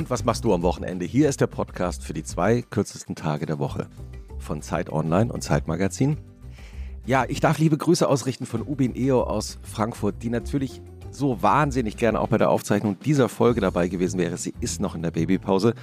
Und 0.00 0.08
was 0.08 0.24
machst 0.24 0.44
du 0.44 0.54
am 0.54 0.62
Wochenende? 0.62 1.04
Hier 1.04 1.28
ist 1.28 1.42
der 1.42 1.46
Podcast 1.46 2.02
für 2.02 2.14
die 2.14 2.22
zwei 2.22 2.62
kürzesten 2.62 3.16
Tage 3.16 3.44
der 3.44 3.58
Woche 3.58 3.86
von 4.38 4.62
Zeit 4.62 4.88
Online 4.88 5.30
und 5.30 5.42
Zeit 5.42 5.68
Magazin. 5.68 6.16
Ja, 7.04 7.26
ich 7.28 7.40
darf 7.40 7.58
liebe 7.58 7.76
Grüße 7.76 8.08
ausrichten 8.08 8.46
von 8.46 8.62
Ubin 8.62 8.96
Eo 8.96 9.22
aus 9.24 9.58
Frankfurt, 9.62 10.22
die 10.22 10.30
natürlich 10.30 10.80
so 11.10 11.42
wahnsinnig 11.42 11.98
gerne 11.98 12.18
auch 12.18 12.28
bei 12.28 12.38
der 12.38 12.48
Aufzeichnung 12.48 12.98
dieser 13.00 13.28
Folge 13.28 13.60
dabei 13.60 13.88
gewesen 13.88 14.18
wäre. 14.18 14.38
Sie 14.38 14.54
ist 14.60 14.80
noch 14.80 14.94
in 14.94 15.02
der 15.02 15.10
Babypause. 15.10 15.74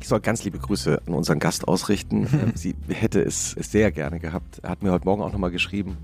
Ich 0.00 0.08
soll 0.08 0.18
ganz 0.18 0.42
liebe 0.42 0.58
Grüße 0.58 1.02
an 1.06 1.14
unseren 1.14 1.38
Gast 1.38 1.68
ausrichten. 1.68 2.26
Ähm, 2.32 2.52
sie 2.56 2.74
hätte 2.88 3.22
es 3.22 3.52
sehr 3.52 3.92
gerne 3.92 4.18
gehabt. 4.18 4.58
Er 4.64 4.70
hat 4.70 4.82
mir 4.82 4.90
heute 4.90 5.04
Morgen 5.04 5.22
auch 5.22 5.30
nochmal 5.30 5.52
geschrieben, 5.52 5.96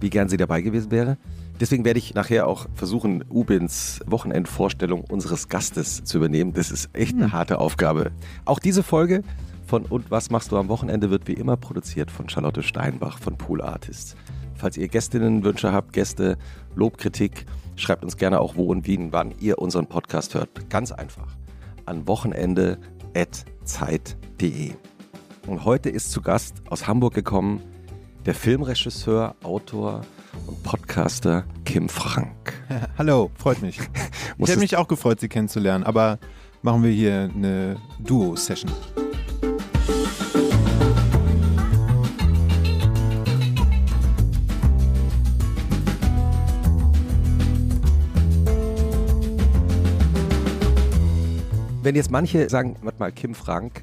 wie 0.00 0.10
gern 0.10 0.28
sie 0.28 0.38
dabei 0.38 0.60
gewesen 0.60 0.90
wäre. 0.90 1.18
Deswegen 1.60 1.84
werde 1.84 1.98
ich 1.98 2.14
nachher 2.14 2.46
auch 2.46 2.66
versuchen, 2.74 3.22
Ubins 3.28 4.00
Wochenendvorstellung 4.06 5.04
unseres 5.04 5.48
Gastes 5.48 6.02
zu 6.04 6.16
übernehmen. 6.16 6.54
Das 6.54 6.70
ist 6.70 6.88
echt 6.94 7.14
eine 7.14 7.26
hm. 7.26 7.32
harte 7.32 7.58
Aufgabe. 7.58 8.12
Auch 8.46 8.58
diese 8.58 8.82
Folge 8.82 9.22
von 9.66 9.84
Und 9.84 10.10
was 10.10 10.30
machst 10.30 10.52
du 10.52 10.56
am 10.56 10.68
Wochenende 10.68 11.10
wird 11.10 11.28
wie 11.28 11.34
immer 11.34 11.58
produziert 11.58 12.10
von 12.10 12.30
Charlotte 12.30 12.62
Steinbach 12.62 13.18
von 13.18 13.36
Pool 13.36 13.60
Artists. 13.60 14.16
Falls 14.54 14.78
ihr 14.78 14.88
Gästinnenwünsche 14.88 15.72
habt, 15.72 15.92
Gäste, 15.92 16.38
Lobkritik, 16.74 17.44
schreibt 17.76 18.04
uns 18.04 18.16
gerne 18.16 18.40
auch 18.40 18.56
wo 18.56 18.64
und 18.64 18.86
wie 18.86 18.98
und 18.98 19.12
wann 19.12 19.34
ihr 19.38 19.58
unseren 19.58 19.86
Podcast 19.86 20.34
hört. 20.34 20.70
Ganz 20.70 20.92
einfach. 20.92 21.36
An 21.84 22.08
wochenende.zeit.de. 22.08 24.72
Und 25.46 25.64
heute 25.64 25.90
ist 25.90 26.10
zu 26.10 26.22
Gast 26.22 26.62
aus 26.68 26.86
Hamburg 26.86 27.14
gekommen 27.14 27.60
der 28.26 28.34
Filmregisseur, 28.34 29.34
Autor 29.42 30.02
und 30.46 30.62
Podcaster 30.62 31.44
Kim 31.64 31.88
Frank. 31.88 32.52
Hallo, 32.98 33.30
freut 33.36 33.62
mich. 33.62 33.78
ich 34.38 34.48
hätte 34.48 34.60
mich 34.60 34.76
auch 34.76 34.88
gefreut, 34.88 35.20
Sie 35.20 35.28
kennenzulernen, 35.28 35.84
aber 35.84 36.18
machen 36.62 36.82
wir 36.82 36.90
hier 36.90 37.30
eine 37.34 37.76
Duo-Session. 37.98 38.70
Wenn 51.82 51.96
jetzt 51.96 52.10
manche 52.10 52.48
sagen, 52.50 52.76
warte 52.82 52.98
mal, 52.98 53.10
Kim 53.10 53.34
Frank, 53.34 53.82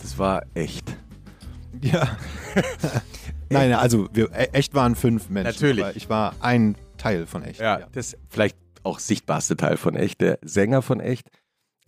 das 0.00 0.18
war 0.18 0.42
echt. 0.54 0.96
Ja. 1.82 2.16
Nein, 3.50 3.72
also 3.72 4.08
wir, 4.12 4.30
e, 4.32 4.48
echt 4.52 4.74
waren 4.74 4.94
fünf 4.94 5.28
Menschen. 5.28 5.52
Natürlich. 5.52 5.96
ich 5.96 6.08
war 6.08 6.34
ein 6.40 6.76
Teil 6.98 7.26
von 7.26 7.42
echt. 7.42 7.60
Ja, 7.60 7.80
ja, 7.80 7.86
das 7.92 8.16
vielleicht 8.28 8.56
auch 8.82 8.98
sichtbarste 8.98 9.56
Teil 9.56 9.76
von 9.76 9.96
echt, 9.96 10.20
der 10.20 10.38
Sänger 10.42 10.82
von 10.82 11.00
echt. 11.00 11.28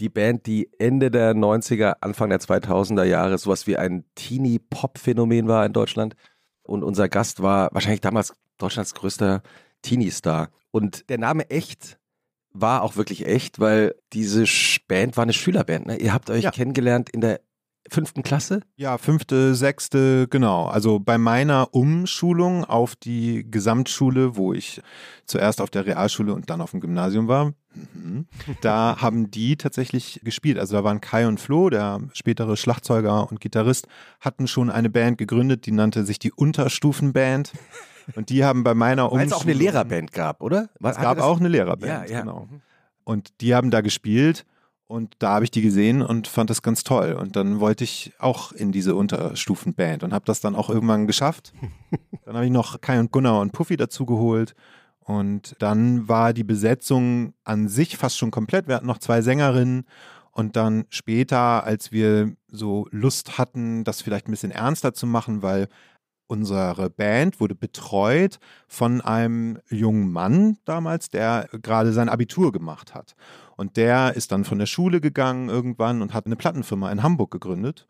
Die 0.00 0.08
Band, 0.08 0.46
die 0.46 0.70
Ende 0.78 1.10
der 1.10 1.34
90er, 1.34 1.96
Anfang 2.00 2.30
der 2.30 2.40
2000er 2.40 3.04
Jahre 3.04 3.38
sowas 3.38 3.66
wie 3.66 3.76
ein 3.76 4.04
Teenie-Pop-Phänomen 4.14 5.48
war 5.48 5.64
in 5.64 5.72
Deutschland. 5.72 6.16
Und 6.62 6.82
unser 6.82 7.08
Gast 7.08 7.42
war 7.42 7.68
wahrscheinlich 7.72 8.00
damals 8.00 8.34
Deutschlands 8.58 8.94
größter 8.94 9.42
Teenie-Star. 9.82 10.48
Und 10.70 11.08
der 11.10 11.18
Name 11.18 11.48
echt 11.50 11.98
war 12.52 12.82
auch 12.82 12.96
wirklich 12.96 13.26
echt, 13.26 13.60
weil 13.60 13.94
diese 14.12 14.44
Band 14.88 15.16
war 15.16 15.22
eine 15.22 15.32
Schülerband. 15.32 15.86
Ne? 15.86 15.96
Ihr 15.96 16.12
habt 16.12 16.30
euch 16.30 16.44
ja. 16.44 16.50
kennengelernt 16.50 17.10
in 17.10 17.20
der 17.20 17.40
fünften 17.88 18.22
Klasse? 18.22 18.60
Ja, 18.76 18.98
fünfte, 18.98 19.54
sechste, 19.54 20.28
genau. 20.28 20.66
Also 20.66 20.98
bei 20.98 21.18
meiner 21.18 21.74
Umschulung 21.74 22.64
auf 22.64 22.96
die 22.96 23.48
Gesamtschule, 23.50 24.36
wo 24.36 24.52
ich 24.52 24.80
zuerst 25.26 25.60
auf 25.60 25.70
der 25.70 25.86
Realschule 25.86 26.34
und 26.34 26.50
dann 26.50 26.60
auf 26.60 26.72
dem 26.72 26.80
Gymnasium 26.80 27.28
war, 27.28 27.52
mhm, 27.74 28.26
da 28.60 28.96
haben 29.00 29.30
die 29.30 29.56
tatsächlich 29.56 30.20
gespielt. 30.24 30.58
Also 30.58 30.76
da 30.76 30.84
waren 30.84 31.00
Kai 31.00 31.26
und 31.26 31.40
Flo, 31.40 31.70
der 31.70 32.00
spätere 32.12 32.56
Schlagzeuger 32.56 33.30
und 33.30 33.40
Gitarrist, 33.40 33.88
hatten 34.20 34.46
schon 34.46 34.70
eine 34.70 34.90
Band 34.90 35.18
gegründet, 35.18 35.66
die 35.66 35.72
nannte 35.72 36.04
sich 36.04 36.18
die 36.18 36.32
Unterstufenband. 36.32 37.52
Und 38.16 38.30
die 38.30 38.44
haben 38.44 38.64
bei 38.64 38.74
meiner 38.74 39.12
Umschulung... 39.12 39.20
Weil 39.20 39.26
es 39.28 39.32
auch 39.32 39.44
eine 39.44 39.52
Lehrerband 39.52 40.12
gab, 40.12 40.42
oder? 40.42 40.68
Was, 40.80 40.96
es 40.96 41.02
gab 41.02 41.20
auch 41.20 41.38
eine 41.38 41.48
Lehrerband, 41.48 41.86
ja, 41.86 42.04
ja. 42.04 42.20
genau. 42.20 42.48
Und 43.04 43.40
die 43.40 43.54
haben 43.54 43.70
da 43.70 43.80
gespielt 43.80 44.44
und 44.92 45.14
da 45.20 45.30
habe 45.30 45.46
ich 45.46 45.50
die 45.50 45.62
gesehen 45.62 46.02
und 46.02 46.28
fand 46.28 46.50
das 46.50 46.60
ganz 46.60 46.84
toll. 46.84 47.14
Und 47.18 47.34
dann 47.34 47.60
wollte 47.60 47.82
ich 47.82 48.12
auch 48.18 48.52
in 48.52 48.72
diese 48.72 48.94
Unterstufenband 48.94 50.02
und 50.02 50.12
habe 50.12 50.26
das 50.26 50.42
dann 50.42 50.54
auch 50.54 50.68
irgendwann 50.68 51.06
geschafft. 51.06 51.54
Dann 52.26 52.36
habe 52.36 52.44
ich 52.44 52.52
noch 52.52 52.80
Kai 52.80 53.00
und 53.00 53.10
Gunnar 53.10 53.40
und 53.40 53.52
Puffy 53.52 53.76
dazu 53.76 54.06
geholt. 54.06 54.54
Und 55.00 55.56
dann 55.58 56.08
war 56.08 56.32
die 56.32 56.44
Besetzung 56.44 57.34
an 57.42 57.68
sich 57.68 57.96
fast 57.96 58.16
schon 58.16 58.30
komplett. 58.30 58.68
Wir 58.68 58.76
hatten 58.76 58.86
noch 58.86 58.98
zwei 58.98 59.22
Sängerinnen. 59.22 59.84
Und 60.30 60.56
dann 60.56 60.84
später, 60.88 61.64
als 61.64 61.90
wir 61.90 62.36
so 62.48 62.86
Lust 62.90 63.38
hatten, 63.38 63.84
das 63.84 64.02
vielleicht 64.02 64.28
ein 64.28 64.30
bisschen 64.30 64.52
ernster 64.52 64.94
zu 64.94 65.06
machen, 65.06 65.42
weil 65.42 65.68
unsere 66.32 66.88
Band 66.88 67.40
wurde 67.40 67.54
betreut 67.54 68.38
von 68.66 69.02
einem 69.02 69.58
jungen 69.68 70.10
Mann 70.10 70.56
damals, 70.64 71.10
der 71.10 71.46
gerade 71.60 71.92
sein 71.92 72.08
Abitur 72.08 72.52
gemacht 72.52 72.94
hat. 72.94 73.14
Und 73.58 73.76
der 73.76 74.16
ist 74.16 74.32
dann 74.32 74.44
von 74.44 74.58
der 74.58 74.64
Schule 74.64 75.02
gegangen 75.02 75.50
irgendwann 75.50 76.00
und 76.00 76.14
hat 76.14 76.24
eine 76.24 76.36
Plattenfirma 76.36 76.90
in 76.90 77.02
Hamburg 77.02 77.30
gegründet 77.32 77.86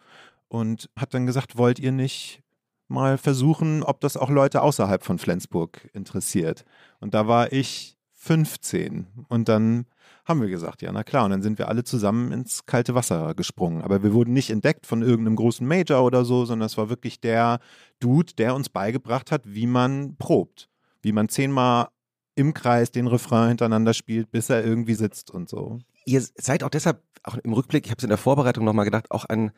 und 0.49 0.91
hat 0.97 1.15
dann 1.15 1.25
gesagt, 1.25 1.57
wollt 1.57 1.79
ihr 1.79 1.93
nicht 1.93 2.43
mal 2.89 3.17
versuchen, 3.17 3.85
ob 3.85 4.01
das 4.01 4.17
auch 4.17 4.29
Leute 4.29 4.61
außerhalb 4.63 5.05
von 5.05 5.21
Flensburg 5.21 5.89
interessiert? 5.93 6.65
Und 6.99 7.15
da 7.15 7.29
war 7.29 7.53
ich 7.53 7.97
15 8.15 9.07
und 9.29 9.49
dann 9.49 9.87
haben 10.25 10.41
wir 10.41 10.49
gesagt, 10.49 10.83
ja, 10.83 10.93
na 10.93 11.03
klar. 11.03 11.25
Und 11.25 11.33
dann 11.33 11.43
sind 11.43 11.59
wir 11.59 11.69
alle 11.69 11.85
zusammen 11.85 12.33
ins 12.33 12.67
kalte 12.67 12.95
Wasser 12.95 13.35
gesprungen. 13.35 13.83
Aber 13.83 14.03
wir 14.03 14.13
wurden 14.13 14.33
nicht 14.33 14.51
entdeckt 14.51 14.87
von 14.87 15.03
irgendeinem 15.03 15.37
großen 15.37 15.67
Major 15.67 16.05
oder 16.05 16.25
so, 16.25 16.45
sondern 16.45 16.67
es 16.67 16.79
war 16.79 16.89
wirklich 16.89 17.21
der 17.21 17.59
Dude, 18.01 18.35
der 18.35 18.55
uns 18.55 18.69
beigebracht 18.69 19.33
hat, 19.33 19.43
wie 19.45 19.67
man 19.67 20.17
probt. 20.17 20.69
Wie 21.03 21.13
man 21.13 21.29
zehnmal 21.29 21.89
im 22.35 22.55
Kreis 22.55 22.91
den 22.91 23.09
Refrain 23.09 23.49
hintereinander 23.49 23.95
spielt, 23.95 24.31
bis 24.31 24.49
er 24.49 24.65
irgendwie 24.65 24.95
sitzt 24.95 25.31
und 25.31 25.49
so. 25.49 25.79
Ihr 26.05 26.21
seid 26.21 26.63
auch 26.63 26.71
deshalb, 26.71 27.03
auch 27.25 27.37
im 27.37 27.53
Rückblick, 27.53 27.85
ich 27.85 27.91
habe 27.91 27.99
es 27.99 28.05
in 28.05 28.09
der 28.09 28.19
Vorbereitung 28.19 28.65
nochmal 28.65 28.85
gedacht, 28.85 29.11
auch 29.11 29.25
ein 29.25 29.51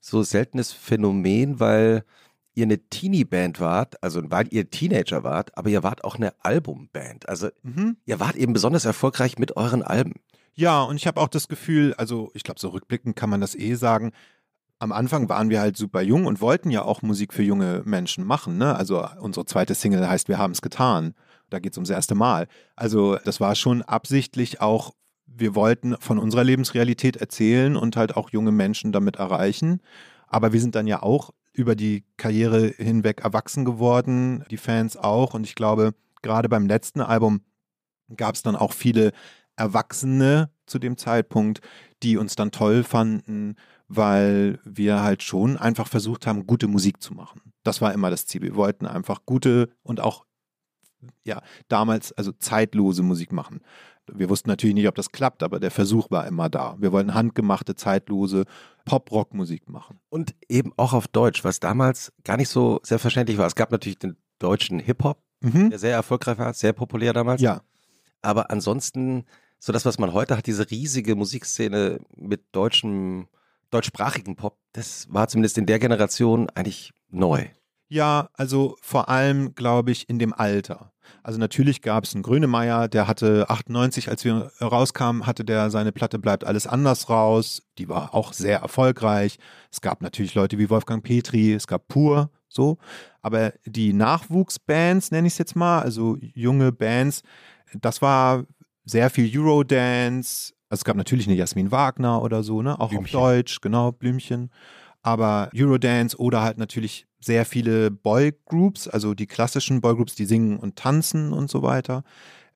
so 0.00 0.22
seltenes 0.22 0.72
Phänomen, 0.72 1.60
weil 1.60 2.04
ihr 2.60 2.66
eine 2.66 2.78
Teenie-Band 2.78 3.58
wart, 3.60 4.02
also 4.02 4.22
weil 4.30 4.46
ihr 4.50 4.70
Teenager 4.70 5.24
wart, 5.24 5.56
aber 5.56 5.70
ihr 5.70 5.82
wart 5.82 6.04
auch 6.04 6.16
eine 6.16 6.32
Albumband. 6.40 7.28
Also 7.28 7.48
mhm. 7.62 7.96
ihr 8.04 8.20
wart 8.20 8.36
eben 8.36 8.52
besonders 8.52 8.84
erfolgreich 8.84 9.38
mit 9.38 9.56
euren 9.56 9.82
Alben. 9.82 10.14
Ja, 10.54 10.82
und 10.82 10.96
ich 10.96 11.06
habe 11.06 11.20
auch 11.20 11.28
das 11.28 11.48
Gefühl, 11.48 11.94
also 11.94 12.30
ich 12.34 12.42
glaube, 12.42 12.60
so 12.60 12.68
rückblickend 12.68 13.16
kann 13.16 13.30
man 13.30 13.40
das 13.40 13.54
eh 13.54 13.74
sagen, 13.74 14.12
am 14.78 14.92
Anfang 14.92 15.28
waren 15.28 15.50
wir 15.50 15.60
halt 15.60 15.76
super 15.76 16.02
jung 16.02 16.26
und 16.26 16.40
wollten 16.40 16.70
ja 16.70 16.82
auch 16.82 17.02
Musik 17.02 17.34
für 17.34 17.42
junge 17.42 17.82
Menschen 17.84 18.24
machen. 18.24 18.58
Ne? 18.58 18.74
Also 18.74 19.06
unsere 19.20 19.46
zweite 19.46 19.74
Single 19.74 20.08
heißt 20.08 20.28
Wir 20.28 20.38
haben 20.38 20.52
es 20.52 20.62
getan. 20.62 21.14
Da 21.50 21.58
geht 21.58 21.72
es 21.72 21.78
ums 21.78 21.90
erste 21.90 22.14
Mal. 22.14 22.46
Also 22.76 23.16
das 23.24 23.40
war 23.40 23.54
schon 23.54 23.82
absichtlich 23.82 24.60
auch, 24.60 24.92
wir 25.26 25.54
wollten 25.54 25.96
von 25.98 26.18
unserer 26.18 26.44
Lebensrealität 26.44 27.16
erzählen 27.16 27.76
und 27.76 27.96
halt 27.96 28.16
auch 28.16 28.30
junge 28.30 28.52
Menschen 28.52 28.92
damit 28.92 29.16
erreichen. 29.16 29.80
Aber 30.28 30.52
wir 30.52 30.60
sind 30.60 30.74
dann 30.74 30.86
ja 30.86 31.02
auch 31.02 31.30
über 31.52 31.74
die 31.74 32.04
Karriere 32.16 32.68
hinweg 32.76 33.20
erwachsen 33.22 33.64
geworden, 33.64 34.44
die 34.50 34.56
Fans 34.56 34.96
auch. 34.96 35.34
Und 35.34 35.44
ich 35.44 35.54
glaube, 35.54 35.94
gerade 36.22 36.48
beim 36.48 36.66
letzten 36.66 37.00
Album 37.00 37.42
gab 38.16 38.34
es 38.34 38.42
dann 38.42 38.56
auch 38.56 38.72
viele 38.72 39.12
Erwachsene 39.56 40.50
zu 40.66 40.78
dem 40.78 40.96
Zeitpunkt, 40.96 41.60
die 42.02 42.16
uns 42.16 42.34
dann 42.34 42.50
toll 42.50 42.82
fanden, 42.82 43.56
weil 43.88 44.58
wir 44.64 45.02
halt 45.02 45.22
schon 45.22 45.56
einfach 45.56 45.88
versucht 45.88 46.26
haben, 46.26 46.46
gute 46.46 46.68
Musik 46.68 47.02
zu 47.02 47.12
machen. 47.12 47.52
Das 47.62 47.80
war 47.80 47.92
immer 47.92 48.10
das 48.10 48.26
Ziel. 48.26 48.42
Wir 48.42 48.54
wollten 48.54 48.86
einfach 48.86 49.26
gute 49.26 49.70
und 49.82 50.00
auch 50.00 50.24
ja, 51.24 51.42
damals 51.68 52.12
also 52.12 52.32
zeitlose 52.32 53.02
Musik 53.02 53.32
machen. 53.32 53.60
Wir 54.12 54.28
wussten 54.28 54.48
natürlich 54.48 54.74
nicht, 54.74 54.88
ob 54.88 54.94
das 54.94 55.12
klappt, 55.12 55.42
aber 55.42 55.60
der 55.60 55.70
Versuch 55.70 56.10
war 56.10 56.26
immer 56.26 56.48
da. 56.48 56.76
Wir 56.78 56.92
wollten 56.92 57.14
handgemachte, 57.14 57.74
zeitlose 57.74 58.44
Pop-Rock-Musik 58.84 59.68
machen. 59.68 60.00
Und 60.08 60.34
eben 60.48 60.72
auch 60.76 60.92
auf 60.92 61.06
Deutsch, 61.08 61.44
was 61.44 61.60
damals 61.60 62.12
gar 62.24 62.36
nicht 62.36 62.48
so 62.48 62.80
selbstverständlich 62.82 63.38
war. 63.38 63.46
Es 63.46 63.54
gab 63.54 63.70
natürlich 63.70 63.98
den 63.98 64.16
deutschen 64.38 64.78
Hip-Hop, 64.80 65.22
mhm. 65.40 65.70
der 65.70 65.78
sehr 65.78 65.94
erfolgreich 65.94 66.38
war, 66.38 66.52
sehr 66.54 66.72
populär 66.72 67.12
damals. 67.12 67.40
Ja. 67.40 67.62
Aber 68.22 68.50
ansonsten, 68.50 69.24
so 69.58 69.72
das, 69.72 69.84
was 69.84 69.98
man 69.98 70.12
heute 70.12 70.36
hat, 70.36 70.46
diese 70.46 70.70
riesige 70.70 71.14
Musikszene 71.14 72.00
mit 72.16 72.42
deutschem, 72.52 73.28
deutschsprachigen 73.70 74.36
Pop, 74.36 74.58
das 74.72 75.06
war 75.10 75.28
zumindest 75.28 75.58
in 75.58 75.66
der 75.66 75.78
Generation 75.78 76.50
eigentlich 76.50 76.92
neu. 77.10 77.46
Ja, 77.88 78.28
also 78.34 78.76
vor 78.80 79.08
allem, 79.08 79.54
glaube 79.54 79.90
ich, 79.90 80.08
in 80.08 80.18
dem 80.18 80.32
Alter. 80.32 80.92
Also 81.22 81.38
natürlich 81.38 81.82
gab 81.82 82.04
es 82.04 82.14
einen 82.14 82.22
Grönemeyer, 82.22 82.88
der 82.88 83.06
hatte 83.06 83.48
98, 83.48 84.08
als 84.08 84.24
wir 84.24 84.50
rauskamen, 84.60 85.26
hatte 85.26 85.44
der 85.44 85.70
seine 85.70 85.92
Platte 85.92 86.18
Bleibt 86.18 86.44
alles 86.44 86.66
anders 86.66 87.08
raus. 87.08 87.62
Die 87.78 87.88
war 87.88 88.14
auch 88.14 88.32
sehr 88.32 88.60
erfolgreich. 88.60 89.38
Es 89.70 89.80
gab 89.80 90.02
natürlich 90.02 90.34
Leute 90.34 90.58
wie 90.58 90.70
Wolfgang 90.70 91.02
Petri, 91.02 91.52
es 91.52 91.66
gab 91.66 91.88
Pur, 91.88 92.30
so. 92.48 92.78
Aber 93.22 93.52
die 93.64 93.92
Nachwuchsbands, 93.92 95.10
nenne 95.10 95.26
ich 95.26 95.34
es 95.34 95.38
jetzt 95.38 95.56
mal, 95.56 95.80
also 95.80 96.16
junge 96.20 96.72
Bands, 96.72 97.22
das 97.74 98.02
war 98.02 98.44
sehr 98.84 99.10
viel 99.10 99.30
Eurodance 99.38 100.52
Also 100.68 100.80
es 100.80 100.84
gab 100.84 100.96
natürlich 100.96 101.26
eine 101.26 101.36
Jasmin 101.36 101.70
Wagner 101.70 102.22
oder 102.22 102.42
so, 102.42 102.62
ne? 102.62 102.78
Auch 102.78 102.90
Blümchen. 102.90 103.16
auf 103.16 103.22
Deutsch, 103.22 103.60
genau, 103.60 103.92
Blümchen. 103.92 104.50
Aber 105.02 105.50
Eurodance 105.54 106.16
oder 106.18 106.42
halt 106.42 106.58
natürlich 106.58 107.06
sehr 107.20 107.44
viele 107.44 107.90
Boygroups, 107.90 108.88
also 108.88 109.14
die 109.14 109.26
klassischen 109.26 109.80
Boygroups, 109.80 110.14
die 110.14 110.24
singen 110.26 110.58
und 110.58 110.76
tanzen 110.76 111.32
und 111.32 111.50
so 111.50 111.62
weiter. 111.62 112.02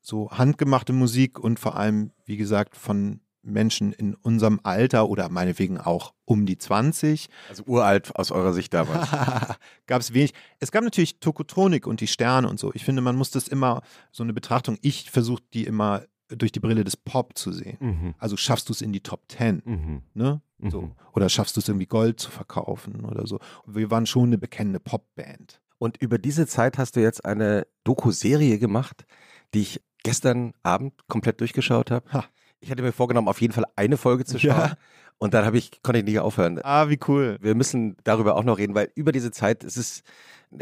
So 0.00 0.30
handgemachte 0.30 0.92
Musik 0.92 1.38
und 1.38 1.58
vor 1.58 1.76
allem, 1.76 2.10
wie 2.26 2.36
gesagt, 2.36 2.76
von 2.76 3.20
Menschen 3.46 3.92
in 3.92 4.14
unserem 4.14 4.58
Alter 4.62 5.08
oder 5.08 5.28
meinetwegen 5.28 5.78
auch 5.78 6.14
um 6.24 6.46
die 6.46 6.56
20. 6.56 7.28
Also 7.50 7.62
uralt 7.66 8.16
aus 8.16 8.30
eurer 8.30 8.54
Sicht 8.54 8.72
damals. 8.72 9.08
gab 9.86 10.00
es 10.00 10.14
wenig. 10.14 10.32
Es 10.60 10.72
gab 10.72 10.82
natürlich 10.82 11.20
Tokotronik 11.20 11.86
und 11.86 12.00
die 12.00 12.06
Sterne 12.06 12.48
und 12.48 12.58
so. 12.58 12.72
Ich 12.74 12.84
finde, 12.84 13.02
man 13.02 13.16
muss 13.16 13.30
das 13.30 13.48
immer, 13.48 13.82
so 14.12 14.22
eine 14.22 14.32
Betrachtung, 14.32 14.78
ich 14.80 15.10
versuche 15.10 15.42
die 15.52 15.64
immer 15.64 16.04
durch 16.28 16.52
die 16.52 16.60
Brille 16.60 16.84
des 16.84 16.96
Pop 16.96 17.36
zu 17.36 17.52
sehen. 17.52 17.76
mhm. 17.80 18.14
Also 18.18 18.38
schaffst 18.38 18.70
du 18.70 18.72
es 18.72 18.80
in 18.80 18.92
die 18.94 19.00
Top 19.02 19.24
10, 19.28 19.60
Mhm. 19.64 20.02
ne? 20.14 20.40
Mhm. 20.64 20.70
So. 20.70 20.90
Oder 21.12 21.28
schaffst 21.28 21.56
du 21.56 21.60
es 21.60 21.68
irgendwie 21.68 21.86
Gold 21.86 22.18
zu 22.18 22.30
verkaufen 22.30 23.04
oder 23.04 23.26
so. 23.26 23.38
Wir 23.66 23.90
waren 23.90 24.06
schon 24.06 24.24
eine 24.24 24.38
bekennende 24.38 24.80
Popband. 24.80 25.60
Und 25.78 25.98
über 26.00 26.18
diese 26.18 26.46
Zeit 26.46 26.78
hast 26.78 26.96
du 26.96 27.00
jetzt 27.00 27.24
eine 27.24 27.66
Doku-Serie 27.84 28.58
gemacht, 28.58 29.04
die 29.52 29.60
ich 29.60 29.82
gestern 30.02 30.54
Abend 30.62 30.94
komplett 31.08 31.40
durchgeschaut 31.40 31.90
habe. 31.90 32.10
Ha. 32.12 32.24
Ich 32.60 32.70
hatte 32.70 32.82
mir 32.82 32.92
vorgenommen, 32.92 33.28
auf 33.28 33.40
jeden 33.40 33.52
Fall 33.52 33.66
eine 33.76 33.96
Folge 33.96 34.24
zu 34.24 34.38
schauen. 34.38 34.56
Ja. 34.56 34.76
Und 35.18 35.34
dann 35.34 35.44
habe 35.44 35.58
ich, 35.58 35.82
konnte 35.82 35.98
ich 35.98 36.04
nicht 36.04 36.18
aufhören. 36.18 36.60
Ah, 36.62 36.88
wie 36.88 36.98
cool. 37.06 37.38
Wir 37.40 37.54
müssen 37.54 37.96
darüber 38.04 38.36
auch 38.36 38.44
noch 38.44 38.58
reden, 38.58 38.74
weil 38.74 38.90
über 38.94 39.12
diese 39.12 39.30
Zeit 39.30 39.62
es 39.62 39.76
ist 39.76 40.02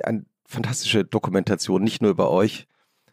eine 0.02 0.24
fantastische 0.46 1.04
Dokumentation, 1.04 1.82
nicht 1.82 2.02
nur 2.02 2.10
über 2.10 2.30
euch, 2.30 2.66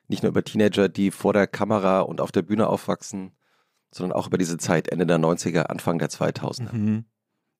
nicht 0.07 0.23
nur 0.23 0.31
über 0.31 0.43
Teenager, 0.43 0.89
die 0.89 1.11
vor 1.11 1.33
der 1.33 1.47
Kamera 1.47 2.01
und 2.01 2.19
auf 2.19 2.31
der 2.31 2.41
Bühne 2.41 2.67
aufwachsen, 2.67 3.31
sondern 3.91 4.17
auch 4.17 4.27
über 4.27 4.37
diese 4.37 4.57
Zeit 4.57 4.87
Ende 4.89 5.05
der 5.05 5.17
90er, 5.19 5.63
Anfang 5.63 5.99
der 5.99 6.09
2000er. 6.09 6.73
Mhm. 6.75 7.05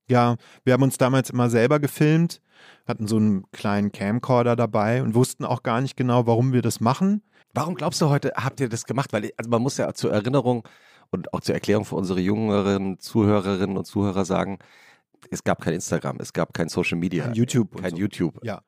Ja, 0.08 0.38
wir 0.64 0.74
haben 0.74 0.84
uns 0.84 0.98
damals 0.98 1.30
immer 1.30 1.50
selber 1.50 1.80
gefilmt, 1.80 2.42
hatten 2.88 3.08
so 3.08 3.18
einen 3.18 3.44
kleinen 3.52 3.92
Camcorder 3.92 4.56
dabei 4.56 5.04
und 5.04 5.14
wussten 5.14 5.46
auch 5.46 5.62
gar 5.64 5.82
nicht 5.82 5.96
genau, 5.96 6.26
warum 6.26 6.52
wir 6.52 6.62
das 6.64 6.80
machen. 6.80 7.22
Warum 7.54 7.76
glaubst 7.76 8.02
du 8.02 8.10
heute, 8.10 8.32
habt 8.36 8.60
ihr 8.60 8.70
das 8.70 8.86
gemacht? 8.86 9.14
Weil, 9.14 9.32
also 9.38 9.50
man 9.50 9.62
muss 9.62 9.78
ja 9.78 9.94
zur 9.94 10.12
Erinnerung 10.12 10.68
und 11.12 11.34
auch 11.34 11.42
zur 11.42 11.56
Erklärung 11.56 11.86
für 11.86 11.96
unsere 11.96 12.20
jüngeren 12.20 13.00
Zuhörerinnen 13.00 13.78
und 13.78 13.86
Zuhörer 13.86 14.26
sagen, 14.26 14.60
es 15.32 15.44
gab 15.44 15.62
kein 15.62 15.74
Instagram, 15.76 16.18
es 16.20 16.34
gab 16.34 16.54
kein 16.54 16.70
Social 16.70 16.98
Media, 16.98 17.26
Kein 17.26 17.34
YouTube 17.34 17.80
kein 17.82 17.92
so. 17.92 17.98
YouTube. 17.98 18.40
Ja. 18.44 18.62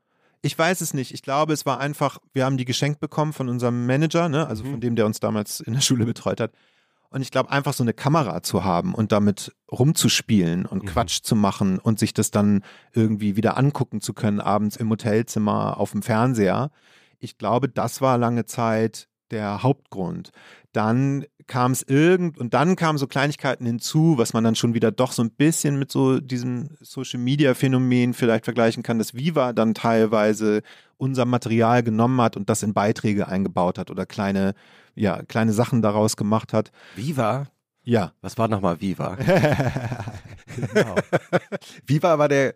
Ich 0.44 0.58
weiß 0.58 0.82
es 0.82 0.94
nicht. 0.94 1.14
Ich 1.14 1.22
glaube, 1.22 1.54
es 1.54 1.66
war 1.68 1.80
einfach, 1.80 2.18
wir 2.34 2.46
haben 2.46 2.58
die 2.58 2.66
geschenkt 2.66 3.00
bekommen 3.00 3.32
von 3.34 3.48
unserem 3.50 3.86
Manager, 3.86 4.28
ne? 4.30 4.48
also 4.48 4.64
Mhm. 4.64 4.72
von 4.72 4.82
dem, 4.82 4.96
der 4.96 5.06
uns 5.06 5.20
damals 5.20 5.60
in 5.60 5.74
der 5.74 5.82
Schule 5.82 6.06
betreut 6.06 6.40
hat. 6.42 6.52
Und 7.14 7.22
ich 7.22 7.30
glaube, 7.30 7.52
einfach 7.52 7.74
so 7.74 7.84
eine 7.84 7.94
Kamera 7.94 8.42
zu 8.42 8.64
haben 8.64 8.94
und 8.96 9.12
damit 9.12 9.54
rumzuspielen 9.70 10.66
und 10.66 10.84
Mhm. 10.84 10.88
Quatsch 10.88 11.20
zu 11.22 11.36
machen 11.36 11.78
und 11.78 12.00
sich 12.00 12.14
das 12.14 12.32
dann 12.32 12.64
irgendwie 12.94 13.36
wieder 13.36 13.58
angucken 13.58 14.00
zu 14.00 14.14
können, 14.14 14.40
abends 14.40 14.78
im 14.78 14.90
Hotelzimmer 14.90 15.78
auf 15.78 15.92
dem 15.92 16.02
Fernseher. 16.04 16.72
Ich 17.20 17.38
glaube, 17.38 17.68
das 17.68 18.00
war 18.00 18.18
lange 18.18 18.46
Zeit 18.46 19.10
der 19.30 19.62
Hauptgrund. 19.62 20.32
Dann 20.72 21.26
kam 21.48 21.74
es 21.74 21.84
irgend 21.84 22.38
und 22.38 22.54
dann 22.54 22.78
kamen 22.78 22.98
so 22.98 23.08
Kleinigkeiten 23.08 23.66
hinzu, 23.66 24.18
was 24.18 24.32
man 24.32 24.44
dann 24.46 24.56
schon 24.56 24.74
wieder 24.74 24.92
doch 24.92 25.12
so 25.12 25.22
ein 25.22 25.32
bisschen 25.32 25.78
mit 25.78 25.92
so 25.92 26.22
diesem 26.22 26.70
Social 26.80 27.20
Media 27.20 27.54
Phänomen 27.56 28.14
vielleicht 28.14 28.46
vergleichen 28.46 28.84
kann, 28.84 29.00
dass 29.00 29.14
Viva 29.14 29.52
dann 29.52 29.74
teilweise 29.74 30.62
unser 30.98 31.26
Material 31.26 31.84
genommen 31.84 32.22
hat 32.22 32.38
und 32.38 32.50
das 32.50 32.64
in 32.64 32.74
Beiträge 32.74 33.28
eingebaut 33.28 33.78
hat 33.78 33.92
oder 33.92 34.06
kleine 34.06 34.54
ja, 34.96 35.22
kleine 35.24 35.54
Sachen 35.54 35.82
daraus 35.82 36.16
gemacht 36.18 36.54
hat. 36.54 36.72
Viva, 36.96 37.48
Ja. 37.84 38.14
was 38.22 38.38
war 38.38 38.48
nochmal 38.48 38.80
Viva? 38.82 39.16
genau. 40.56 40.96
Viva 41.86 42.18
war 42.20 42.28
der, 42.28 42.54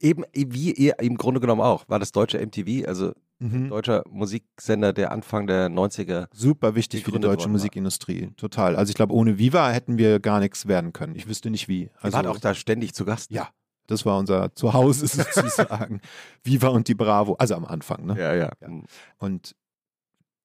eben 0.00 0.24
wie 0.34 0.72
ihr 0.72 0.98
im 1.00 1.16
Grunde 1.16 1.40
genommen 1.40 1.60
auch, 1.62 1.88
war 1.88 1.98
das 1.98 2.12
deutsche 2.12 2.38
MTV, 2.38 2.86
also 2.86 3.12
Mhm. 3.38 3.68
deutscher 3.68 4.02
Musiksender 4.08 4.94
der 4.94 5.12
Anfang 5.12 5.46
der 5.46 5.68
90er. 5.68 6.28
Super 6.32 6.74
wichtig 6.74 7.04
für 7.04 7.12
die 7.12 7.18
deutsche. 7.20 7.50
Musikindustrie. 7.50 8.30
Total. 8.38 8.76
Also 8.76 8.88
ich 8.88 8.96
glaube, 8.96 9.12
ohne 9.12 9.36
Viva 9.38 9.68
hätten 9.68 9.98
wir 9.98 10.20
gar 10.20 10.40
nichts 10.40 10.66
werden 10.68 10.94
können. 10.94 11.14
Ich 11.16 11.28
wüsste 11.28 11.50
nicht 11.50 11.68
wie. 11.68 11.82
Ihr 11.82 11.90
Also 12.00 12.16
wart 12.16 12.26
auch 12.28 12.38
da 12.38 12.54
ständig 12.54 12.94
zu 12.94 13.04
Gast. 13.04 13.30
Ja. 13.30 13.50
das 13.88 14.06
war 14.06 14.16
unser 14.18 14.54
Zuhause 14.54 15.06
sozusagen. 15.06 16.00
Viva 16.44 16.68
und 16.68 16.88
die 16.88 16.94
Bravo. 16.94 17.34
Also 17.34 17.54
am 17.56 17.66
Anfang, 17.66 18.06
ne? 18.06 18.18
Ja, 18.18 18.34
ja. 18.34 18.50
Ja. 18.58 18.68
Und 19.18 19.54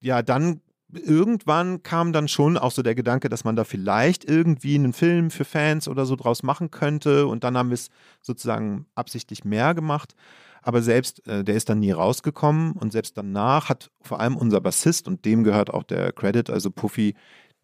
ja, 0.02 0.20
dann 0.20 0.60
irgendwann 0.92 1.82
kam 1.82 2.12
dann 2.12 2.28
schon 2.28 2.58
auch 2.58 2.70
so 2.70 2.82
der 2.82 2.94
Gedanke, 2.94 3.28
dass 3.28 3.44
man 3.44 3.56
da 3.56 3.64
vielleicht 3.64 4.24
irgendwie 4.24 4.74
einen 4.74 4.92
Film 4.92 5.30
für 5.30 5.44
Fans 5.44 5.88
oder 5.88 6.06
so 6.06 6.16
draus 6.16 6.42
machen 6.42 6.70
könnte. 6.70 7.26
Und 7.26 7.44
dann 7.44 7.56
haben 7.56 7.70
wir 7.70 7.74
es 7.74 7.88
sozusagen 8.20 8.86
absichtlich 8.94 9.44
mehr 9.44 9.74
gemacht. 9.74 10.14
Aber 10.62 10.82
selbst, 10.82 11.26
äh, 11.26 11.42
der 11.42 11.56
ist 11.56 11.68
dann 11.68 11.80
nie 11.80 11.92
rausgekommen. 11.92 12.72
Und 12.72 12.92
selbst 12.92 13.16
danach 13.16 13.68
hat 13.68 13.90
vor 14.00 14.20
allem 14.20 14.36
unser 14.36 14.60
Bassist, 14.60 15.08
und 15.08 15.24
dem 15.24 15.44
gehört 15.44 15.70
auch 15.70 15.82
der 15.82 16.12
Credit, 16.12 16.50
also 16.50 16.70
Puffy, 16.70 17.14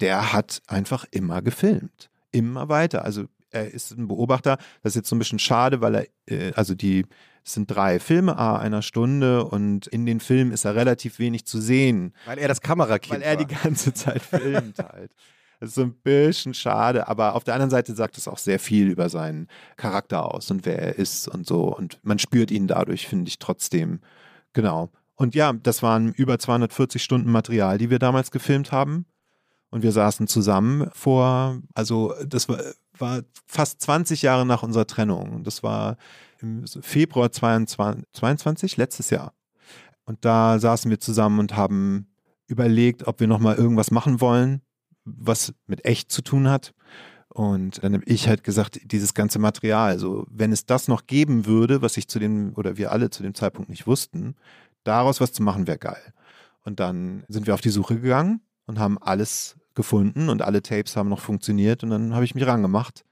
der 0.01 0.33
hat 0.33 0.63
einfach 0.67 1.05
immer 1.11 1.43
gefilmt. 1.43 2.11
Immer 2.33 2.69
weiter. 2.69 3.05
Also 3.05 3.25
er 3.51 3.73
ist 3.73 3.93
ein 3.93 4.09
Beobachter. 4.09 4.59
Das 4.83 4.93
ist 4.93 4.97
jetzt 4.97 5.09
so 5.09 5.17
ein 5.17 5.19
bisschen 5.19 5.39
schade, 5.39 5.81
weil 5.81 5.95
er, 5.95 6.07
äh, 6.27 6.53
also 6.55 6.75
die, 6.75 7.07
es 7.49 7.55
sind 7.55 7.71
drei 7.71 7.99
Filme, 7.99 8.37
a 8.37 8.59
einer 8.59 8.83
Stunde 8.83 9.43
und 9.43 9.87
in 9.87 10.05
den 10.05 10.21
Filmen 10.21 10.53
ist 10.53 10.67
er 10.67 10.75
relativ 10.75 11.19
wenig 11.19 11.47
zu 11.47 11.61
sehen, 11.63 12.13
Weil 12.27 12.37
er 12.37 12.47
das 12.47 12.61
Kamerakind 12.61 13.15
weil 13.15 13.23
er 13.23 13.39
war. 13.39 13.45
die 13.47 13.55
ganze 13.55 13.95
Zeit 13.95 14.21
filmt 14.31 14.79
halt. 14.79 15.13
Das 15.59 15.71
ist 15.71 15.75
so 15.77 15.83
ein 15.83 15.95
bisschen 15.95 16.53
schade, 16.53 17.09
aber 17.09 17.35
auf 17.35 17.45
der 17.45 17.55
anderen 17.55 17.71
Seite 17.71 17.95
sagt 17.95 18.19
es 18.19 18.29
auch 18.29 18.37
sehr 18.37 18.61
viel 18.61 18.89
über 18.91 19.09
seinen 19.09 19.49
Charakter 19.77 20.33
aus 20.33 20.51
und 20.51 20.67
wer 20.67 20.79
er 20.79 20.97
ist 20.99 21.27
und 21.27 21.47
so. 21.47 21.75
Und 21.75 21.99
man 22.03 22.19
spürt 22.19 22.51
ihn 22.51 22.67
dadurch, 22.67 23.09
finde 23.09 23.29
ich, 23.29 23.39
trotzdem. 23.39 24.01
Genau. 24.53 24.91
Und 25.17 25.35
ja, 25.35 25.55
das 25.55 25.83
waren 25.83 26.13
über 26.13 26.39
240 26.39 27.03
Stunden 27.03 27.33
Material, 27.33 27.79
die 27.79 27.89
wir 27.89 27.99
damals 27.99 28.31
gefilmt 28.31 28.73
haben. 28.73 29.07
Und 29.71 29.83
wir 29.83 29.93
saßen 29.93 30.29
zusammen 30.29 30.91
vor, 30.93 31.59
also 31.75 32.15
das 32.27 32.49
war, 32.49 32.61
war 32.99 33.23
fast 33.47 33.81
20 33.81 34.21
Jahre 34.21 34.45
nach 34.45 34.63
unserer 34.63 34.87
Trennung. 34.87 35.45
Das 35.45 35.63
war 35.63 35.97
im 36.41 36.67
Februar 36.67 37.31
22, 37.31 38.05
22 38.13 38.77
letztes 38.77 39.11
Jahr. 39.11 39.35
Und 40.05 40.25
da 40.25 40.59
saßen 40.59 40.91
wir 40.91 41.01
zusammen 41.01 41.39
und 41.39 41.57
haben 41.57 42.09
überlegt, 42.47 43.07
ob 43.07 43.21
wir 43.21 43.27
nochmal 43.27 43.57
irgendwas 43.57 43.91
machen 43.91 44.21
wollen, 44.21 44.63
was 45.05 45.53
mit 45.67 45.85
echt 45.85 46.11
zu 46.11 46.23
tun 46.23 46.49
hat. 46.49 46.75
Und 47.29 47.83
dann 47.85 47.95
habe 47.95 48.05
ich 48.07 48.27
halt 48.27 48.43
gesagt, 48.43 48.81
dieses 48.85 49.15
ganze 49.15 49.39
Material, 49.39 49.91
also 49.91 50.27
wenn 50.31 50.51
es 50.51 50.65
das 50.65 50.89
noch 50.89 51.07
geben 51.07 51.47
würde, 51.47 51.83
was 51.83 51.97
ich 51.97 52.09
zu 52.09 52.19
dem, 52.19 52.53
oder 52.57 52.79
wir 52.79 52.91
alle 52.91 53.11
zu 53.11 53.23
dem 53.23 53.35
Zeitpunkt 53.35 53.69
nicht 53.69 53.87
wussten, 53.87 54.35
daraus 54.83 55.21
was 55.21 55.33
zu 55.33 55.43
machen 55.43 55.67
wäre 55.67 55.79
geil. 55.79 56.15
Und 56.65 56.81
dann 56.81 57.25
sind 57.29 57.47
wir 57.47 57.55
auf 57.55 57.61
die 57.61 57.71
Suche 57.71 58.01
gegangen 58.01 58.41
und 58.67 58.79
haben 58.79 58.99
alles 58.99 59.57
gefunden 59.75 60.29
und 60.29 60.43
alle 60.43 60.63
Tapes 60.63 60.97
haben 60.97 61.09
noch 61.09 61.21
funktioniert 61.21 61.85
und 61.85 61.91
dann 61.91 62.15
habe 62.15 62.25
ich 62.25 62.35
mich 62.35 62.47
rangemacht 62.47 63.05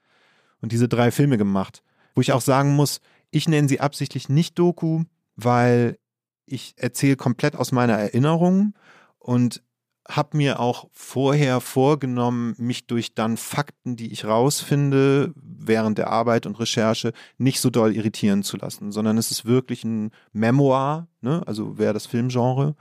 und 0.61 0.73
diese 0.73 0.89
drei 0.89 1.11
Filme 1.11 1.39
gemacht, 1.39 1.83
wo 2.15 2.21
ich 2.21 2.33
auch 2.33 2.41
sagen 2.41 2.75
muss, 2.75 3.01
ich 3.31 3.49
nenne 3.49 3.69
sie 3.69 3.81
absichtlich 3.81 4.29
nicht 4.29 4.59
Doku, 4.59 5.05
weil 5.35 5.99
ich 6.47 6.75
erzähle 6.77 7.17
komplett 7.17 7.57
aus 7.57 7.73
meiner 7.73 7.95
Erinnerung 7.95 8.75
und 9.19 9.63
habe 10.09 10.37
mir 10.37 10.61
auch 10.61 10.89
vorher 10.93 11.61
vorgenommen, 11.61 12.55
mich 12.59 12.87
durch 12.87 13.15
dann 13.15 13.37
Fakten, 13.37 13.97
die 13.97 14.13
ich 14.13 14.25
rausfinde 14.25 15.33
während 15.35 15.99
der 15.99 16.11
Arbeit 16.11 16.47
und 16.47 16.59
Recherche, 16.61 17.13
nicht 17.39 17.61
so 17.61 17.71
doll 17.71 17.95
irritieren 17.95 18.43
zu 18.43 18.57
lassen, 18.57 18.93
sondern 18.93 19.19
es 19.19 19.31
ist 19.31 19.45
wirklich 19.47 19.85
ein 19.85 20.13
Memoir, 20.33 21.09
ne? 21.21 21.43
also 21.47 21.79
wäre 21.79 21.93
das 21.93 22.07
Filmgenre, 22.07 22.77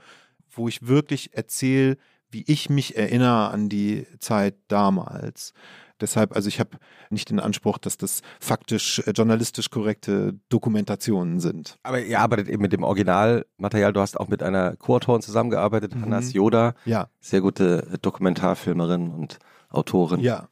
wo 0.50 0.68
ich 0.68 0.86
wirklich 0.86 1.34
erzähle, 1.34 1.96
wie 2.30 2.44
ich 2.46 2.70
mich 2.70 2.96
erinnere 2.96 3.50
an 3.50 3.68
die 3.68 4.06
Zeit 4.20 4.56
damals. 4.68 5.52
Deshalb, 6.00 6.34
also 6.36 6.48
ich 6.48 6.60
habe 6.60 6.70
nicht 7.10 7.30
den 7.30 7.40
Anspruch, 7.40 7.78
dass 7.78 7.96
das 7.96 8.20
faktisch 8.40 8.98
äh, 9.06 9.12
journalistisch 9.12 9.70
korrekte 9.70 10.34
Dokumentationen 10.48 11.40
sind. 11.40 11.78
Aber 11.82 12.00
ihr 12.00 12.20
arbeitet 12.20 12.48
eben 12.48 12.62
mit 12.62 12.72
dem 12.72 12.82
Originalmaterial. 12.82 13.92
Du 13.92 14.00
hast 14.00 14.18
auch 14.20 14.28
mit 14.28 14.42
einer 14.42 14.76
Co-Autorin 14.76 15.22
zusammengearbeitet, 15.22 15.94
Mhm. 15.94 16.02
Hanna 16.02 16.20
Yoda, 16.20 16.74
Ja, 16.84 17.08
sehr 17.20 17.40
gute 17.40 17.98
Dokumentarfilmerin 18.02 19.10
und 19.10 19.38
Autorin. 19.70 20.20
ja. 20.20 20.48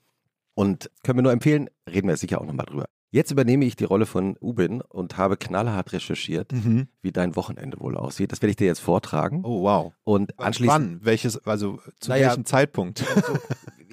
Und 0.57 0.89
können 1.03 1.19
wir 1.19 1.23
nur 1.25 1.33
empfehlen, 1.33 1.69
reden 1.93 2.07
wir 2.07 2.17
sicher 2.17 2.41
auch 2.41 2.47
nochmal 2.47 2.67
drüber. 2.67 2.87
Jetzt 3.15 3.31
übernehme 3.31 3.65
ich 3.65 3.77
die 3.77 3.85
Rolle 3.85 4.07
von 4.07 4.37
Ubin 4.41 4.81
und 4.81 5.17
habe 5.19 5.37
knallhart 5.37 5.93
recherchiert, 5.93 6.51
Mhm. 6.51 6.89
wie 7.01 7.13
dein 7.13 7.37
Wochenende 7.37 7.79
wohl 7.79 7.97
aussieht. 7.97 8.33
Das 8.33 8.43
werde 8.43 8.51
ich 8.51 8.57
dir 8.57 8.67
jetzt 8.67 8.81
vortragen. 8.81 9.43
Oh, 9.45 9.63
wow. 9.63 9.93
Und 10.03 10.37
anschließend, 10.41 10.75
Wann? 10.97 10.99
Welches, 11.05 11.39
also 11.47 11.79
zu 12.01 12.11
Naja. 12.11 12.31
welchem 12.31 12.45
Zeitpunkt? 12.45 13.05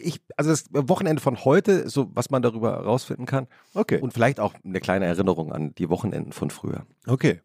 ich, 0.01 0.21
also 0.37 0.49
das 0.49 0.65
Wochenende 0.71 1.21
von 1.21 1.45
heute, 1.45 1.87
so 1.87 2.09
was 2.15 2.31
man 2.31 2.41
darüber 2.41 2.73
rausfinden 2.73 3.27
kann. 3.27 3.45
Okay. 3.75 3.99
Und 4.01 4.11
vielleicht 4.11 4.39
auch 4.39 4.55
eine 4.65 4.79
kleine 4.79 5.05
Erinnerung 5.05 5.51
an 5.53 5.75
die 5.75 5.89
Wochenenden 5.91 6.31
von 6.31 6.49
früher. 6.49 6.87
Okay. 7.05 7.41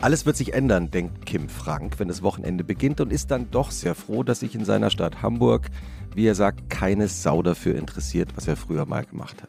Alles 0.00 0.26
wird 0.26 0.36
sich 0.36 0.54
ändern, 0.54 0.92
denkt 0.92 1.26
Kim 1.26 1.48
Frank, 1.48 1.98
wenn 1.98 2.06
das 2.06 2.22
Wochenende 2.22 2.62
beginnt 2.62 3.00
und 3.00 3.12
ist 3.12 3.32
dann 3.32 3.50
doch 3.50 3.72
sehr 3.72 3.96
froh, 3.96 4.22
dass 4.22 4.40
sich 4.40 4.54
in 4.54 4.64
seiner 4.64 4.90
Stadt 4.90 5.22
Hamburg, 5.22 5.70
wie 6.14 6.24
er 6.24 6.36
sagt, 6.36 6.70
keine 6.70 7.08
Sau 7.08 7.42
dafür 7.42 7.74
interessiert, 7.74 8.30
was 8.36 8.46
er 8.46 8.56
früher 8.56 8.86
mal 8.86 9.04
gemacht 9.04 9.42
hat. 9.42 9.48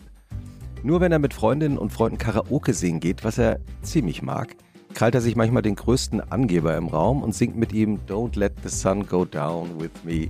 Nur 0.82 1.02
wenn 1.02 1.12
er 1.12 1.20
mit 1.20 1.36
Freundinnen 1.36 1.78
und 1.78 1.94
Freunden 1.94 2.18
Karaoke 2.18 2.74
singen 2.74 3.00
geht, 3.00 3.24
was 3.24 3.38
er 3.38 3.60
ziemlich 3.84 4.24
mag, 4.24 4.56
krallt 4.96 5.14
er 5.14 5.22
sich 5.22 5.36
manchmal 5.36 5.62
den 5.62 5.76
größten 5.76 6.32
Angeber 6.32 6.76
im 6.78 6.88
Raum 6.88 7.22
und 7.22 7.36
singt 7.36 7.56
mit 7.56 7.72
ihm 7.72 8.00
Don't 8.08 8.38
Let 8.40 8.54
the 8.64 8.70
Sun 8.70 9.06
Go 9.06 9.26
Down 9.26 9.80
with 9.80 9.92
Me 10.04 10.30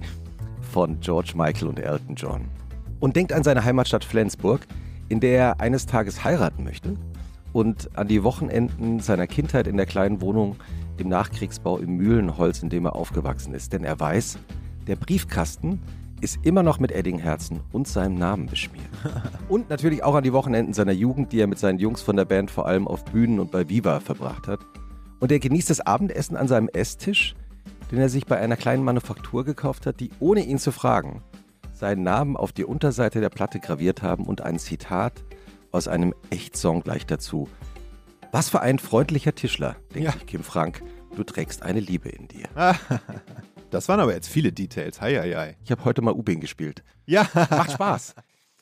von 0.74 1.00
George 1.00 1.32
Michael 1.36 1.70
und 1.70 1.80
Elton 1.80 2.16
John. 2.16 2.42
Und 3.00 3.16
denkt 3.16 3.32
an 3.32 3.44
seine 3.44 3.64
Heimatstadt 3.64 4.04
Flensburg, 4.04 4.68
in 5.08 5.22
der 5.22 5.38
er 5.38 5.60
eines 5.62 5.86
Tages 5.86 6.26
heiraten 6.26 6.66
möchte 6.66 6.98
und 7.53 7.89
an 7.98 8.08
die 8.08 8.24
Wochenenden 8.24 9.00
seiner 9.00 9.27
Kindheit 9.27 9.68
in 9.68 9.77
der 9.77 9.86
kleinen 9.86 10.22
Wohnung 10.22 10.56
im 10.98 11.10
Nachkriegsbau 11.10 11.77
im 11.77 11.96
Mühlenholz, 11.96 12.62
in 12.62 12.70
dem 12.70 12.86
er 12.86 12.96
aufgewachsen 12.96 13.53
ist. 13.53 13.74
Denn 13.74 13.84
er 13.84 14.00
weiß, 14.00 14.38
der 14.88 14.96
Briefkasten 14.96 15.82
ist 16.22 16.39
immer 16.44 16.63
noch 16.63 16.79
mit 16.79 16.91
Eddingherzen 16.91 17.62
und 17.72 17.88
seinem 17.88 18.15
Namen 18.15 18.48
beschmiert. 18.48 18.89
Und 19.48 19.70
natürlich 19.70 20.03
auch 20.03 20.15
an 20.15 20.24
die 20.24 20.34
Wochenenden 20.34 20.74
seiner 20.74 20.91
Jugend, 20.91 21.32
die 21.32 21.39
er 21.39 21.48
mit 21.48 21.60
seinen 21.60 21.79
Jungs 21.79 22.01
von 22.01 22.18
der 22.18 22.25
Band 22.25 22.51
vor 22.51 22.65
allem 22.65 22.88
auf 22.88 23.06
Bühnen 23.06 23.39
und 23.39 23.51
bei 23.51 23.70
Viva 23.70 24.01
verbracht 24.01 24.48
hat. 24.48 24.60
Und 25.22 25.32
er 25.32 25.39
genießt 25.39 25.70
das 25.70 25.79
Abendessen 25.79 26.36
an 26.36 26.50
seinem 26.50 26.68
Esstisch, 26.68 27.36
den 27.89 28.00
er 28.00 28.10
sich 28.10 28.25
bei 28.25 28.38
einer 28.38 28.58
kleinen 28.58 28.84
Manufaktur 28.84 29.46
gekauft 29.46 29.86
hat, 29.86 30.01
die 30.01 30.12
ohne 30.20 30.44
ihn 30.46 30.60
zu 30.60 30.74
fragen 30.74 31.24
seinen 31.79 32.03
Namen 32.03 32.36
auf 32.36 32.51
die 32.51 32.65
Unterseite 32.65 33.22
der 33.22 33.29
Platte 33.29 33.60
graviert 33.60 34.03
haben 34.03 34.25
und 34.25 34.41
ein 34.41 34.60
Zitat 34.60 35.13
aus 35.72 35.88
einem 35.88 36.14
Echtsong 36.30 36.82
gleich 36.84 37.06
dazu. 37.06 37.50
Was 38.32 38.50
für 38.50 38.62
ein 38.62 38.80
freundlicher 38.80 39.34
Tischler, 39.36 39.76
denkt 39.94 40.06
Ja. 40.06 40.12
sich 40.14 40.26
Kim 40.28 40.44
Frank. 40.44 40.84
Du 41.16 41.24
trägst 41.24 41.64
eine 41.64 41.80
Liebe 41.80 42.10
in 42.10 42.28
dir. 42.28 42.48
Das 43.72 43.88
waren 43.88 44.00
aber 44.00 44.16
jetzt 44.16 44.28
viele 44.30 44.52
Details. 44.52 45.00
Hei, 45.00 45.14
hei, 45.20 45.32
hei. 45.36 45.58
Ich 45.64 45.70
habe 45.70 45.86
heute 45.86 46.02
mal 46.02 46.16
Ubin 46.16 46.40
gespielt. 46.40 46.84
Ja, 47.06 47.30
Macht 47.36 47.74
Spaß. 47.74 48.16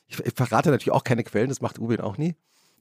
Ich, 0.07 0.19
ich 0.19 0.33
verrate 0.35 0.69
natürlich 0.69 0.91
auch 0.91 1.05
keine 1.05 1.23
Quellen, 1.23 1.47
das 1.47 1.61
macht 1.61 1.79
Ubin 1.79 2.01
auch 2.01 2.17
nie. 2.17 2.35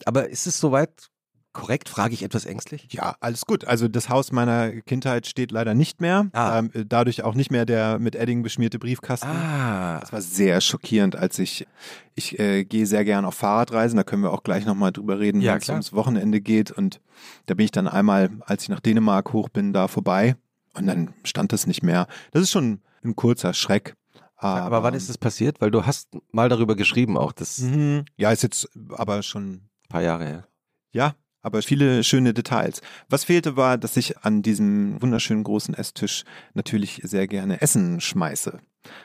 Aber 0.07 0.29
ist 0.29 0.49
es 0.49 0.59
soweit 0.59 1.09
korrekt, 1.57 1.89
frage 1.89 2.13
ich 2.13 2.23
etwas 2.23 2.45
ängstlich? 2.45 2.87
Ja, 2.91 3.17
alles 3.21 3.47
gut. 3.47 3.65
Also 3.65 3.89
das 3.89 4.11
Haus 4.11 4.31
meiner 4.31 4.71
Kindheit 4.83 5.27
steht 5.27 5.51
leider 5.51 5.73
nicht 5.75 6.03
mehr. 6.03 6.29
Ah. 6.35 6.59
Ähm, 6.59 6.71
dadurch 6.87 7.23
auch 7.25 7.35
nicht 7.35 7.51
mehr 7.51 7.65
der 7.65 7.99
mit 7.99 8.15
Edding 8.15 8.43
beschmierte 8.43 8.79
Briefkasten. 8.79 9.27
Ah, 9.27 9.99
Das 10.01 10.13
war 10.13 10.21
sehr 10.21 10.61
schockierend, 10.61 11.17
als 11.17 11.39
ich, 11.39 11.67
ich 12.15 12.39
äh, 12.39 12.65
gehe 12.65 12.85
sehr 12.85 13.07
gern 13.07 13.25
auf 13.25 13.35
Fahrradreisen, 13.37 13.97
da 13.97 14.05
können 14.05 14.23
wir 14.23 14.33
auch 14.33 14.43
gleich 14.43 14.67
nochmal 14.67 14.93
drüber 14.93 15.19
reden, 15.19 15.41
Ja, 15.41 15.55
wenn 15.55 15.63
es 15.63 15.69
ums 15.71 15.93
Wochenende 15.95 16.43
geht. 16.43 16.71
Und 16.71 17.01
da 17.47 17.55
bin 17.55 17.65
ich 17.65 17.71
dann 17.73 17.89
einmal, 17.89 18.29
als 18.45 18.65
ich 18.65 18.69
nach 18.69 18.81
Dänemark 18.81 19.33
hoch 19.33 19.49
bin, 19.49 19.73
da 19.73 19.89
vorbei 19.89 20.37
und 20.75 20.87
dann 20.87 21.15
stand 21.25 21.55
das 21.55 21.67
nicht 21.67 21.83
mehr. 21.83 22.07
Das 22.33 22.43
ist 22.43 22.51
schon 22.51 22.81
ein 23.03 23.17
kurzer 23.17 23.55
Schreck. 23.55 23.95
Aber, 24.37 24.61
aber 24.63 24.83
wann 24.83 24.93
ist 24.93 25.09
es 25.09 25.17
passiert? 25.17 25.63
Weil 25.63 25.71
du 25.71 25.87
hast 25.87 26.09
mal 26.31 26.51
darüber 26.51 26.77
geschrieben, 26.77 27.17
auch 27.17 27.33
das 27.33 27.59
ein 27.59 27.71
Mhm. 27.97 28.05
Ja, 28.19 28.31
ist 28.31 28.43
jetzt 28.43 28.69
aber 28.91 29.23
schon 29.23 29.63
paar 29.89 30.03
Jahre 30.03 30.27
her. 30.27 30.47
Ja, 30.93 31.15
aber 31.47 31.63
viele 31.63 32.03
schöne 32.03 32.35
Details. 32.35 32.83
Was 33.09 33.23
fehlte 33.23 33.57
war, 33.57 33.79
dass 33.79 33.97
ich 33.97 34.19
an 34.19 34.43
diesem 34.43 35.01
wunderschönen 35.01 35.45
großen 35.45 35.75
Esstisch 35.75 36.25
natürlich 36.55 37.01
sehr 37.05 37.29
gerne 37.29 37.63
Essen 37.63 38.01
schmeiße. 38.01 38.59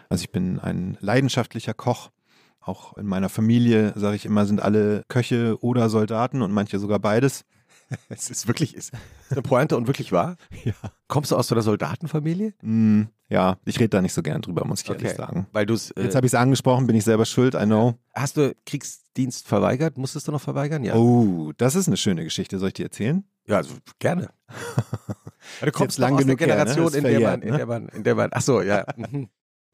Also 0.09 0.23
ich 0.23 0.31
bin 0.31 0.59
ein 0.59 0.97
leidenschaftlicher 1.01 1.75
Koch. 1.75 2.09
Auch 2.59 2.97
in 2.97 3.05
meiner 3.05 3.29
Familie, 3.29 3.93
sage 3.95 4.15
ich 4.15 4.25
immer, 4.25 4.45
sind 4.47 4.59
alle 4.59 5.03
Köche 5.07 5.57
oder 5.61 5.89
Soldaten 5.89 6.41
und 6.41 6.51
manche 6.51 6.79
sogar 6.79 6.99
beides. 6.99 7.45
Es 8.09 8.29
ist 8.29 8.47
wirklich 8.47 8.75
ist 8.75 8.91
eine 9.29 9.41
Pointe 9.41 9.77
und 9.77 9.87
wirklich 9.87 10.11
wahr. 10.11 10.37
Ja. 10.63 10.73
Kommst 11.07 11.31
du 11.31 11.35
aus 11.35 11.47
so 11.47 11.55
einer 11.55 11.61
Soldatenfamilie? 11.61 12.53
Mm, 12.61 13.03
ja, 13.29 13.57
ich 13.65 13.79
rede 13.79 13.89
da 13.89 14.01
nicht 14.01 14.13
so 14.13 14.21
gern 14.21 14.41
drüber, 14.41 14.65
muss 14.65 14.81
ich 14.83 14.89
ehrlich 14.89 15.11
sagen. 15.13 15.47
Weil 15.51 15.65
du 15.65 15.73
es. 15.73 15.93
Jetzt 15.97 16.13
Äh, 16.13 16.17
habe 16.17 16.25
ich 16.27 16.31
es 16.33 16.35
angesprochen, 16.35 16.87
bin 16.87 16.95
ich 16.95 17.03
selber 17.03 17.25
schuld, 17.25 17.53
I 17.55 17.65
know. 17.65 17.95
hast 18.13 18.37
du 18.37 18.55
Kriegsdienst 18.65 19.47
verweigert? 19.47 19.97
Musstest 19.97 20.27
du 20.27 20.31
noch 20.31 20.41
verweigern? 20.41 20.83
Ja. 20.83 20.95
Oh, 20.95 21.51
das 21.57 21.75
ist 21.75 21.87
eine 21.87 21.97
schöne 21.97 22.23
Geschichte. 22.23 22.59
Soll 22.59 22.69
ich 22.69 22.73
die 22.75 22.83
erzählen? 22.83 23.23
Ja, 23.47 23.57
also 23.57 23.73
gerne. 23.99 24.29
Du 25.61 25.71
kommst 25.71 25.97
lang 25.97 26.13
aus 26.13 26.17
der 26.23 26.35
genug 26.35 26.39
her, 26.39 26.47
ne? 26.47 26.53
Generation, 26.53 26.93
in, 26.93 27.03
der 27.03 27.19
man, 27.19 27.41
in 27.41 27.49
ne? 27.51 27.57
der 27.57 27.65
man, 27.65 27.87
in 27.89 28.03
der 28.03 28.15
man, 28.15 28.29
ach 28.31 28.41
so, 28.41 28.61
ja. 28.61 28.85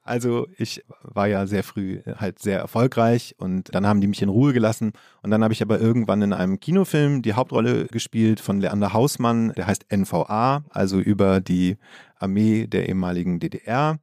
Also 0.08 0.48
ich 0.58 0.84
war 1.02 1.28
ja 1.28 1.46
sehr 1.48 1.64
früh 1.64 2.02
halt 2.18 2.40
sehr 2.40 2.60
erfolgreich 2.60 3.36
und 3.38 3.74
dann 3.76 3.86
haben 3.86 4.02
die 4.02 4.08
mich 4.08 4.22
in 4.22 4.30
Ruhe 4.30 4.54
gelassen 4.54 4.94
und 5.22 5.32
dann 5.32 5.44
habe 5.44 5.54
ich 5.54 5.62
aber 5.62 5.80
irgendwann 5.80 6.22
in 6.22 6.34
einem 6.34 6.60
Kinofilm 6.60 7.22
die 7.22 7.34
Hauptrolle 7.34 7.86
gespielt 7.88 8.40
von 8.40 8.60
Leander 8.62 8.94
Hausmann, 8.94 9.54
der 9.58 9.68
heißt 9.68 9.86
NVA, 9.92 10.64
also 10.70 11.00
über 11.00 11.42
die 11.42 11.78
Armee 12.18 12.68
der 12.68 12.88
ehemaligen 12.90 13.40
DDR 13.40 14.00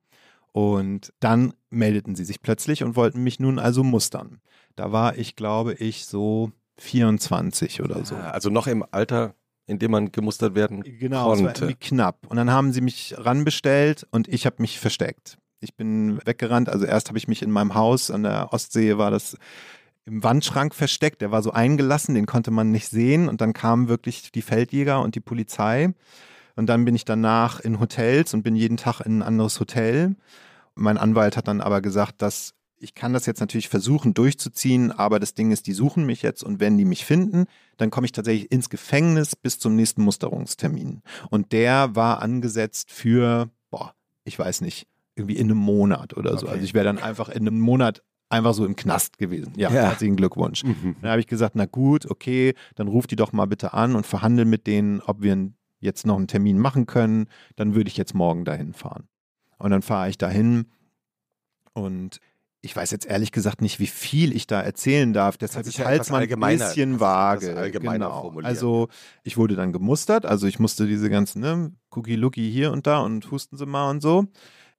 und 0.53 1.13
dann 1.21 1.53
meldeten 1.71 2.15
sie 2.15 2.25
sich 2.25 2.41
plötzlich 2.43 2.85
und 2.85 2.95
wollten 2.97 3.23
mich 3.23 3.41
nun 3.41 3.59
also 3.59 3.83
mustern. 3.83 4.41
Da 4.77 4.93
war 4.93 5.17
ich, 5.19 5.37
glaube 5.37 5.75
ich, 5.75 6.07
so 6.07 6.53
24 6.79 7.83
oder 7.83 8.05
so. 8.05 8.15
Ja, 8.15 8.31
Also 8.31 8.51
noch 8.51 8.67
im 8.67 8.85
Alter, 8.91 9.35
in 9.67 9.79
dem 9.79 9.91
man 9.93 10.13
gemustert 10.13 10.55
werden 10.55 10.83
Genau, 10.83 11.27
konnte. 11.35 11.65
irgendwie 11.65 11.75
knapp. 11.75 12.27
Und 12.29 12.37
dann 12.37 12.51
haben 12.51 12.73
sie 12.73 12.81
mich 12.81 13.15
ranbestellt 13.17 14.07
und 14.11 14.29
ich 14.29 14.47
habe 14.47 14.57
mich 14.59 14.79
versteckt. 14.79 15.39
Ich 15.65 15.75
bin 15.75 16.21
weggerannt. 16.27 16.69
Also 16.69 16.85
erst 16.85 17.09
habe 17.09 17.17
ich 17.17 17.27
mich 17.27 17.41
in 17.41 17.51
meinem 17.51 17.75
Haus 17.75 18.11
an 18.11 18.23
der 18.23 18.53
Ostsee 18.53 18.99
war 18.99 19.11
das 19.11 19.37
im 20.05 20.23
Wandschrank 20.23 20.75
versteckt. 20.75 21.23
Der 21.23 21.31
war 21.31 21.43
so 21.43 21.53
eingelassen, 21.53 22.15
den 22.15 22.27
konnte 22.27 22.51
man 22.51 22.71
nicht 22.71 22.89
sehen. 22.89 23.31
Und 23.31 23.41
dann 23.41 23.55
kamen 23.55 23.89
wirklich 23.89 24.31
die 24.31 24.43
Feldjäger 24.43 25.01
und 25.01 25.15
die 25.15 25.21
Polizei. 25.21 25.95
Und 26.55 26.67
dann 26.67 26.85
bin 26.85 26.95
ich 26.95 27.07
danach 27.07 27.61
in 27.61 27.81
Hotels 27.81 28.35
und 28.35 28.43
bin 28.43 28.55
jeden 28.55 28.77
Tag 28.77 29.01
in 29.01 29.19
ein 29.19 29.23
anderes 29.23 29.59
Hotel. 29.59 30.17
Mein 30.75 30.99
Anwalt 30.99 31.39
hat 31.39 31.49
dann 31.49 31.63
aber 31.63 31.81
gesagt, 31.81 32.21
dass 32.21 32.55
ich 32.77 32.95
kann 32.95 33.15
das 33.15 33.25
jetzt 33.25 33.41
natürlich 33.41 33.71
versuchen 33.71 34.13
durchzuziehen, 34.13 34.93
aber 34.93 35.19
das 35.19 35.33
Ding 35.33 35.51
ist, 35.53 35.67
die 35.67 35.73
suchen 35.73 36.05
mich 36.05 36.21
jetzt 36.21 36.43
und 36.43 36.61
wenn 36.61 36.77
die 36.77 36.85
mich 36.85 37.07
finden, 37.07 37.47
dann 37.79 37.91
komme 37.91 38.05
ich 38.05 38.13
tatsächlich 38.13 38.53
ins 38.53 38.69
Gefängnis 38.69 39.37
bis 39.37 39.59
zum 39.59 39.75
nächsten 39.75 40.03
Musterungstermin. 40.03 41.01
Und 41.31 41.53
der 41.53 41.97
war 41.97 42.21
angesetzt 42.21 42.91
für, 42.91 43.49
boah, 43.71 43.95
ich 44.25 44.39
weiß 44.39 44.61
nicht, 44.61 44.87
irgendwie 45.17 45.37
in 45.37 45.51
einem 45.51 45.59
Monat 45.59 46.17
oder 46.17 46.37
so. 46.39 46.47
Okay. 46.47 46.55
Also 46.55 46.65
ich 46.65 46.75
wäre 46.75 46.85
dann 46.85 46.99
einfach 46.99 47.29
in 47.29 47.47
einem 47.47 47.61
Monat 47.61 48.03
einfach 48.29 48.55
so 48.55 48.65
im 48.67 48.75
Knast 48.77 49.19
gewesen. 49.19 49.53
Ja, 49.57 49.71
Ja. 49.71 49.83
herzlichen 49.83 50.17
Glückwunsch. 50.17 50.65
Mhm. 50.65 50.97
Dann 51.01 51.11
habe 51.11 51.21
ich 51.21 51.27
gesagt, 51.27 51.55
na 51.57 51.67
gut, 51.67 52.11
okay, 52.11 52.55
dann 52.75 52.89
ruft 52.89 53.11
die 53.11 53.17
doch 53.17 53.33
mal 53.33 53.47
bitte 53.47 53.75
an 53.75 53.95
und 53.95 54.07
verhandel 54.07 54.45
mit 54.45 54.67
denen, 54.67 55.01
ob 55.01 55.23
wir 55.23 55.51
jetzt 55.79 56.07
noch 56.07 56.17
einen 56.17 56.27
Termin 56.27 56.59
machen 56.59 56.87
können. 56.87 57.27
Dann 57.57 57.75
würde 57.75 57.89
ich 57.89 57.97
jetzt 57.97 58.15
morgen 58.15 58.45
dahin 58.45 58.73
fahren. 58.73 59.05
Und 59.59 59.71
dann 59.71 59.83
fahre 59.83 60.09
ich 60.09 60.19
dahin 60.19 60.67
und 61.75 62.21
ich 62.61 62.75
weiß 62.75 62.91
jetzt 62.93 63.05
ehrlich 63.07 63.31
gesagt 63.31 63.61
nicht, 63.61 63.79
wie 63.79 63.87
viel 63.87 64.35
ich 64.35 64.47
da 64.47 64.61
erzählen 64.63 65.13
darf. 65.13 65.37
Deshalb 65.37 65.67
etwas 65.67 66.07
es 66.07 66.11
mal 66.11 66.23
ein 66.23 66.59
bisschen 66.59 66.99
vage. 66.99 67.71
genau. 67.71 68.33
Also 68.43 68.89
ich 69.23 69.37
wurde 69.37 69.55
dann 69.55 69.73
gemustert. 69.73 70.25
Also 70.25 70.47
ich 70.47 70.59
musste 70.59 70.87
diese 70.87 71.11
ganzen 71.11 71.41
ne, 71.43 71.73
Cookie-Lookie 71.91 72.51
hier 72.51 72.73
und 72.73 72.87
da 72.87 73.01
und 73.01 73.31
husten 73.31 73.59
Sie 73.59 73.67
mal 73.67 73.91
und 73.91 74.01
so. 74.01 74.25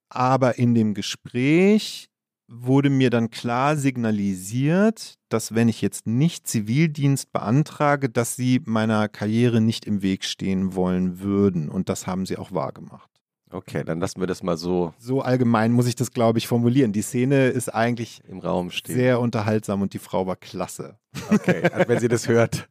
Aber 0.09 0.57
in 0.57 0.75
dem 0.75 0.93
Gespräch 0.93 2.09
wurde 2.47 2.89
mir 2.89 3.09
dann 3.09 3.31
klar 3.31 3.75
signalisiert, 3.75 5.15
dass 5.29 5.55
wenn 5.55 5.67
ich 5.67 5.81
jetzt 5.81 6.05
nicht 6.05 6.47
Zivildienst 6.47 7.31
beantrage, 7.31 8.09
dass 8.09 8.35
sie 8.35 8.61
meiner 8.65 9.09
Karriere 9.09 9.61
nicht 9.61 9.85
im 9.85 10.01
Weg 10.01 10.23
stehen 10.23 10.75
wollen 10.75 11.19
würden. 11.19 11.69
Und 11.69 11.89
das 11.89 12.07
haben 12.07 12.25
sie 12.25 12.37
auch 12.37 12.51
wahrgemacht. 12.51 13.09
Okay, 13.51 13.83
dann 13.83 13.99
lassen 13.99 14.19
wir 14.19 14.27
das 14.27 14.43
mal 14.43 14.57
so 14.57 14.93
So 14.97 15.21
allgemein 15.21 15.71
muss 15.71 15.87
ich 15.87 15.95
das, 15.95 16.11
glaube 16.11 16.39
ich, 16.39 16.47
formulieren. 16.47 16.91
Die 16.91 17.01
Szene 17.01 17.47
ist 17.47 17.69
eigentlich 17.69 18.21
im 18.27 18.39
Raum 18.39 18.69
stehen. 18.69 18.95
sehr 18.95 19.19
unterhaltsam 19.19 19.81
und 19.81 19.93
die 19.93 19.99
Frau 19.99 20.27
war 20.27 20.35
klasse. 20.35 20.97
Okay, 21.29 21.63
also 21.71 21.87
wenn 21.87 21.99
sie 21.99 22.07
das 22.07 22.27
hört. 22.27 22.67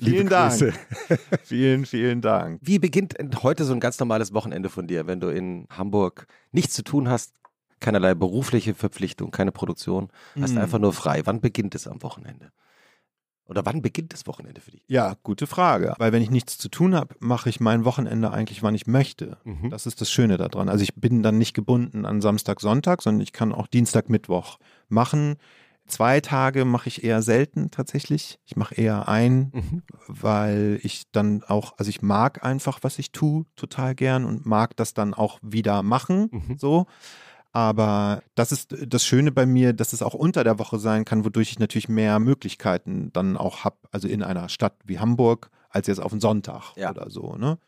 Vielen 0.00 0.28
Dank. 0.28 0.74
Vielen, 1.42 1.86
vielen 1.86 2.20
Dank. 2.20 2.60
Wie 2.62 2.78
beginnt 2.78 3.14
heute 3.42 3.64
so 3.64 3.72
ein 3.72 3.80
ganz 3.80 3.98
normales 3.98 4.32
Wochenende 4.32 4.68
von 4.68 4.86
dir, 4.86 5.06
wenn 5.06 5.20
du 5.20 5.28
in 5.28 5.66
Hamburg 5.70 6.26
nichts 6.52 6.74
zu 6.74 6.82
tun 6.84 7.08
hast, 7.08 7.34
keinerlei 7.80 8.14
berufliche 8.14 8.74
Verpflichtung, 8.74 9.30
keine 9.30 9.52
Produktion, 9.52 10.08
hast 10.40 10.52
Mhm. 10.52 10.58
einfach 10.58 10.78
nur 10.78 10.92
frei? 10.92 11.22
Wann 11.24 11.40
beginnt 11.40 11.74
es 11.74 11.86
am 11.86 12.02
Wochenende? 12.02 12.50
Oder 13.46 13.66
wann 13.66 13.82
beginnt 13.82 14.12
das 14.12 14.28
Wochenende 14.28 14.60
für 14.60 14.70
dich? 14.70 14.84
Ja, 14.86 15.14
gute 15.24 15.48
Frage. 15.48 15.94
Weil 15.98 16.12
wenn 16.12 16.22
ich 16.22 16.30
nichts 16.30 16.56
zu 16.56 16.68
tun 16.68 16.94
habe, 16.94 17.16
mache 17.18 17.48
ich 17.48 17.58
mein 17.58 17.84
Wochenende 17.84 18.30
eigentlich, 18.30 18.62
wann 18.62 18.76
ich 18.76 18.86
möchte. 18.86 19.38
Mhm. 19.42 19.70
Das 19.70 19.86
ist 19.86 20.00
das 20.00 20.08
Schöne 20.10 20.36
daran. 20.36 20.68
Also 20.68 20.84
ich 20.84 20.94
bin 20.94 21.24
dann 21.24 21.36
nicht 21.38 21.54
gebunden 21.54 22.04
an 22.04 22.20
Samstag, 22.20 22.60
Sonntag, 22.60 23.02
sondern 23.02 23.22
ich 23.22 23.32
kann 23.32 23.52
auch 23.52 23.66
Dienstag, 23.66 24.08
Mittwoch 24.08 24.58
machen. 24.88 25.36
Zwei 25.90 26.20
Tage 26.20 26.64
mache 26.64 26.88
ich 26.88 27.04
eher 27.04 27.20
selten 27.22 27.70
tatsächlich. 27.70 28.38
Ich 28.44 28.56
mache 28.56 28.74
eher 28.76 29.08
ein, 29.08 29.50
Mhm. 29.52 29.82
weil 30.06 30.78
ich 30.82 31.04
dann 31.12 31.42
auch, 31.46 31.74
also 31.78 31.88
ich 31.90 32.00
mag 32.02 32.44
einfach, 32.44 32.78
was 32.82 32.98
ich 32.98 33.12
tue, 33.12 33.44
total 33.56 33.94
gern 33.94 34.24
und 34.24 34.46
mag 34.46 34.76
das 34.76 34.94
dann 34.94 35.12
auch 35.14 35.38
wieder 35.42 35.82
machen. 35.82 36.28
Mhm. 36.32 36.58
So. 36.58 36.86
Aber 37.52 38.22
das 38.36 38.52
ist 38.52 38.76
das 38.86 39.04
Schöne 39.04 39.32
bei 39.32 39.44
mir, 39.44 39.72
dass 39.72 39.92
es 39.92 40.02
auch 40.02 40.14
unter 40.14 40.44
der 40.44 40.58
Woche 40.60 40.78
sein 40.78 41.04
kann, 41.04 41.24
wodurch 41.24 41.50
ich 41.50 41.58
natürlich 41.58 41.88
mehr 41.88 42.18
Möglichkeiten 42.20 43.12
dann 43.12 43.36
auch 43.36 43.64
habe, 43.64 43.76
also 43.90 44.06
in 44.06 44.22
einer 44.22 44.48
Stadt 44.48 44.74
wie 44.84 45.00
Hamburg, 45.00 45.50
als 45.68 45.88
jetzt 45.88 45.98
auf 46.00 46.12
einen 46.12 46.20
Sonntag 46.20 46.76
Ja. 46.76 46.90
oder 46.90 47.10
so. 47.10 47.34
Ne? 47.36 47.58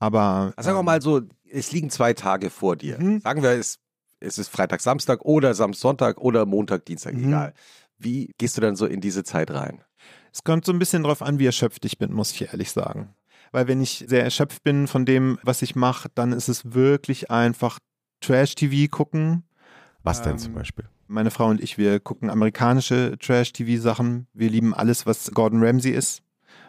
Aber 0.00 0.52
Also 0.56 0.66
sagen 0.68 0.78
wir 0.78 0.82
mal 0.82 1.00
so, 1.02 1.20
es 1.50 1.70
liegen 1.72 1.90
zwei 1.90 2.14
Tage 2.14 2.50
vor 2.50 2.74
dir. 2.76 2.98
Mhm. 3.00 3.20
Sagen 3.20 3.42
wir, 3.42 3.50
es, 3.50 3.78
es 4.20 4.38
ist 4.38 4.48
Freitag, 4.48 4.80
Samstag 4.80 5.24
oder 5.24 5.54
Samstag, 5.54 5.80
Sonntag 5.82 6.18
oder 6.20 6.46
Montag, 6.46 6.84
Dienstag, 6.86 7.14
Mhm. 7.14 7.28
egal. 7.28 7.54
Wie 7.98 8.32
gehst 8.38 8.56
du 8.56 8.60
dann 8.60 8.76
so 8.76 8.86
in 8.86 9.00
diese 9.00 9.24
Zeit 9.24 9.50
rein? 9.50 9.82
Es 10.32 10.44
kommt 10.44 10.64
so 10.64 10.72
ein 10.72 10.78
bisschen 10.78 11.02
drauf 11.02 11.22
an, 11.22 11.38
wie 11.38 11.46
erschöpft 11.46 11.84
ich 11.84 11.98
bin, 11.98 12.12
muss 12.12 12.32
ich 12.32 12.42
ehrlich 12.52 12.70
sagen. 12.70 13.14
Weil 13.50 13.66
wenn 13.66 13.80
ich 13.80 14.04
sehr 14.06 14.22
erschöpft 14.24 14.62
bin 14.62 14.86
von 14.86 15.04
dem, 15.06 15.38
was 15.42 15.62
ich 15.62 15.74
mache, 15.74 16.08
dann 16.14 16.32
ist 16.32 16.48
es 16.48 16.74
wirklich 16.74 17.30
einfach 17.30 17.78
Trash-TV 18.20 18.90
gucken. 18.90 19.44
Was 20.02 20.22
denn 20.22 20.32
Ähm, 20.32 20.38
zum 20.38 20.54
Beispiel? 20.54 20.84
Meine 21.06 21.30
Frau 21.30 21.48
und 21.48 21.60
ich, 21.62 21.78
wir 21.78 21.98
gucken 22.00 22.28
amerikanische 22.28 23.16
Trash-TV-Sachen. 23.18 24.26
Wir 24.34 24.50
lieben 24.50 24.74
alles, 24.74 25.06
was 25.06 25.30
Gordon 25.32 25.62
Ramsay 25.64 25.92
ist. 25.92 26.22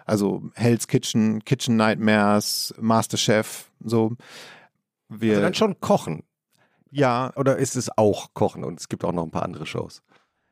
Also 0.06 0.50
Hell's 0.56 0.88
Kitchen, 0.88 1.44
Kitchen 1.44 1.76
Nightmares, 1.76 2.74
Masterchef, 2.80 3.70
so. 3.84 4.16
Wir, 5.10 5.32
Also 5.34 5.42
dann 5.42 5.54
schon 5.54 5.80
kochen. 5.82 6.24
Ja, 6.92 7.32
Oder 7.36 7.58
ist 7.58 7.76
es 7.76 7.90
auch 7.98 8.34
kochen? 8.34 8.64
Und 8.64 8.80
es 8.80 8.90
gibt 8.90 9.04
auch 9.04 9.12
noch 9.12 9.24
ein 9.24 9.32
paar 9.32 9.44
andere 9.44 9.66
Shows. 9.66 10.02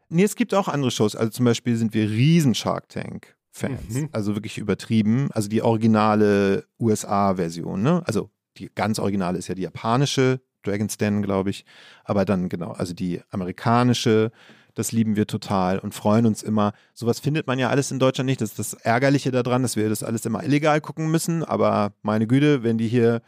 Nee, 0.10 0.24
es 0.24 0.36
gibt 0.36 0.54
auch 0.54 0.68
andere 0.68 0.92
Shows. 0.92 1.16
Also 1.16 1.32
zum 1.32 1.46
Beispiel 1.46 1.76
sind 1.76 1.94
wir 1.94 2.10
riesen 2.10 2.56
Shark 2.56 2.90
Tank-Fans. 2.90 3.94
Mhm. 3.94 4.10
Also 4.12 4.36
wirklich 4.36 4.58
übertrieben. 4.58 5.30
Also 5.32 5.50
die 5.50 5.62
originale 5.62 6.66
USA-Version, 6.80 7.82
ne? 7.82 8.04
Also 8.06 8.30
die 8.58 8.70
ganz 8.74 9.00
originale 9.00 9.38
ist 9.38 9.48
ja 9.48 9.56
die 9.56 9.64
japanische, 9.64 10.42
Dragon's 10.64 10.98
Den, 10.98 11.22
glaube 11.22 11.50
ich. 11.50 11.66
Aber 12.04 12.26
dann 12.26 12.50
genau, 12.50 12.72
also 12.72 12.94
die 12.94 13.22
amerikanische, 13.30 14.32
das 14.74 14.92
lieben 14.92 15.16
wir 15.16 15.28
total 15.28 15.80
und 15.80 15.94
freuen 15.94 16.26
uns 16.26 16.44
immer. 16.44 16.74
Sowas 16.94 17.20
findet 17.20 17.48
man 17.48 17.60
ja 17.60 17.70
alles 17.70 17.92
in 17.92 18.00
Deutschland 18.00 18.28
nicht. 18.28 18.42
Das 18.42 18.52
ist 18.52 18.60
das 18.60 18.74
Ärgerliche 18.74 19.32
daran, 19.32 19.64
dass 19.64 19.76
wir 19.76 19.90
das 19.90 20.04
alles 20.04 20.26
immer 20.26 20.44
illegal 20.44 20.82
gucken 20.82 21.10
müssen. 21.10 21.44
Aber 21.44 21.94
meine 22.02 22.28
Güte, 22.28 22.64
wenn 22.64 22.78
die 22.78 22.88
hier 22.88 23.22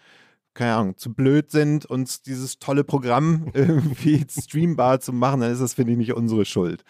keine 0.60 0.76
Ahnung, 0.76 0.98
zu 0.98 1.14
blöd 1.14 1.50
sind, 1.52 1.86
uns 1.86 2.22
dieses 2.22 2.60
tolle 2.60 2.84
Programm 2.84 3.48
irgendwie 3.54 4.26
streambar 4.30 5.00
zu 5.00 5.14
machen, 5.14 5.42
dann 5.42 5.52
ist 5.52 5.62
das, 5.62 5.74
finde 5.74 5.94
ich, 5.94 5.98
nicht 5.98 6.14
unsere 6.14 6.46
Schuld. 6.46 6.84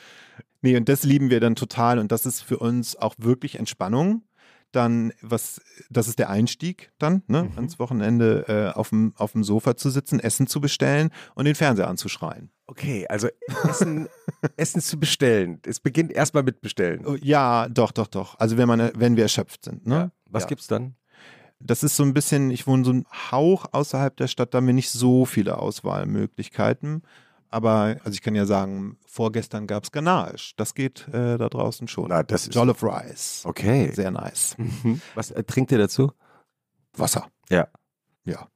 Nee, 0.61 0.75
und 0.75 0.89
das 0.89 1.03
lieben 1.03 1.29
wir 1.29 1.39
dann 1.39 1.55
total 1.55 1.99
und 1.99 2.11
das 2.11 2.25
ist 2.25 2.41
für 2.41 2.57
uns 2.57 2.95
auch 2.97 3.15
wirklich 3.17 3.57
Entspannung. 3.59 4.23
Dann, 4.71 5.13
was, 5.23 5.59
das 5.89 6.07
ist 6.07 6.19
der 6.19 6.29
Einstieg 6.29 6.91
dann, 6.99 7.23
ne, 7.27 7.43
Mhm. 7.45 7.51
ans 7.55 7.79
Wochenende 7.79 8.45
äh, 8.47 8.77
auf, 8.77 8.89
dem, 8.89 9.13
Sofa 9.43 9.75
zu 9.75 9.89
sitzen, 9.89 10.19
Essen 10.19 10.45
zu 10.45 10.61
bestellen 10.61 11.09
und 11.33 11.45
den 11.45 11.55
Fernseher 11.55 11.87
anzuschreien. 11.87 12.51
Okay, 12.67 13.07
also 13.09 13.29
Essen, 13.67 14.07
Essen 14.57 14.81
zu 14.81 14.99
bestellen. 14.99 15.59
Es 15.65 15.79
beginnt 15.79 16.11
erstmal 16.11 16.43
mit 16.43 16.61
Bestellen. 16.61 17.03
Oh, 17.07 17.15
Ja, 17.19 17.67
doch, 17.67 17.91
doch, 17.91 18.05
doch. 18.07 18.37
Also 18.39 18.57
wenn 18.57 18.67
man, 18.67 18.91
wenn 18.95 19.15
wir 19.15 19.23
erschöpft 19.23 19.65
sind, 19.65 19.87
ne? 19.87 19.95
Ja. 19.95 20.11
Was 20.25 20.43
Ja. 20.43 20.49
gibt's 20.49 20.67
dann? 20.67 20.93
Das 21.61 21.83
ist 21.83 21.95
so 21.97 22.03
ein 22.03 22.13
bisschen, 22.13 22.51
ich 22.51 22.67
wohne 22.67 22.85
so 22.85 22.91
ein 22.93 23.05
Hauch 23.31 23.65
außerhalb 23.73 24.15
der 24.15 24.27
Stadt, 24.27 24.53
da 24.53 24.57
haben 24.57 24.67
wir 24.67 24.73
nicht 24.73 24.91
so 24.91 25.25
viele 25.25 25.57
Auswahlmöglichkeiten. 25.57 27.03
Aber, 27.51 27.97
also 28.03 28.11
ich 28.11 28.21
kann 28.21 28.35
ja 28.35 28.45
sagen, 28.45 28.97
vorgestern 29.07 29.65
gab 29.67 29.83
es 29.83 29.91
Ganache. 29.91 30.53
Das 30.55 30.75
geht 30.75 31.07
äh, 31.09 31.37
da 31.37 31.49
draußen 31.49 31.87
schon. 31.87 32.07
Na, 32.09 32.21
das 32.23 32.43
ist 32.47 32.53
Jollof 32.55 32.83
Rice. 32.83 33.41
okay. 33.45 33.91
Sehr 33.91 34.11
nice. 34.11 34.55
Mhm. 34.57 35.01
Was 35.15 35.31
äh, 35.31 35.43
trinkt 35.43 35.71
ihr 35.71 35.79
dazu? 35.79 36.11
Wasser. 36.95 37.27
Ja. 37.49 37.67
Ja. 38.23 38.47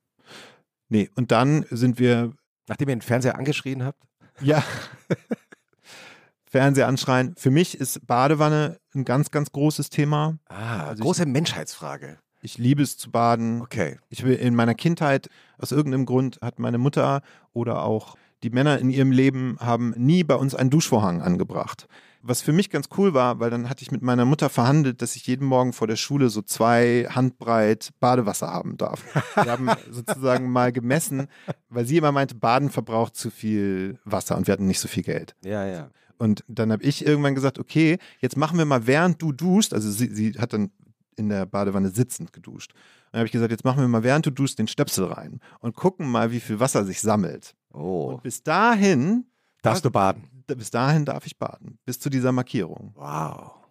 Nee, 0.89 1.10
und 1.15 1.31
dann 1.31 1.65
sind 1.72 1.98
wir, 2.00 2.33
Nachdem 2.67 2.88
ihr 2.89 2.95
den 2.95 3.01
Fernseher 3.01 3.36
angeschrien 3.38 3.83
habt? 3.83 4.01
ja, 4.41 4.63
Fernseher 6.45 6.88
anschreien. 6.88 7.36
Für 7.36 7.50
mich 7.50 7.77
ist 7.79 8.05
Badewanne 8.05 8.77
ein 8.93 9.05
ganz, 9.05 9.31
ganz 9.31 9.51
großes 9.51 9.89
Thema. 9.89 10.38
Ah, 10.48 10.83
Also 10.86 11.01
ich- 11.01 11.05
große 11.05 11.25
Menschheitsfrage. 11.25 12.19
Ich 12.43 12.57
liebe 12.57 12.83
es 12.83 12.97
zu 12.97 13.09
baden. 13.09 13.62
Okay. 13.62 13.97
Ich 14.09 14.23
will 14.23 14.35
in 14.35 14.53
meiner 14.53 14.75
Kindheit, 14.75 15.29
aus 15.58 15.71
irgendeinem 15.71 16.06
Grund, 16.06 16.39
hat 16.41 16.60
meine 16.60 16.77
Mutter 16.77 17.21
oder 17.53 17.84
auch 17.84 18.17
die 18.43 18.49
Männer 18.49 18.79
in 18.79 18.89
ihrem 18.89 19.12
Leben 19.12 19.56
haben 19.62 19.93
nie 19.95 20.25
bei 20.25 20.36
uns 20.36 20.53
einen 20.53 20.69
Duschvorhang 20.69 21.21
angebracht. 21.21 21.88
Was 22.21 22.41
für 22.41 22.51
mich 22.51 22.69
ganz 22.69 22.89
cool 22.97 23.13
war, 23.13 23.39
weil 23.39 23.49
dann 23.49 23.69
hatte 23.69 23.82
ich 23.82 23.91
mit 23.91 24.01
meiner 24.01 24.25
Mutter 24.25 24.49
verhandelt, 24.49 25.01
dass 25.01 25.15
ich 25.15 25.25
jeden 25.25 25.45
Morgen 25.45 25.71
vor 25.71 25.88
der 25.88 25.95
Schule 25.95 26.29
so 26.29 26.41
zwei 26.41 27.08
Handbreit 27.10 27.91
Badewasser 28.01 28.47
haben 28.47 28.75
darf. 28.75 29.03
Wir 29.36 29.51
haben 29.51 29.69
sozusagen 29.89 30.51
mal 30.51 30.73
gemessen, 30.73 31.27
weil 31.69 31.86
sie 31.86 31.97
immer 31.97 32.12
meinte, 32.12 32.36
Baden 32.36 32.69
verbraucht 32.69 33.15
zu 33.15 33.29
viel 33.32 33.99
Wasser 34.03 34.36
und 34.36 34.47
wir 34.47 34.51
hatten 34.51 34.67
nicht 34.67 34.79
so 34.79 34.89
viel 34.89 35.03
Geld. 35.03 35.36
Ja, 35.45 35.65
ja. 35.65 35.89
Und 36.17 36.43
dann 36.47 36.71
habe 36.71 36.84
ich 36.84 37.06
irgendwann 37.06 37.36
gesagt, 37.36 37.60
okay, 37.60 37.97
jetzt 38.19 38.38
machen 38.38 38.58
wir 38.58 38.65
mal, 38.65 38.86
während 38.86 39.21
du 39.21 39.32
duschst, 39.32 39.73
also 39.73 39.89
sie, 39.89 40.13
sie 40.13 40.34
hat 40.34 40.53
dann 40.53 40.71
in 41.15 41.30
der 41.30 41.45
Badewanne 41.45 41.89
sitzend 41.89 42.34
geduscht. 42.34 42.73
Und 42.73 42.80
dann 43.13 43.19
habe 43.19 43.26
ich 43.28 43.32
gesagt, 43.32 43.52
jetzt 43.52 43.63
machen 43.63 43.82
wir 43.82 43.88
mal, 43.88 44.04
während 44.04 44.26
du 44.26 44.32
duschst, 44.32 44.60
den 44.60 44.67
Stöpsel 44.67 45.06
rein 45.06 45.39
und 45.60 45.76
gucken 45.76 46.10
mal, 46.10 46.32
wie 46.32 46.39
viel 46.39 46.60
Wasser 46.60 46.86
sich 46.86 47.02
sammelt. 47.02 47.56
Oh. 47.73 48.13
Und 48.13 48.23
bis 48.23 48.43
dahin, 48.43 49.26
Darfst 49.62 49.86
du 49.86 49.91
baden? 49.91 50.30
bis 50.47 50.69
dahin 50.69 51.06
darf 51.06 51.26
ich 51.26 51.38
baden, 51.38 51.80
bis 51.86 51.99
zu 51.99 52.10
dieser 52.10 52.32
Markierung. 52.32 52.91
Wow. 52.95 53.62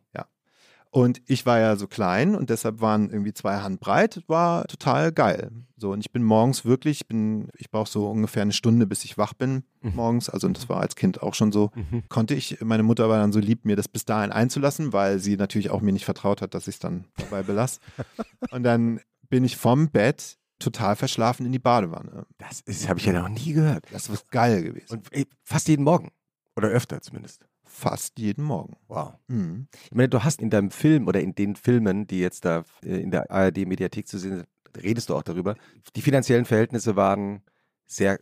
Und 0.95 1.23
ich 1.27 1.47
war 1.47 1.59
ja 1.59 1.77
so 1.77 1.87
klein 1.89 2.35
und 2.35 2.51
deshalb 2.51 2.83
waren 2.83 3.09
irgendwie 3.09 3.33
zwei 3.33 3.57
Hand 3.61 3.81
breit, 3.81 4.23
war 4.27 4.67
total 4.67 5.11
geil. 5.11 5.51
So, 5.79 5.91
und 5.93 6.01
ich 6.01 6.13
bin 6.13 6.23
morgens 6.23 6.67
wirklich, 6.67 7.01
ich 7.01 7.09
bin, 7.09 7.49
ich 7.57 7.71
brauche 7.71 7.89
so 7.91 8.11
ungefähr 8.11 8.43
eine 8.43 8.53
Stunde, 8.53 8.87
bis 8.87 9.03
ich 9.05 9.17
wach 9.17 9.33
bin 9.33 9.65
Mhm. 9.81 9.95
morgens. 9.97 10.29
Also, 10.29 10.47
und 10.47 10.57
das 10.57 10.69
war 10.69 10.81
als 10.81 10.95
Kind 10.95 11.23
auch 11.23 11.33
schon 11.35 11.51
so. 11.51 11.71
Mhm. 11.75 12.03
Konnte 12.11 12.35
ich, 12.35 12.61
meine 12.61 12.83
Mutter 12.83 13.09
war 13.09 13.19
dann 13.19 13.33
so 13.33 13.41
lieb, 13.41 13.65
mir 13.65 13.75
das 13.75 13.89
bis 13.89 14.05
dahin 14.05 14.31
einzulassen, 14.33 14.93
weil 14.93 15.19
sie 15.19 15.37
natürlich 15.39 15.71
auch 15.71 15.81
mir 15.81 15.93
nicht 15.93 16.05
vertraut 16.05 16.43
hat, 16.43 16.53
dass 16.53 16.69
ich 16.69 16.75
es 16.75 16.79
dann 16.79 17.07
dabei 17.17 17.43
belasse. 17.43 17.81
und 18.51 18.63
dann 18.63 19.01
bin 19.31 19.45
ich 19.45 19.57
vom 19.57 19.89
Bett 19.89 20.37
total 20.59 20.95
verschlafen 20.95 21.47
in 21.47 21.53
die 21.53 21.59
Badewanne. 21.59 22.27
Das 22.37 22.61
ist, 22.61 22.87
habe 22.89 23.01
ich 23.01 23.07
ja 23.07 23.15
noch 23.15 23.31
nie 23.31 23.55
gehört. 23.55 23.87
Das 23.91 24.11
ist 24.11 24.31
geil 24.31 24.63
gewesen. 24.63 24.93
Und 24.93 25.09
ey, 25.11 25.27
fast 25.43 25.69
jeden 25.69 25.85
Morgen. 25.85 26.13
Oder 26.55 26.69
öfter 26.69 27.01
zumindest. 27.01 27.47
Fast 27.73 28.19
jeden 28.19 28.45
Morgen. 28.45 28.77
Wow. 28.89 29.15
Mhm. 29.29 29.67
Ich 29.85 29.93
meine, 29.95 30.09
du 30.11 30.23
hast 30.23 30.41
in 30.41 30.51
deinem 30.51 30.71
Film 30.71 31.09
oder 31.09 31.21
in 31.21 31.35
den 31.35 31.57
Filmen, 31.57 32.07
die 32.07 32.21
jetzt 32.21 32.45
da 32.45 32.65
äh, 32.85 33.01
in 33.01 33.11
der 33.11 33.31
ARD-Mediathek 33.31 34.07
zu 34.07 34.19
sehen 34.19 34.37
sind, 34.37 34.49
redest 34.85 35.09
du 35.09 35.17
auch 35.17 35.23
darüber. 35.23 35.57
Die 35.97 36.03
finanziellen 36.03 36.45
Verhältnisse 36.45 36.97
waren 36.97 37.43
sehr 37.87 38.19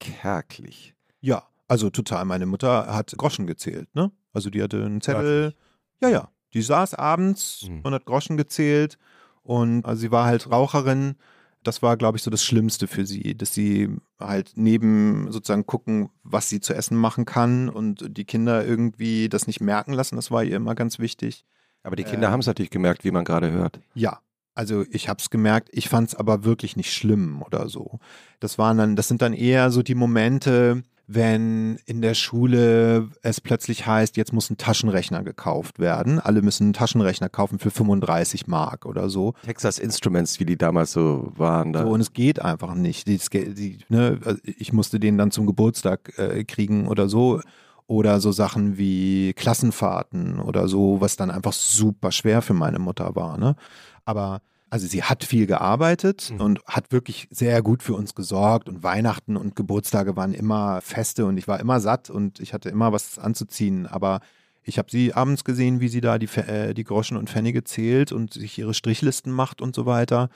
kärglich. 0.00 0.94
Ja, 1.20 1.42
also 1.66 1.90
total. 1.90 2.24
Meine 2.24 2.46
Mutter 2.46 2.92
hat 2.94 3.14
Groschen 3.16 3.46
gezählt, 3.46 3.94
ne? 3.94 4.10
Also 4.32 4.50
die 4.50 4.62
hatte 4.62 4.84
einen 4.84 5.00
Zettel. 5.00 5.54
Ja, 6.00 6.08
ja. 6.08 6.30
Die 6.54 6.62
saß 6.62 6.94
abends 6.94 7.66
Mhm. 7.68 7.80
und 7.82 7.92
hat 7.94 8.06
Groschen 8.06 8.36
gezählt. 8.36 8.98
Und 9.42 9.84
also 9.84 10.00
sie 10.00 10.10
war 10.10 10.26
halt 10.26 10.50
Raucherin. 10.50 11.16
Das 11.62 11.82
war, 11.82 11.96
glaube 11.96 12.16
ich, 12.16 12.22
so 12.22 12.30
das 12.30 12.44
Schlimmste 12.44 12.86
für 12.86 13.04
sie, 13.04 13.36
dass 13.36 13.52
sie 13.52 13.88
halt 14.18 14.52
neben 14.54 15.30
sozusagen 15.32 15.66
gucken, 15.66 16.10
was 16.22 16.48
sie 16.48 16.60
zu 16.60 16.74
essen 16.74 16.96
machen 16.96 17.24
kann 17.24 17.68
und 17.68 18.16
die 18.16 18.24
Kinder 18.24 18.64
irgendwie 18.64 19.28
das 19.28 19.46
nicht 19.46 19.60
merken 19.60 19.92
lassen. 19.92 20.16
Das 20.16 20.30
war 20.30 20.44
ihr 20.44 20.56
immer 20.56 20.74
ganz 20.74 20.98
wichtig. 20.98 21.44
Aber 21.82 21.96
die 21.96 22.04
Kinder 22.04 22.28
Ähm. 22.28 22.32
haben 22.32 22.40
es 22.40 22.46
natürlich 22.46 22.70
gemerkt, 22.70 23.04
wie 23.04 23.10
man 23.10 23.24
gerade 23.24 23.50
hört. 23.50 23.80
Ja, 23.94 24.20
also 24.54 24.84
ich 24.90 25.08
habe 25.08 25.20
es 25.20 25.30
gemerkt, 25.30 25.68
ich 25.72 25.88
fand 25.88 26.08
es 26.08 26.14
aber 26.14 26.44
wirklich 26.44 26.76
nicht 26.76 26.92
schlimm 26.92 27.42
oder 27.42 27.68
so. 27.68 27.98
Das 28.40 28.58
waren 28.58 28.76
dann, 28.78 28.96
das 28.96 29.08
sind 29.08 29.22
dann 29.22 29.32
eher 29.32 29.70
so 29.70 29.82
die 29.82 29.94
Momente, 29.94 30.82
wenn 31.10 31.78
in 31.86 32.02
der 32.02 32.12
Schule 32.12 33.08
es 33.22 33.40
plötzlich 33.40 33.86
heißt, 33.86 34.18
jetzt 34.18 34.34
muss 34.34 34.50
ein 34.50 34.58
Taschenrechner 34.58 35.24
gekauft 35.24 35.78
werden. 35.78 36.20
Alle 36.20 36.42
müssen 36.42 36.64
einen 36.64 36.72
Taschenrechner 36.74 37.30
kaufen 37.30 37.58
für 37.58 37.70
35 37.70 38.46
Mark 38.46 38.84
oder 38.84 39.08
so. 39.08 39.32
Texas 39.42 39.78
Instruments, 39.78 40.38
wie 40.38 40.44
die 40.44 40.58
damals 40.58 40.92
so 40.92 41.32
waren. 41.34 41.72
Da. 41.72 41.84
So, 41.84 41.88
und 41.88 42.02
es 42.02 42.12
geht 42.12 42.42
einfach 42.42 42.74
nicht. 42.74 43.08
Die, 43.08 43.18
die, 43.32 43.78
ne, 43.88 44.20
also 44.22 44.38
ich 44.44 44.74
musste 44.74 45.00
den 45.00 45.16
dann 45.16 45.30
zum 45.30 45.46
Geburtstag 45.46 46.12
äh, 46.18 46.44
kriegen 46.44 46.86
oder 46.86 47.08
so. 47.08 47.40
Oder 47.86 48.20
so 48.20 48.30
Sachen 48.32 48.76
wie 48.76 49.32
Klassenfahrten 49.32 50.40
oder 50.40 50.68
so, 50.68 51.00
was 51.00 51.16
dann 51.16 51.30
einfach 51.30 51.54
super 51.54 52.12
schwer 52.12 52.42
für 52.42 52.52
meine 52.52 52.78
Mutter 52.78 53.16
war. 53.16 53.38
Ne? 53.38 53.56
Aber 54.04 54.42
also 54.70 54.86
sie 54.86 55.02
hat 55.02 55.24
viel 55.24 55.46
gearbeitet 55.46 56.30
Mhm. 56.32 56.40
und 56.40 56.64
hat 56.66 56.92
wirklich 56.92 57.28
sehr 57.30 57.62
gut 57.62 57.82
für 57.82 57.94
uns 57.94 58.14
gesorgt 58.14 58.68
und 58.68 58.82
Weihnachten 58.82 59.36
und 59.36 59.56
Geburtstage 59.56 60.16
waren 60.16 60.34
immer 60.34 60.80
Feste 60.80 61.26
und 61.26 61.36
ich 61.38 61.48
war 61.48 61.58
immer 61.60 61.80
satt 61.80 62.10
und 62.10 62.40
ich 62.40 62.52
hatte 62.52 62.68
immer 62.68 62.92
was 62.92 63.18
anzuziehen. 63.18 63.86
Aber 63.86 64.20
ich 64.62 64.78
habe 64.78 64.90
sie 64.90 65.14
abends 65.14 65.44
gesehen, 65.44 65.80
wie 65.80 65.88
sie 65.88 66.00
da 66.02 66.18
die, 66.18 66.26
äh, 66.38 66.74
die 66.74 66.84
Groschen 66.84 67.16
und 67.16 67.30
Pfennige 67.30 67.64
zählt 67.64 68.12
und 68.12 68.34
sich 68.34 68.58
ihre 68.58 68.74
Strichlisten 68.74 69.32
macht 69.32 69.60
und 69.62 69.74
so 69.74 69.86
weiter. 69.86 70.28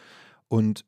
Und 0.49 0.85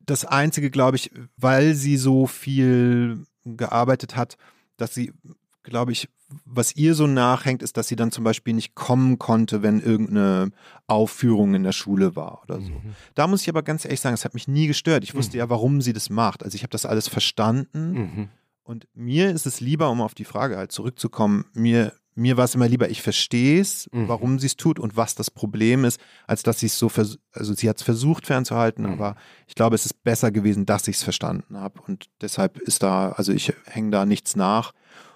das 0.00 0.24
Einzige, 0.24 0.70
glaube 0.70 0.96
ich, 0.96 1.10
weil 1.36 1.74
sie 1.74 1.96
so 1.96 2.26
viel 2.26 3.24
gearbeitet 3.44 4.16
hat, 4.16 4.36
dass 4.76 4.94
sie, 4.94 5.12
glaube 5.62 5.92
ich, 5.92 6.08
was 6.44 6.74
ihr 6.76 6.94
so 6.94 7.06
nachhängt, 7.06 7.62
ist, 7.62 7.76
dass 7.76 7.88
sie 7.88 7.96
dann 7.96 8.12
zum 8.12 8.24
Beispiel 8.24 8.54
nicht 8.54 8.74
kommen 8.74 9.18
konnte, 9.18 9.62
wenn 9.62 9.80
irgendeine 9.80 10.50
Aufführung 10.86 11.54
in 11.54 11.62
der 11.64 11.72
Schule 11.72 12.16
war 12.16 12.42
oder 12.44 12.60
so. 12.60 12.70
Mhm. 12.70 12.94
Da 13.14 13.26
muss 13.26 13.42
ich 13.42 13.48
aber 13.48 13.62
ganz 13.62 13.84
ehrlich 13.84 14.00
sagen, 14.00 14.14
es 14.14 14.24
hat 14.24 14.34
mich 14.34 14.48
nie 14.48 14.66
gestört. 14.66 15.04
Ich 15.04 15.14
wusste 15.14 15.38
ja, 15.38 15.50
warum 15.50 15.80
sie 15.80 15.92
das 15.92 16.08
macht. 16.10 16.42
Also 16.44 16.54
ich 16.54 16.62
habe 16.62 16.70
das 16.70 16.86
alles 16.86 17.08
verstanden. 17.08 17.92
Mhm. 17.92 18.28
Und 18.62 18.86
mir 18.94 19.30
ist 19.30 19.46
es 19.46 19.60
lieber, 19.60 19.90
um 19.90 20.00
auf 20.00 20.14
die 20.14 20.24
Frage 20.24 20.56
halt 20.56 20.70
zurückzukommen, 20.70 21.44
mir, 21.52 21.92
mir 22.14 22.36
war 22.36 22.44
es 22.44 22.54
immer 22.54 22.68
lieber, 22.68 22.88
ich 22.88 23.02
verstehe 23.02 23.60
es, 23.60 23.88
Mhm. 23.92 24.06
warum 24.08 24.38
sie 24.38 24.46
es 24.46 24.56
tut 24.56 24.78
und 24.78 24.96
was 24.96 25.16
das 25.16 25.30
Problem 25.30 25.84
ist, 25.84 26.00
als 26.28 26.44
dass 26.44 26.60
sie 26.60 26.66
es 26.66 26.78
so, 26.78 26.88
vers 26.88 27.18
also 27.32 27.54
sie 27.54 27.68
hat 27.68 27.78
es 27.78 27.82
versucht 27.82 28.26
fernzuhalten, 28.26 28.84
Mhm. 28.86 28.92
aber 28.92 29.16
ich 29.48 29.56
glaube, 29.56 29.74
es 29.74 29.84
ist 29.86 30.04
besser 30.04 30.30
gewesen, 30.30 30.66
dass 30.66 30.86
ich 30.86 30.96
es 30.96 31.02
verstanden 31.02 31.56
habe 31.58 31.80
und 31.82 32.08
deshalb 32.20 32.58
ist 32.58 32.84
da, 32.84 33.10
also 33.12 33.32
ich 33.32 33.52
hänge 33.66 33.90
da 33.90 34.06
nichts 34.06 34.36
nach. 34.36 34.72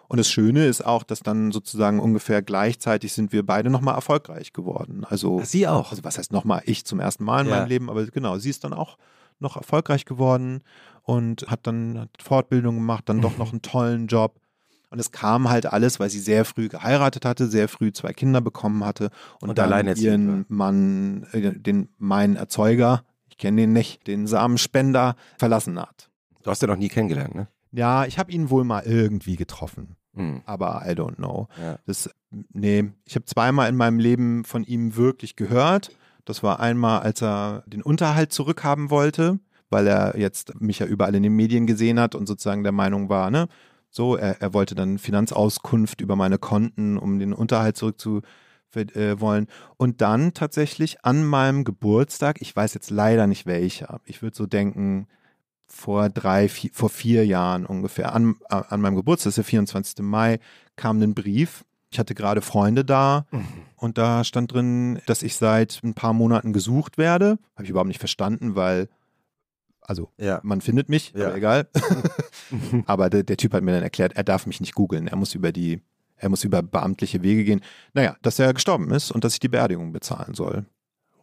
Und 0.08 0.18
das 0.18 0.28
Schöne 0.28 0.66
ist 0.66 0.84
auch, 0.84 1.02
dass 1.02 1.20
dann 1.20 1.50
sozusagen 1.52 1.98
ungefähr 2.00 2.42
gleichzeitig 2.42 3.12
sind 3.12 3.32
wir 3.32 3.44
beide 3.44 3.70
nochmal 3.70 3.94
erfolgreich 3.94 4.52
geworden. 4.52 5.04
Also, 5.08 5.40
Sie 5.44 5.66
auch. 5.66 5.90
also 5.90 6.04
was 6.04 6.18
heißt 6.18 6.32
nochmal, 6.32 6.62
ich 6.66 6.84
zum 6.84 7.00
ersten 7.00 7.24
Mal 7.24 7.40
in 7.42 7.48
Ja. 7.48 7.56
meinem 7.58 7.68
Leben, 7.68 7.90
aber 7.90 8.04
genau, 8.06 8.38
sie 8.38 8.50
ist 8.50 8.64
dann 8.64 8.72
auch 8.72 8.98
noch 9.40 9.56
erfolgreich 9.56 10.04
geworden 10.04 10.62
und 11.02 11.46
hat 11.48 11.66
dann 11.66 11.98
hat 12.00 12.10
Fortbildung 12.22 12.76
gemacht, 12.76 13.04
dann 13.08 13.20
doch 13.20 13.36
noch 13.38 13.52
einen 13.52 13.62
tollen 13.62 14.06
Job. 14.06 14.36
Und 14.90 15.00
es 15.00 15.10
kam 15.10 15.50
halt 15.50 15.66
alles, 15.66 15.98
weil 15.98 16.08
sie 16.08 16.20
sehr 16.20 16.44
früh 16.44 16.68
geheiratet 16.68 17.24
hatte, 17.24 17.48
sehr 17.48 17.68
früh 17.68 17.92
zwei 17.92 18.12
Kinder 18.12 18.40
bekommen 18.40 18.84
hatte 18.84 19.10
und, 19.40 19.48
Und 19.48 19.58
dann 19.58 19.88
ihren 19.96 20.44
Mann, 20.48 21.26
äh, 21.32 21.52
den 21.52 21.88
meinen 21.98 22.36
Erzeuger, 22.36 23.04
ich 23.28 23.36
kenne 23.36 23.62
den 23.62 23.72
nicht, 23.72 24.06
den 24.06 24.28
Samenspender 24.28 25.16
verlassen 25.36 25.80
hat. 25.80 26.10
Du 26.44 26.50
hast 26.50 26.62
ja 26.62 26.68
noch 26.68 26.76
nie 26.76 26.88
kennengelernt, 26.88 27.34
ne? 27.34 27.48
Ja, 27.74 28.04
ich 28.06 28.18
habe 28.18 28.30
ihn 28.32 28.50
wohl 28.50 28.64
mal 28.64 28.82
irgendwie 28.84 29.37
getroffen, 29.37 29.96
Mhm. 30.14 30.42
aber 30.46 30.82
I 30.87 30.90
don't 30.90 31.16
know. 31.16 31.48
Ja. 31.60 31.78
Das, 31.87 32.08
nee, 32.52 32.90
ich 33.04 33.14
habe 33.16 33.24
zweimal 33.24 33.68
in 33.68 33.76
meinem 33.76 33.98
Leben 33.98 34.44
von 34.44 34.62
ihm 34.64 34.96
wirklich 34.96 35.34
gehört. 35.37 35.90
Das 36.24 36.42
war 36.42 36.60
einmal, 36.60 37.00
als 37.00 37.20
er 37.22 37.64
den 37.66 37.82
Unterhalt 37.82 38.32
zurückhaben 38.32 38.90
wollte, 38.90 39.38
weil 39.70 39.87
er 39.88 40.16
jetzt 40.18 40.60
mich 40.60 40.78
ja 40.78 40.87
überall 40.87 41.14
in 41.16 41.22
den 41.24 41.34
Medien 41.34 41.66
gesehen 41.66 41.98
hat 41.98 42.14
und 42.14 42.26
sozusagen 42.26 42.62
der 42.62 42.72
Meinung 42.72 43.08
war, 43.08 43.30
ne, 43.30 43.48
so, 43.90 44.16
er, 44.16 44.40
er 44.40 44.54
wollte 44.54 44.74
dann 44.74 44.98
Finanzauskunft 44.98 46.00
über 46.00 46.16
meine 46.16 46.38
Konten, 46.38 46.96
um 46.98 47.18
den 47.18 47.32
Unterhalt 47.32 47.76
zurückzu 47.76 48.22
äh, 48.74 49.20
wollen. 49.20 49.46
Und 49.76 50.00
dann 50.00 50.32
tatsächlich 50.34 51.04
an 51.04 51.24
meinem 51.24 51.62
Geburtstag, 51.64 52.40
ich 52.40 52.54
weiß 52.54 52.74
jetzt 52.74 52.90
leider 52.90 53.26
nicht 53.28 53.46
welcher, 53.46 54.00
ich 54.04 54.20
würde 54.22 54.37
so 54.37 54.46
denken, 54.46 55.06
vor 55.66 56.09
drei, 56.09 56.48
vier, 56.48 56.70
vor 56.72 56.88
vier 56.90 57.27
Jahren 57.27 57.66
ungefähr, 57.66 58.14
an, 58.14 58.37
an 58.48 58.81
meinem 58.81 58.96
Geburtstag, 58.96 59.24
das 59.29 59.33
ist 59.33 59.37
der 59.37 59.44
24. 59.44 59.98
Mai, 60.05 60.38
kam 60.77 61.00
ein 61.03 61.14
Brief. 61.14 61.64
Ich 61.90 61.98
hatte 61.98 62.14
gerade 62.14 62.40
Freunde 62.42 62.85
da 62.85 63.24
Mhm. 63.31 63.46
und 63.77 63.98
da 63.98 64.24
stand 64.24 64.53
drin, 64.53 65.00
dass 65.07 65.22
ich 65.22 65.37
seit 65.37 65.81
ein 65.85 65.94
paar 65.94 66.12
Monaten 66.12 66.53
gesucht 66.53 66.98
werde. 66.98 67.38
Habe 67.55 67.64
ich 67.64 67.70
überhaupt 67.70 67.88
nicht 67.88 68.00
verstanden, 68.00 68.57
weil, 68.57 68.88
also 69.81 70.11
Ja. 70.18 70.40
man 70.42 70.61
findet 70.61 70.88
mich, 70.88 71.12
Ja. 71.16 71.27
aber 71.27 71.37
egal. 71.37 71.68
aber 72.87 73.11
der, 73.11 73.22
der 73.22 73.37
Typ 73.37 73.53
hat 73.53 73.62
mir 73.62 73.72
dann 73.72 73.83
erklärt, 73.83 74.14
er 74.16 74.24
darf 74.24 74.46
mich 74.46 74.61
nicht 74.61 74.74
googeln, 74.74 75.07
er 75.07 75.16
muss 75.16 75.35
über 75.35 75.53
die, 75.53 75.81
er 76.16 76.29
muss 76.29 76.44
über 76.44 76.62
beamtliche 76.62 77.22
Wege 77.22 77.44
gehen. 77.44 77.61
Naja, 77.92 78.16
dass 78.22 78.38
er 78.38 78.53
gestorben 78.55 78.90
ist 78.90 79.11
und 79.11 79.24
dass 79.24 79.35
ich 79.35 79.40
die 79.40 79.48
Beerdigung 79.48 79.92
bezahlen 79.92 80.35
soll. 80.35 80.64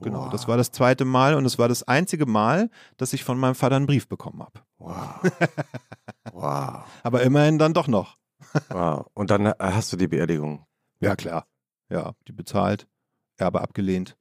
Genau, 0.01 0.29
das 0.29 0.47
war 0.47 0.57
das 0.57 0.71
zweite 0.71 1.05
Mal 1.05 1.35
und 1.35 1.45
es 1.45 1.59
war 1.59 1.67
das 1.67 1.83
einzige 1.83 2.25
Mal, 2.25 2.69
dass 2.97 3.13
ich 3.13 3.23
von 3.23 3.39
meinem 3.39 3.55
Vater 3.55 3.75
einen 3.75 3.85
Brief 3.85 4.07
bekommen 4.07 4.41
habe. 4.41 4.61
Wow. 4.77 5.31
wow. 6.33 6.83
Aber 7.03 7.21
immerhin 7.23 7.57
dann 7.57 7.73
doch 7.73 7.87
noch. 7.87 8.17
Wow. 8.69 9.07
Und 9.13 9.29
dann 9.29 9.45
äh, 9.45 9.53
hast 9.59 9.93
du 9.93 9.97
die 9.97 10.07
Beerdigung. 10.07 10.65
Ja, 10.99 11.15
klar. 11.15 11.47
Ja, 11.89 12.13
die 12.27 12.31
bezahlt, 12.31 12.87
Erbe 13.37 13.61
abgelehnt 13.61 14.17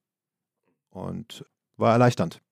und 0.91 1.45
war 1.77 1.93
erleichternd. 1.93 2.43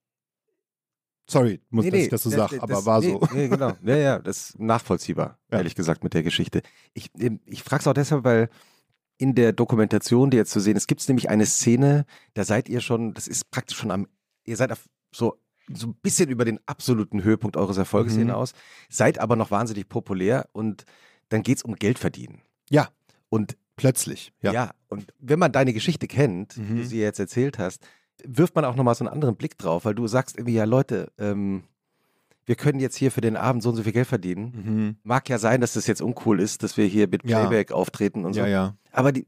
Sorry, 1.31 1.61
muss, 1.69 1.85
dass 1.85 1.95
ich 1.95 2.09
das 2.09 2.23
so 2.23 2.31
sage, 2.31 2.63
aber 2.63 2.87
war 2.87 3.01
nee, 3.01 3.11
so. 3.11 3.29
Nee, 3.33 3.49
genau. 3.49 3.73
Ja, 3.83 3.97
ja, 3.97 4.19
das 4.21 4.51
ist 4.51 4.59
nachvollziehbar, 4.59 5.39
Ja. 5.51 5.59
ehrlich 5.59 5.75
gesagt, 5.75 6.03
mit 6.03 6.15
der 6.15 6.23
Geschichte. 6.23 6.63
Ich, 6.95 7.11
ähm, 7.19 7.41
ich 7.45 7.63
frage 7.63 7.81
es 7.81 7.87
auch 7.87 7.93
deshalb, 7.93 8.25
weil 8.25 8.49
in 9.19 9.35
der 9.35 9.53
Dokumentation, 9.53 10.31
die 10.31 10.37
jetzt 10.37 10.53
zu 10.53 10.61
sehen 10.61 10.77
ist, 10.77 10.87
gibt 10.87 11.01
es 11.01 11.09
nämlich 11.09 11.29
eine 11.29 11.45
Szene, 11.45 12.07
da 12.35 12.45
seid 12.45 12.69
ihr 12.69 12.81
schon, 12.81 13.15
das 13.15 13.27
ist 13.29 13.51
praktisch 13.51 13.77
schon 13.77 13.91
am, 13.91 14.07
ihr 14.45 14.57
seid 14.57 14.73
auf 14.73 14.85
so, 15.15 15.37
so 15.73 15.89
ein 15.89 15.95
bisschen 15.95 16.31
über 16.31 16.45
den 16.45 16.61
absoluten 16.67 17.23
Höhepunkt 17.25 17.57
eures 17.57 17.77
Erfolges 17.77 18.15
Mhm. 18.15 18.21
hinaus, 18.21 18.53
seid 18.89 19.19
aber 19.21 19.37
noch 19.37 19.51
wahnsinnig 19.51 19.89
populär 19.89 20.49
und 20.53 20.85
dann 21.29 21.43
geht 21.43 21.59
es 21.59 21.63
um 21.63 21.75
Geld 21.75 21.99
verdienen. 21.99 22.41
Ja. 22.71 22.89
Und 23.29 23.57
Plötzlich, 23.77 24.33
ja. 24.43 24.53
ja. 24.53 24.71
und 24.89 25.13
wenn 25.21 25.39
man 25.39 25.53
deine 25.53 25.73
Geschichte 25.73 26.09
kennt, 26.09 26.57
wie 26.57 26.63
Mhm. 26.63 26.77
du 26.79 26.85
sie 26.85 26.99
jetzt 27.01 27.21
erzählt 27.21 27.59
hast, 27.59 27.87
wirft 28.25 28.57
man 28.57 28.65
auch 28.65 28.75
nochmal 28.75 28.97
so 28.97 29.05
einen 29.05 29.13
anderen 29.13 29.37
Blick 29.37 29.57
drauf, 29.59 29.85
weil 29.85 29.95
du 29.95 30.09
sagst 30.09 30.37
irgendwie, 30.37 30.55
ja 30.55 30.65
Leute, 30.65 31.13
ähm, 31.19 31.63
wir 32.49 32.57
können 32.57 32.81
jetzt 32.81 32.97
hier 32.97 33.13
für 33.13 33.21
den 33.21 33.37
Abend 33.37 33.63
so 33.63 33.69
und 33.69 33.77
so 33.77 33.83
viel 33.83 33.93
Geld 33.93 34.07
verdienen. 34.07 34.53
Mhm. 34.65 34.97
Mag 35.03 35.29
ja 35.29 35.39
sein, 35.39 35.61
dass 35.61 35.75
das 35.75 35.87
jetzt 35.87 36.01
uncool 36.01 36.41
ist, 36.41 36.63
dass 36.63 36.79
wir 36.79 36.87
hier 36.87 37.07
mit 37.07 37.23
Ja. 37.29 37.41
Playback 37.41 37.73
auftreten 37.73 38.25
und 38.25 38.33
so. 38.33 38.41
Ja, 38.41 38.47
ja. 38.47 38.77
Aber 38.91 39.13
die, 39.13 39.27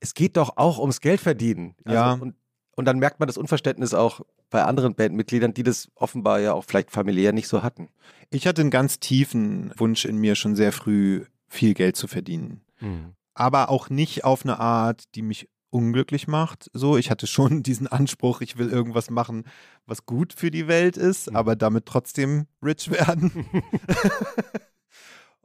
es 0.00 0.14
geht 0.14 0.38
doch 0.38 0.56
auch 0.56 0.78
ums 0.78 1.02
Geld 1.02 1.20
verdienen. 1.20 1.74
Also, 1.84 1.94
Ja. 1.96 2.12
Und, 2.14 2.34
und 2.74 2.84
dann 2.86 2.98
merkt 2.98 3.20
man 3.20 3.26
das 3.26 3.36
Unverständnis 3.36 3.92
auch 3.92 4.22
bei 4.48 4.64
anderen 4.64 4.94
Bandmitgliedern, 4.94 5.52
die 5.52 5.64
das 5.64 5.90
offenbar 5.96 6.40
ja 6.40 6.54
auch 6.54 6.64
vielleicht 6.64 6.90
familiär 6.90 7.32
nicht 7.32 7.48
so 7.48 7.62
hatten. 7.62 7.88
Ich 8.30 8.46
hatte 8.46 8.62
einen 8.62 8.70
ganz 8.70 9.00
tiefen 9.00 9.72
Wunsch 9.76 10.06
in 10.06 10.16
mir, 10.16 10.34
schon 10.34 10.56
sehr 10.56 10.72
früh 10.72 11.24
viel 11.48 11.74
Geld 11.74 11.96
zu 11.96 12.06
verdienen. 12.08 12.62
aber 13.34 13.68
auch 13.68 13.90
nicht 13.90 14.24
auf 14.24 14.44
eine 14.44 14.58
Art, 14.58 15.04
die 15.14 15.20
mich 15.22 15.48
unglücklich 15.70 16.26
macht. 16.28 16.70
So, 16.72 16.96
ich 16.96 17.10
hatte 17.10 17.26
schon 17.26 17.62
diesen 17.62 17.86
Anspruch, 17.86 18.40
ich 18.40 18.56
will 18.58 18.68
irgendwas 18.68 19.10
machen, 19.10 19.44
was 19.86 20.06
gut 20.06 20.32
für 20.32 20.50
die 20.50 20.68
Welt 20.68 20.96
ist, 20.96 21.30
Mhm. 21.30 21.36
aber 21.36 21.56
damit 21.56 21.86
trotzdem 21.86 22.46
rich 22.62 22.90
werden. 22.90 23.32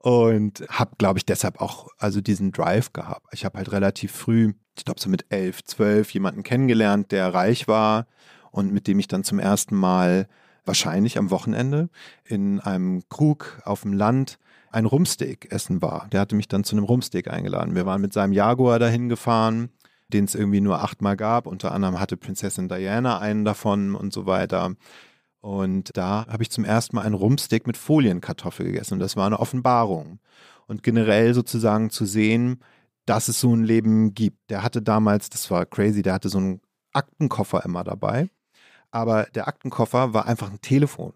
Und 0.03 0.63
habe, 0.69 0.95
glaube 0.97 1.19
ich, 1.19 1.25
deshalb 1.27 1.61
auch 1.61 1.87
also 1.99 2.21
diesen 2.21 2.51
Drive 2.51 2.91
gehabt. 2.91 3.27
Ich 3.33 3.45
habe 3.45 3.59
halt 3.59 3.71
relativ 3.71 4.11
früh, 4.11 4.53
ich 4.75 4.83
glaube 4.83 4.99
so 4.99 5.09
mit 5.09 5.25
elf, 5.29 5.63
zwölf, 5.63 6.09
jemanden 6.11 6.41
kennengelernt, 6.41 7.11
der 7.11 7.31
reich 7.33 7.67
war 7.67 8.07
und 8.49 8.73
mit 8.73 8.87
dem 8.87 8.97
ich 8.97 9.07
dann 9.07 9.23
zum 9.23 9.37
ersten 9.37 9.75
Mal 9.75 10.27
wahrscheinlich 10.65 11.19
am 11.19 11.29
Wochenende 11.29 11.89
in 12.23 12.59
einem 12.59 13.03
Krug 13.09 13.61
auf 13.63 13.81
dem 13.81 13.93
Land 13.93 14.39
ein 14.71 14.85
Rumsteak 14.85 15.51
essen 15.51 15.83
war. 15.83 16.07
Der 16.11 16.21
hatte 16.21 16.35
mich 16.35 16.47
dann 16.47 16.63
zu 16.63 16.75
einem 16.75 16.85
Rumsteak 16.85 17.27
eingeladen. 17.29 17.75
Wir 17.75 17.85
waren 17.85 18.01
mit 18.01 18.13
seinem 18.13 18.33
Jaguar 18.33 18.79
dahin 18.79 19.07
gefahren, 19.07 19.69
den 20.13 20.25
es 20.25 20.35
irgendwie 20.35 20.61
nur 20.61 20.83
achtmal 20.83 21.17
gab. 21.17 21.47
Unter 21.47 21.71
anderem 21.71 21.99
hatte 21.99 22.17
Prinzessin 22.17 22.69
Diana 22.69 23.19
einen 23.19 23.45
davon 23.45 23.95
und 23.95 24.13
so 24.13 24.25
weiter. 24.25 24.75
Und 25.41 25.97
da 25.97 26.27
habe 26.27 26.43
ich 26.43 26.51
zum 26.51 26.65
ersten 26.65 26.95
Mal 26.95 27.05
ein 27.05 27.13
Rumsteak 27.13 27.65
mit 27.65 27.77
Folienkartoffel 27.77 28.67
gegessen. 28.67 28.95
Und 28.95 28.99
das 28.99 29.15
war 29.15 29.25
eine 29.25 29.39
Offenbarung. 29.39 30.19
Und 30.67 30.83
generell 30.83 31.33
sozusagen 31.33 31.89
zu 31.89 32.05
sehen, 32.05 32.59
dass 33.05 33.27
es 33.27 33.39
so 33.39 33.53
ein 33.55 33.63
Leben 33.63 34.13
gibt. 34.13 34.49
Der 34.49 34.63
hatte 34.63 34.81
damals, 34.81 35.29
das 35.29 35.49
war 35.49 35.65
crazy, 35.65 36.03
der 36.03 36.13
hatte 36.13 36.29
so 36.29 36.37
einen 36.37 36.61
Aktenkoffer 36.93 37.65
immer 37.65 37.83
dabei. 37.83 38.29
Aber 38.91 39.23
der 39.33 39.47
Aktenkoffer 39.47 40.13
war 40.13 40.27
einfach 40.27 40.51
ein 40.51 40.61
Telefon. 40.61 41.13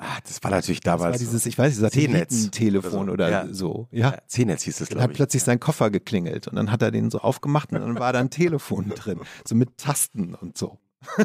Ah, 0.00 0.18
das 0.24 0.42
war 0.44 0.50
natürlich 0.52 0.80
Das 0.80 0.92
damals. 0.98 1.14
war 1.14 1.18
dieses, 1.18 1.44
ich 1.46 1.58
weiß 1.58 1.72
nicht, 1.72 1.80
Satellitentelefon 1.80 3.10
oder 3.10 3.26
oder, 3.28 3.46
so. 3.48 3.52
so. 3.52 3.74
so. 3.74 3.88
Ja. 3.90 4.10
Ja, 4.12 4.18
C-Netz 4.26 4.62
hieß 4.62 4.80
es, 4.80 4.88
glaube 4.88 5.02
hat 5.02 5.10
ich. 5.10 5.16
plötzlich 5.16 5.42
sein 5.42 5.58
Koffer 5.58 5.90
geklingelt 5.90 6.46
und 6.48 6.54
dann 6.56 6.70
hat 6.70 6.82
er 6.82 6.90
den 6.90 7.10
so 7.10 7.18
aufgemacht 7.20 7.72
und 7.72 7.80
dann 7.80 7.98
war 7.98 8.12
da 8.12 8.20
ein 8.20 8.30
Telefon 8.30 8.90
drin, 8.90 9.20
so 9.44 9.54
mit 9.54 9.76
Tasten 9.76 10.34
und 10.34 10.56
so. 10.56 10.78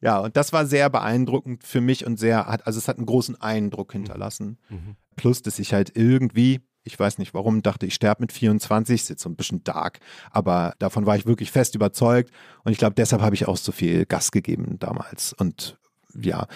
ja, 0.00 0.18
und 0.20 0.36
das 0.36 0.52
war 0.52 0.66
sehr 0.66 0.88
beeindruckend 0.90 1.64
für 1.64 1.80
mich 1.80 2.06
und 2.06 2.18
sehr, 2.18 2.46
hat, 2.46 2.66
also 2.66 2.78
es 2.78 2.88
hat 2.88 2.96
einen 2.96 3.06
großen 3.06 3.40
Eindruck 3.40 3.92
hinterlassen. 3.92 4.58
Mhm. 4.68 4.96
Plus, 5.16 5.42
dass 5.42 5.58
ich 5.58 5.74
halt 5.74 5.96
irgendwie, 5.96 6.60
ich 6.84 6.98
weiß 6.98 7.18
nicht 7.18 7.34
warum, 7.34 7.60
dachte, 7.62 7.84
ich 7.86 7.94
sterbe 7.94 8.22
mit 8.22 8.32
24, 8.32 9.02
ist 9.02 9.08
jetzt 9.10 9.22
so 9.22 9.28
ein 9.28 9.36
bisschen 9.36 9.62
dark, 9.64 10.00
aber 10.30 10.74
davon 10.78 11.04
war 11.04 11.16
ich 11.16 11.26
wirklich 11.26 11.50
fest 11.50 11.74
überzeugt 11.74 12.30
und 12.64 12.72
ich 12.72 12.78
glaube, 12.78 12.94
deshalb 12.94 13.20
habe 13.20 13.34
ich 13.34 13.46
auch 13.46 13.58
so 13.58 13.72
viel 13.72 14.06
Gas 14.06 14.30
gegeben 14.30 14.78
damals 14.78 15.34
und 15.34 15.76
ja, 16.20 16.46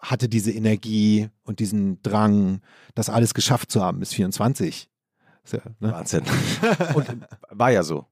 hatte 0.00 0.28
diese 0.28 0.50
Energie 0.50 1.28
und 1.44 1.60
diesen 1.60 2.02
Drang, 2.02 2.60
das 2.94 3.10
alles 3.10 3.34
geschafft 3.34 3.70
zu 3.70 3.82
haben 3.82 4.00
bis 4.00 4.12
24. 4.14 4.90
Ist 5.44 5.52
Ja, 5.52 5.60
ne? 5.78 5.92
Wahnsinn. 5.92 6.22
Und 6.94 7.06
war 7.50 7.70
ja 7.70 7.82
so. 7.82 8.06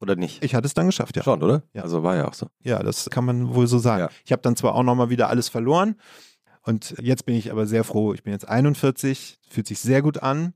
Oder 0.00 0.16
nicht? 0.16 0.44
Ich 0.44 0.54
hatte 0.54 0.66
es 0.66 0.74
dann 0.74 0.86
geschafft, 0.86 1.16
ja. 1.16 1.22
Schon, 1.22 1.42
oder? 1.42 1.62
Ja. 1.72 1.82
Also 1.82 2.02
war 2.02 2.16
ja 2.16 2.28
auch 2.28 2.34
so. 2.34 2.48
Ja, 2.62 2.82
das 2.82 3.08
kann 3.10 3.24
man 3.24 3.54
wohl 3.54 3.66
so 3.66 3.78
sagen. 3.78 4.02
Ja. 4.02 4.10
Ich 4.24 4.32
habe 4.32 4.42
dann 4.42 4.56
zwar 4.56 4.74
auch 4.74 4.82
nochmal 4.82 5.10
wieder 5.10 5.28
alles 5.28 5.48
verloren 5.48 5.96
und 6.62 6.94
jetzt 7.00 7.24
bin 7.24 7.34
ich 7.34 7.50
aber 7.50 7.66
sehr 7.66 7.84
froh. 7.84 8.12
Ich 8.12 8.22
bin 8.22 8.32
jetzt 8.32 8.46
41, 8.48 9.38
fühlt 9.48 9.66
sich 9.66 9.78
sehr 9.78 10.02
gut 10.02 10.22
an. 10.22 10.52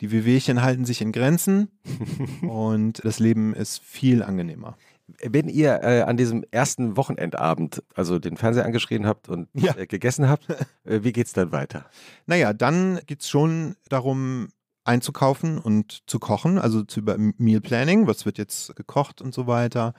Die 0.00 0.10
Wehwehchen 0.10 0.62
halten 0.62 0.84
sich 0.84 1.02
in 1.02 1.12
Grenzen 1.12 1.68
und 2.42 3.04
das 3.04 3.18
Leben 3.18 3.54
ist 3.54 3.80
viel 3.82 4.22
angenehmer. 4.22 4.76
Wenn 5.22 5.48
ihr 5.48 5.80
äh, 5.82 6.02
an 6.02 6.16
diesem 6.16 6.44
ersten 6.50 6.96
Wochenendabend 6.96 7.82
also 7.94 8.18
den 8.18 8.36
Fernseher 8.36 8.64
angeschrien 8.64 9.06
habt 9.06 9.28
und 9.28 9.48
Ja. 9.54 9.76
äh, 9.76 9.86
gegessen 9.86 10.28
habt, 10.28 10.48
äh, 10.84 11.02
wie 11.02 11.12
geht's 11.12 11.32
dann 11.32 11.52
weiter? 11.52 11.86
Naja, 12.26 12.52
dann 12.52 13.00
geht 13.06 13.22
es 13.22 13.28
schon 13.28 13.76
darum, 13.88 14.48
einzukaufen 14.84 15.58
und 15.58 16.02
zu 16.06 16.18
kochen, 16.18 16.58
also 16.58 16.82
zu 16.82 17.00
über 17.00 17.16
Meal 17.18 17.60
Planning, 17.60 18.06
was 18.06 18.24
wird 18.26 18.38
jetzt 18.38 18.74
gekocht 18.76 19.20
und 19.20 19.34
so 19.34 19.46
weiter. 19.46 19.94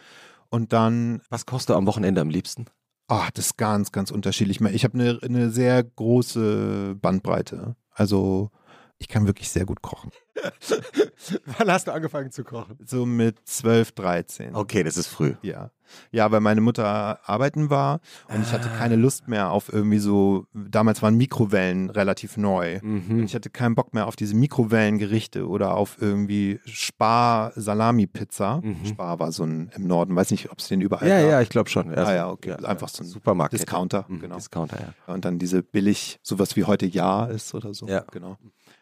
Und 0.49 0.73
dann 0.73 1.21
Was 1.29 1.45
kochst 1.45 1.69
du 1.69 1.75
am 1.75 1.85
Wochenende 1.87 2.19
am 2.21 2.29
liebsten? 2.29 2.65
Ah, 3.07 3.29
das 3.33 3.47
ist 3.47 3.57
ganz, 3.57 3.91
ganz 3.91 4.11
unterschiedlich. 4.11 4.59
Ich 4.61 4.83
habe 4.83 4.99
eine, 4.99 5.19
eine 5.21 5.49
sehr 5.49 5.83
große 5.83 6.95
Bandbreite. 7.01 7.75
Also 7.93 8.51
Ich 9.01 9.07
kann 9.07 9.25
wirklich 9.25 9.49
sehr 9.49 9.65
gut 9.65 9.81
kochen. 9.81 10.11
Wann 11.57 11.71
hast 11.71 11.87
du 11.87 11.91
angefangen 11.91 12.29
zu 12.31 12.43
kochen? 12.43 12.77
So 12.85 13.07
mit 13.07 13.35
12, 13.47 13.93
13. 13.93 14.55
Okay, 14.55 14.83
das 14.83 14.95
ist 14.95 15.07
früh. 15.07 15.33
Ja. 15.41 15.71
Ja, 16.11 16.31
weil 16.31 16.39
meine 16.39 16.61
Mutter 16.61 17.19
arbeiten 17.27 17.69
war 17.71 17.99
und 18.29 18.43
ich 18.43 18.53
hatte 18.53 18.69
Ah. 18.71 18.77
keine 18.77 18.95
Lust 18.95 19.27
mehr 19.27 19.49
auf 19.49 19.73
irgendwie 19.73 19.97
so, 19.99 20.45
damals 20.53 21.01
waren 21.01 21.17
Mikrowellen 21.17 21.89
relativ 21.89 22.37
neu. 22.37 22.79
Und 22.81 23.09
Mhm. 23.09 23.23
ich 23.23 23.33
hatte 23.35 23.49
keinen 23.49 23.73
Bock 23.75 23.93
mehr 23.93 24.05
auf 24.07 24.15
diese 24.15 24.35
Mikrowellengerichte 24.35 25.47
oder 25.47 25.73
auf 25.75 25.97
irgendwie 25.99 26.59
Spar-Salami-Pizza. 26.65 28.61
Mhm. 28.63 28.85
Spar 28.85 29.19
war 29.19 29.31
so 29.31 29.43
ein 29.43 29.69
im 29.75 29.87
Norden, 29.87 30.15
weiß 30.15 30.31
nicht, 30.31 30.49
ob 30.51 30.59
es 30.59 30.67
den 30.69 30.79
überall 30.79 31.09
Ja, 31.09 31.21
gab. 31.21 31.29
ja, 31.31 31.41
ich 31.41 31.49
glaube 31.49 31.69
schon. 31.69 31.91
Ah 31.97 32.13
ja, 32.13 32.29
okay. 32.29 32.53
Einfach 32.53 32.87
so 32.87 33.03
ein 33.03 33.07
Supermarkt. 33.07 33.51
Discounter, 33.53 34.05
Mhm, 34.07 34.19
genau. 34.21 34.35
Discounter, 34.35 34.77
ja. 34.79 35.13
Und 35.13 35.25
dann 35.25 35.39
diese 35.39 35.61
billig, 35.63 36.19
sowas 36.21 36.55
wie 36.55 36.63
heute 36.65 36.85
Ja 36.85 37.25
ist 37.25 37.53
oder 37.53 37.73
so. 37.73 37.87
Ja. 37.87 38.05
Genau. 38.11 38.37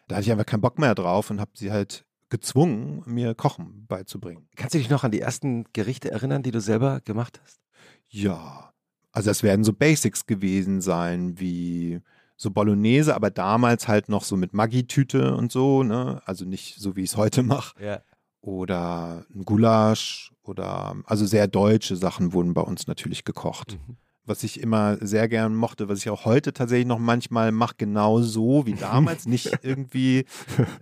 Da 0.09 0.15
hatte 0.15 0.25
ich 0.25 0.31
einfach 0.31 0.45
keinen 0.45 0.61
Bock 0.61 0.79
mehr 0.79 0.95
drauf 0.95 1.29
und 1.29 1.39
habe 1.39 1.51
sie 1.53 1.71
halt 1.71 2.03
gezwungen, 2.29 3.03
mir 3.05 3.35
Kochen 3.35 3.85
beizubringen. 3.87 4.49
Kannst 4.55 4.73
du 4.73 4.79
dich 4.79 4.89
noch 4.89 5.03
an 5.03 5.11
die 5.11 5.21
ersten 5.21 5.65
Gerichte 5.71 6.09
erinnern, 6.09 6.41
die 6.41 6.51
du 6.51 6.59
selber 6.59 6.99
gemacht 7.01 7.39
hast? 7.43 7.61
Ja, 8.07 8.73
also 9.11 9.29
es 9.29 9.43
werden 9.43 9.63
so 9.63 9.71
Basics 9.71 10.25
gewesen 10.25 10.81
sein, 10.81 11.39
wie 11.39 12.01
so 12.37 12.49
Bolognese, 12.49 13.13
aber 13.15 13.29
damals 13.29 13.87
halt 13.87 14.09
noch 14.09 14.23
so 14.23 14.35
mit 14.35 14.51
Maggi-Tüte 14.51 15.35
und 15.35 15.51
so, 15.51 15.83
ne? 15.83 16.23
Also 16.25 16.43
nicht 16.43 16.79
so, 16.79 16.95
wie 16.95 17.03
ich 17.03 17.11
es 17.11 17.17
heute 17.17 17.43
mache. 17.43 17.79
Ja. 17.83 18.01
Oder 18.41 19.25
ein 19.35 19.45
Gulasch 19.45 20.33
oder 20.41 20.95
also 21.05 21.27
sehr 21.27 21.47
deutsche 21.47 21.95
Sachen 21.95 22.33
wurden 22.33 22.55
bei 22.55 22.61
uns 22.61 22.87
natürlich 22.87 23.25
gekocht. 23.25 23.77
Mhm. 23.87 23.97
Was 24.25 24.43
ich 24.43 24.61
immer 24.61 24.97
sehr 25.01 25.27
gern 25.27 25.55
mochte, 25.55 25.89
was 25.89 25.99
ich 25.99 26.09
auch 26.09 26.25
heute 26.25 26.53
tatsächlich 26.53 26.85
noch 26.87 26.99
manchmal 26.99 27.51
mache, 27.51 27.75
genau 27.77 28.21
so 28.21 28.65
wie 28.65 28.73
damals, 28.73 29.25
nicht 29.25 29.59
irgendwie 29.63 30.25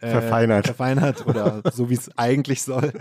äh, 0.02 0.12
Verfeinert. 0.12 0.66
verfeinert 0.66 1.26
oder 1.26 1.62
so 1.72 1.90
wie 1.90 1.94
es 1.94 2.10
eigentlich 2.18 2.64
soll, 2.64 2.92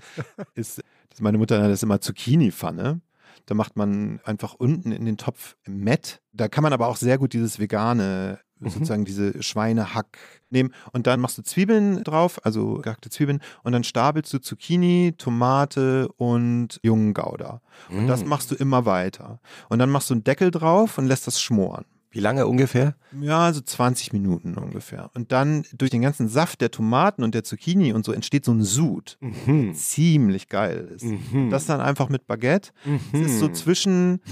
ist, 0.54 0.82
dass 1.10 1.20
meine 1.20 1.38
Mutter 1.38 1.66
das 1.68 1.82
immer 1.82 2.00
Zucchini-Pfanne. 2.00 3.00
Da 3.46 3.54
macht 3.54 3.76
man 3.76 4.20
einfach 4.24 4.54
unten 4.54 4.92
in 4.92 5.04
den 5.04 5.16
Topf 5.16 5.56
Mett. 5.66 6.20
Da 6.32 6.48
kann 6.48 6.62
man 6.62 6.72
aber 6.72 6.88
auch 6.88 6.96
sehr 6.96 7.16
gut 7.18 7.32
dieses 7.32 7.58
vegane, 7.58 8.40
Mhm. 8.58 8.70
sozusagen 8.70 9.04
diese 9.04 9.42
Schweinehack 9.42 10.18
nehmen. 10.50 10.72
Und 10.92 11.06
dann 11.06 11.20
machst 11.20 11.36
du 11.38 11.42
Zwiebeln 11.42 12.02
drauf, 12.04 12.40
also 12.44 12.74
gehackte 12.82 13.10
Zwiebeln. 13.10 13.40
Und 13.62 13.72
dann 13.72 13.84
stapelst 13.84 14.32
du 14.32 14.38
Zucchini, 14.38 15.14
Tomate 15.18 16.08
und 16.16 16.80
jungen 16.82 17.12
Gouda. 17.14 17.60
Und 17.90 18.06
das 18.06 18.22
Mhm. 18.22 18.28
machst 18.28 18.50
du 18.50 18.54
immer 18.54 18.86
weiter. 18.86 19.40
Und 19.68 19.78
dann 19.78 19.90
machst 19.90 20.10
du 20.10 20.14
einen 20.14 20.24
Deckel 20.24 20.50
drauf 20.50 20.98
und 20.98 21.06
lässt 21.06 21.26
das 21.26 21.40
schmoren. 21.40 21.84
Wie 22.16 22.20
lange 22.20 22.46
ungefähr? 22.46 22.96
Ja, 23.20 23.52
so 23.52 23.60
20 23.60 24.14
Minuten 24.14 24.54
ungefähr. 24.54 25.10
Und 25.14 25.32
dann 25.32 25.66
durch 25.76 25.90
den 25.90 26.00
ganzen 26.00 26.28
Saft 26.30 26.62
der 26.62 26.70
Tomaten 26.70 27.22
und 27.22 27.34
der 27.34 27.44
Zucchini 27.44 27.92
und 27.92 28.06
so 28.06 28.12
entsteht 28.12 28.46
so 28.46 28.52
ein 28.52 28.62
Sud. 28.62 29.18
Mhm. 29.20 29.74
Ziemlich 29.74 30.48
geil 30.48 30.90
ist. 30.96 31.04
Mhm. 31.04 31.50
Das 31.50 31.66
dann 31.66 31.82
einfach 31.82 32.08
mit 32.08 32.26
Baguette. 32.26 32.70
Es 33.12 33.20
ist 33.20 33.38
so 33.38 33.48
zwischen, 33.48 34.22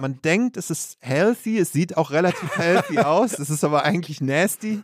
man 0.00 0.20
denkt, 0.22 0.56
es 0.56 0.68
ist 0.68 0.98
healthy, 1.00 1.58
es 1.58 1.70
sieht 1.72 1.96
auch 1.96 2.10
relativ 2.10 2.56
healthy 2.56 2.98
aus, 2.98 3.38
es 3.38 3.50
ist 3.50 3.62
aber 3.62 3.84
eigentlich 3.84 4.20
nasty 4.20 4.80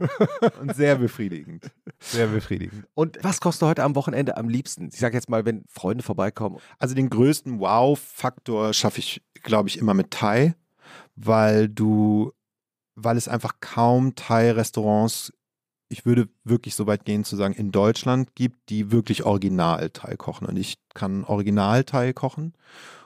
und 0.60 0.76
sehr 0.76 0.94
befriedigend. 0.94 1.72
Sehr 1.98 2.28
befriedigend. 2.28 2.84
Und 2.94 3.18
was 3.22 3.40
kostet 3.40 3.62
du 3.62 3.66
heute 3.66 3.82
am 3.82 3.96
Wochenende 3.96 4.36
am 4.36 4.48
liebsten? 4.48 4.90
Ich 4.92 5.00
sage 5.00 5.16
jetzt 5.16 5.28
mal, 5.28 5.44
wenn 5.44 5.64
Freunde 5.68 6.04
vorbeikommen. 6.04 6.58
Also 6.78 6.94
den 6.94 7.10
größten 7.10 7.58
Wow-Faktor 7.58 8.72
schaffe 8.74 9.00
ich, 9.00 9.22
glaube 9.42 9.68
ich, 9.68 9.76
immer 9.76 9.94
mit 9.94 10.12
Thai, 10.12 10.54
weil 11.16 11.68
du, 11.68 12.32
weil 12.94 13.16
es 13.16 13.28
einfach 13.28 13.54
kaum 13.61 14.14
Thai-Restaurants, 14.14 15.33
ich 15.88 16.07
würde 16.07 16.28
wirklich 16.44 16.74
so 16.74 16.87
weit 16.87 17.04
gehen 17.04 17.24
zu 17.24 17.37
sagen, 17.37 17.54
in 17.54 17.70
Deutschland 17.70 18.35
gibt, 18.35 18.68
die 18.68 18.90
wirklich 18.90 19.24
original 19.24 19.90
Thai 19.90 20.16
kochen. 20.16 20.46
Und 20.46 20.57
ich 20.57 20.78
kann 20.94 21.24
original 21.24 21.85
Thai 21.85 22.12
kochen. 22.12 22.54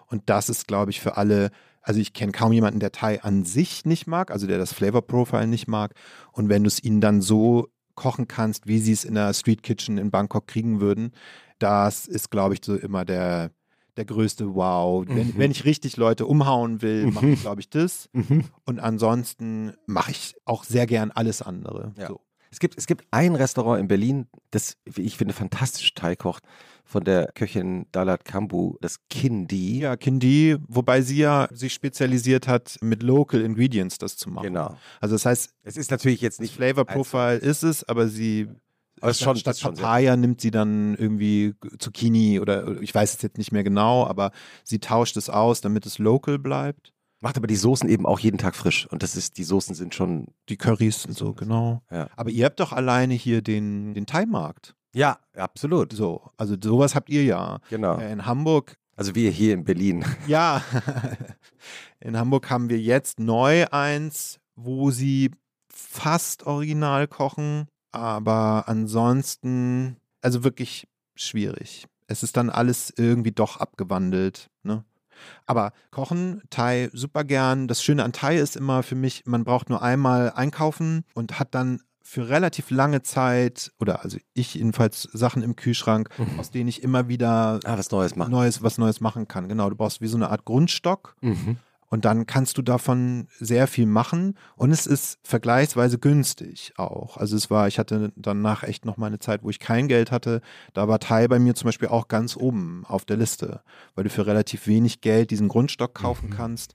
Und 0.06 0.22
das 0.30 0.48
ist, 0.48 0.66
glaube 0.66 0.90
ich, 0.90 1.00
für 1.00 1.16
alle, 1.16 1.50
also 1.82 2.00
ich 2.00 2.12
kenne 2.12 2.32
kaum 2.32 2.52
jemanden, 2.52 2.80
der 2.80 2.92
Thai 2.92 3.22
an 3.22 3.44
sich 3.44 3.84
nicht 3.84 4.06
mag, 4.06 4.30
also 4.30 4.46
der 4.46 4.58
das 4.58 4.72
Flavor 4.72 5.02
Profile 5.02 5.46
nicht 5.46 5.68
mag. 5.68 5.94
Und 6.32 6.48
wenn 6.48 6.64
du 6.64 6.68
es 6.68 6.82
ihnen 6.82 7.00
dann 7.00 7.20
so 7.20 7.68
kochen 7.94 8.28
kannst, 8.28 8.66
wie 8.66 8.78
sie 8.78 8.92
es 8.92 9.04
in 9.04 9.14
der 9.14 9.34
Street 9.34 9.62
Kitchen 9.62 9.98
in 9.98 10.10
Bangkok 10.10 10.46
kriegen 10.46 10.80
würden, 10.80 11.12
das 11.58 12.06
ist, 12.06 12.30
glaube 12.30 12.54
ich, 12.54 12.60
so 12.64 12.76
immer 12.76 13.04
der, 13.04 13.50
der 13.98 14.06
größte 14.06 14.54
Wow. 14.54 15.04
Wenn, 15.06 15.28
Mhm. 15.28 15.34
wenn 15.36 15.50
ich 15.50 15.64
richtig 15.66 15.96
Leute 15.98 16.24
umhauen 16.24 16.80
will, 16.80 17.08
mache 17.08 17.26
ich, 17.28 17.38
Mhm. 17.38 17.42
glaube 17.42 17.60
ich, 17.60 17.68
das. 17.68 18.08
Und 18.64 18.80
ansonsten 18.80 19.74
mache 19.86 20.12
ich 20.12 20.34
auch 20.46 20.64
sehr 20.64 20.86
gern 20.86 21.10
alles 21.10 21.42
andere. 21.42 21.92
Ja. 21.98 22.08
So. 22.08 22.20
Es 22.50 22.60
gibt, 22.60 22.78
es 22.78 22.86
gibt 22.86 23.04
ein 23.10 23.34
Restaurant 23.34 23.78
in 23.78 23.88
Berlin, 23.88 24.26
das, 24.52 24.78
wie 24.86 25.02
ich 25.02 25.18
finde, 25.18 25.34
fantastisch 25.34 25.92
Thai 25.94 26.16
kocht, 26.16 26.44
von 26.82 27.04
der 27.04 27.30
Köchin 27.34 27.84
Dalat 27.92 28.24
Kambu, 28.24 28.76
das 28.80 29.00
Kindi. 29.10 29.80
Ja, 29.80 29.96
Kindi, 29.98 30.56
wobei 30.66 31.02
sie 31.02 31.18
ja 31.18 31.48
sich 31.52 31.74
spezialisiert 31.74 32.48
hat, 32.48 32.78
mit 32.80 33.02
Local 33.02 33.42
Ingredients 33.42 33.98
das 33.98 34.16
zu 34.16 34.30
machen. 34.30 34.46
Genau. 34.46 34.78
Also 34.98 35.14
das 35.16 35.26
heißt, 35.26 35.50
Es 35.64 35.76
ist 35.76 35.90
natürlich 35.90 36.22
jetzt 36.22 36.40
nicht 36.40 36.54
Flavor 36.54 36.86
Profile 36.86 37.36
ist 37.36 37.62
es, 37.64 37.84
aber 37.86 38.08
sie 38.08 38.48
Aber 39.00 39.10
ist 39.10 39.20
schon- 39.20 39.36
statt 39.36 39.54
ist 39.54 39.60
schon 39.60 39.74
Papaya 39.74 40.16
nimmt 40.16 40.40
sie 40.40 40.50
dann 40.50 40.94
irgendwie 40.96 41.54
Zucchini 41.78 42.40
oder 42.40 42.80
ich 42.82 42.94
weiß 42.94 43.14
es 43.14 43.22
jetzt 43.22 43.38
nicht 43.38 43.52
mehr 43.52 43.64
genau, 43.64 44.06
aber 44.06 44.30
sie 44.64 44.78
tauscht 44.78 45.16
es 45.16 45.28
aus, 45.30 45.60
damit 45.60 45.86
es 45.86 45.98
local 45.98 46.38
bleibt. 46.38 46.92
Macht 47.20 47.36
aber 47.36 47.48
die 47.48 47.56
Soßen 47.56 47.88
eben 47.88 48.06
auch 48.06 48.20
jeden 48.20 48.38
Tag 48.38 48.54
frisch. 48.54 48.86
Und 48.86 49.02
das 49.02 49.16
ist, 49.16 49.38
die 49.38 49.42
Soßen 49.44 49.74
sind 49.74 49.92
schon. 49.92 50.28
Die 50.48 50.56
Currys 50.56 51.04
und 51.04 51.16
so, 51.16 51.32
genau. 51.34 51.82
Ja, 51.90 52.08
Aber 52.14 52.30
ihr 52.30 52.44
habt 52.44 52.60
doch 52.60 52.72
alleine 52.72 53.14
hier 53.14 53.42
den, 53.42 53.92
den 53.94 54.06
Thai-Markt. 54.06 54.76
ja 54.94 55.18
absolut. 55.36 55.92
So, 55.92 56.30
also 56.36 56.54
sowas 56.62 56.94
habt 56.94 57.10
ihr 57.10 57.24
ja. 57.24 57.58
Genau. 57.70 57.98
Äh, 57.98 58.12
In 58.12 58.24
Hamburg, 58.24 58.76
Also 58.94 59.16
wir 59.16 59.32
hier 59.32 59.54
in 59.54 59.64
Berlin. 59.64 60.04
ja, 60.28 60.62
in 62.00 62.16
Hamburg 62.16 62.48
haben 62.50 62.68
wir 62.70 62.78
jetzt 62.78 63.18
neu 63.18 63.66
eins, 63.70 64.38
wo 64.54 64.90
sie 64.92 65.32
fast 65.68 66.46
original 66.46 67.08
kochen, 67.08 67.66
aber 67.92 68.64
ansonsten, 68.66 69.96
also 70.20 70.44
wirklich 70.44 70.86
schwierig. 71.14 71.86
Es 72.06 72.22
ist 72.22 72.36
dann 72.36 72.50
alles 72.50 72.92
irgendwie 72.96 73.32
doch 73.32 73.58
abgewandelt, 73.58 74.50
ne? 74.62 74.84
Aber 75.46 75.72
kochen, 75.90 76.42
Thai 76.48 76.90
super 76.92 77.24
gern. 77.24 77.66
Das 77.66 77.82
Schöne 77.82 78.04
an 78.04 78.12
Thai 78.12 78.38
ist 78.38 78.54
immer 78.56 78.84
für 78.84 78.94
mich, 78.94 79.24
man 79.26 79.42
braucht 79.44 79.68
nur 79.68 79.82
einmal 79.82 80.30
einkaufen 80.32 81.04
und 81.14 81.40
hat 81.40 81.54
dann 81.56 81.80
für 82.02 82.28
relativ 82.28 82.70
lange 82.70 83.02
Zeit, 83.02 83.70
oder 83.80 84.02
also 84.02 84.16
ich 84.32 84.54
jedenfalls 84.54 85.02
Sachen 85.12 85.42
im 85.42 85.56
Kühlschrank, 85.56 86.08
aus 86.38 86.50
denen 86.50 86.68
ich 86.68 86.82
immer 86.82 87.08
wieder 87.08 87.60
Ah, 87.64 87.76
was 87.76 87.90
Neues 87.90 88.16
machen. 88.16 88.30
Neues, 88.30 88.62
was 88.62 88.78
Neues 88.78 89.00
machen 89.00 89.28
kann. 89.28 89.48
Genau, 89.48 89.68
du 89.68 89.76
brauchst 89.76 90.00
wie 90.00 90.06
so 90.06 90.16
eine 90.16 90.30
Art 90.30 90.44
Grundstock 90.46 91.16
Mhm. 91.20 91.58
Und 91.90 92.04
dann 92.04 92.26
kannst 92.26 92.58
du 92.58 92.62
davon 92.62 93.28
sehr 93.38 93.66
viel 93.66 93.86
machen 93.86 94.34
und 94.56 94.70
es 94.70 94.86
ist 94.86 95.18
vergleichsweise 95.22 95.98
günstig 95.98 96.72
auch. 96.76 97.16
Also 97.16 97.36
es 97.36 97.50
war, 97.50 97.68
ich 97.68 97.78
hatte 97.78 98.12
danach 98.16 98.62
echt 98.62 98.84
noch 98.84 98.96
mal 98.96 99.06
eine 99.06 99.18
Zeit, 99.18 99.42
wo 99.42 99.50
ich 99.50 99.58
kein 99.58 99.88
Geld 99.88 100.10
hatte. 100.10 100.40
Da 100.74 100.88
war 100.88 100.98
Thai 100.98 101.28
bei 101.28 101.38
mir 101.38 101.54
zum 101.54 101.66
Beispiel 101.66 101.88
auch 101.88 102.08
ganz 102.08 102.36
oben 102.36 102.84
auf 102.86 103.04
der 103.04 103.16
Liste, 103.16 103.62
weil 103.94 104.04
du 104.04 104.10
für 104.10 104.26
relativ 104.26 104.66
wenig 104.66 105.00
Geld 105.00 105.30
diesen 105.30 105.48
Grundstock 105.48 105.94
kaufen 105.94 106.28
Mhm. 106.28 106.34
kannst. 106.34 106.74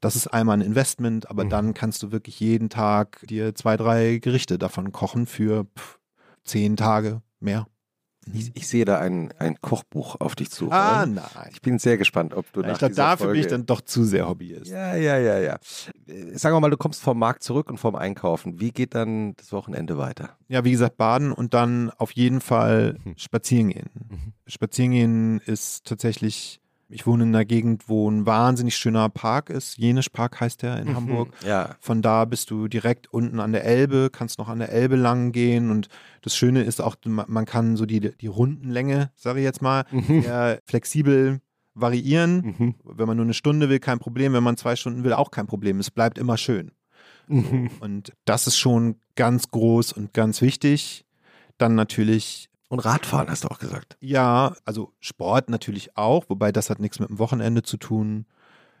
Das 0.00 0.16
ist 0.16 0.26
einmal 0.28 0.58
ein 0.58 0.60
Investment, 0.66 1.30
aber 1.30 1.44
Mhm. 1.44 1.50
dann 1.50 1.74
kannst 1.74 2.02
du 2.02 2.12
wirklich 2.12 2.40
jeden 2.40 2.68
Tag 2.68 3.20
dir 3.28 3.54
zwei, 3.54 3.76
drei 3.76 4.18
Gerichte 4.18 4.58
davon 4.58 4.92
kochen 4.92 5.26
für 5.26 5.64
pff, 5.78 5.98
zehn 6.44 6.76
Tage 6.76 7.22
mehr. 7.40 7.66
Ich, 8.32 8.52
ich 8.54 8.68
sehe 8.68 8.84
da 8.84 8.98
ein, 8.98 9.32
ein 9.38 9.60
Kochbuch 9.60 10.16
auf 10.20 10.34
dich 10.34 10.50
zu. 10.50 10.70
Ah, 10.70 11.00
rollen. 11.02 11.14
nein. 11.14 11.50
Ich 11.52 11.60
bin 11.60 11.78
sehr 11.78 11.96
gespannt, 11.98 12.34
ob 12.34 12.50
du 12.52 12.60
nach 12.60 12.72
Ich 12.72 12.78
glaube, 12.78 12.94
dafür 12.94 13.26
bin 13.28 13.36
ich 13.36 13.42
Folge- 13.42 13.56
dann 13.56 13.66
doch 13.66 13.80
zu 13.82 14.04
sehr 14.04 14.28
Hobbyist. 14.28 14.66
Ja, 14.70 14.94
ja, 14.96 15.18
ja, 15.18 15.38
ja. 15.38 15.58
Äh, 16.06 16.36
Sagen 16.38 16.54
wir 16.56 16.60
mal, 16.60 16.70
du 16.70 16.76
kommst 16.76 17.02
vom 17.02 17.18
Markt 17.18 17.42
zurück 17.42 17.70
und 17.70 17.78
vom 17.78 17.94
Einkaufen. 17.96 18.60
Wie 18.60 18.70
geht 18.70 18.94
dann 18.94 19.34
das 19.36 19.52
Wochenende 19.52 19.98
weiter? 19.98 20.30
Ja, 20.48 20.64
wie 20.64 20.70
gesagt, 20.70 20.96
baden 20.96 21.32
und 21.32 21.54
dann 21.54 21.90
auf 21.90 22.12
jeden 22.12 22.40
Fall 22.40 22.96
Mhm. 23.04 23.14
spazieren 23.16 23.68
gehen. 23.70 23.90
Mhm. 24.08 24.32
Spazieren 24.46 24.92
gehen 24.92 25.40
ist 25.40 25.84
tatsächlich, 25.86 26.60
ich 26.88 27.06
wohne 27.06 27.24
in 27.24 27.30
einer 27.34 27.44
Gegend, 27.44 27.88
wo 27.88 28.10
ein 28.10 28.26
wahnsinnig 28.26 28.76
schöner 28.76 29.08
Park 29.08 29.50
ist. 29.50 29.78
Jenisch 29.78 30.08
Park 30.10 30.40
heißt 30.40 30.62
der 30.62 30.78
in 30.78 30.94
Hamburg. 30.94 31.32
Ja. 31.44 31.76
Von 31.80 32.02
da 32.02 32.24
bist 32.24 32.50
du 32.50 32.68
direkt 32.68 33.12
unten 33.12 33.40
an 33.40 33.52
der 33.52 33.64
Elbe, 33.64 34.10
kannst 34.12 34.38
noch 34.38 34.48
an 34.48 34.58
der 34.60 34.70
Elbe 34.70 34.96
lang 34.96 35.32
gehen 35.32 35.70
und 35.70 35.88
das 36.22 36.36
Schöne 36.36 36.62
ist 36.62 36.80
auch, 36.80 36.96
ma- 37.06 37.24
man 37.28 37.44
kann 37.46 37.76
so 37.76 37.86
die, 37.86 38.00
die 38.00 38.26
Rundenlänge, 38.26 39.10
sage 39.16 39.40
ich 39.40 39.44
jetzt 39.44 39.62
mal, 39.62 39.84
Mhm. 39.90 40.22
sehr 40.22 40.58
flexibel 40.66 41.40
variieren. 41.74 42.54
Mhm. 42.58 42.74
Wenn 42.84 43.06
man 43.06 43.16
nur 43.16 43.26
eine 43.26 43.34
Stunde 43.34 43.68
will, 43.68 43.80
kein 43.80 43.98
Problem. 43.98 44.32
Wenn 44.32 44.44
man 44.44 44.56
zwei 44.56 44.76
Stunden 44.76 45.02
will, 45.04 45.12
auch 45.12 45.30
kein 45.30 45.46
Problem. 45.46 45.80
Es 45.80 45.90
bleibt 45.90 46.18
immer 46.18 46.36
schön. 46.36 46.70
Mhm. 47.26 47.70
Und 47.80 48.12
das 48.26 48.46
ist 48.46 48.58
schon 48.58 48.96
ganz 49.16 49.50
groß 49.50 49.92
und 49.92 50.12
ganz 50.12 50.40
wichtig. 50.42 51.04
Dann 51.58 51.74
natürlich, 51.74 52.48
Und 52.68 52.80
Radfahren 52.80 53.28
hast 53.28 53.44
du 53.44 53.48
auch 53.48 53.58
gesagt. 53.58 53.96
ja, 54.00 54.54
also 54.64 54.92
Sport 55.00 55.48
natürlich 55.50 55.96
auch, 55.96 56.24
wobei 56.28 56.50
das 56.52 56.70
hat 56.70 56.80
nichts 56.80 56.98
mit 56.98 57.08
dem 57.08 57.18
Wochenende 57.18 57.62
zu 57.62 57.76
tun, 57.76 58.26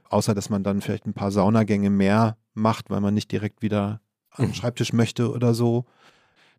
außer 0.08 0.34
dass 0.34 0.50
man 0.50 0.64
dann 0.64 0.80
vielleicht 0.80 1.06
ein 1.06 1.14
paar 1.14 1.30
Saunagänge 1.30 1.90
mehr 1.90 2.36
macht, 2.54 2.90
weil 2.90 3.00
man 3.00 3.14
nicht 3.14 3.30
direkt 3.30 3.62
wieder 3.62 4.00
am 4.30 4.46
Mhm. 4.48 4.54
Schreibtisch 4.54 4.92
möchte 4.92 5.30
oder 5.30 5.54
so. 5.54 5.84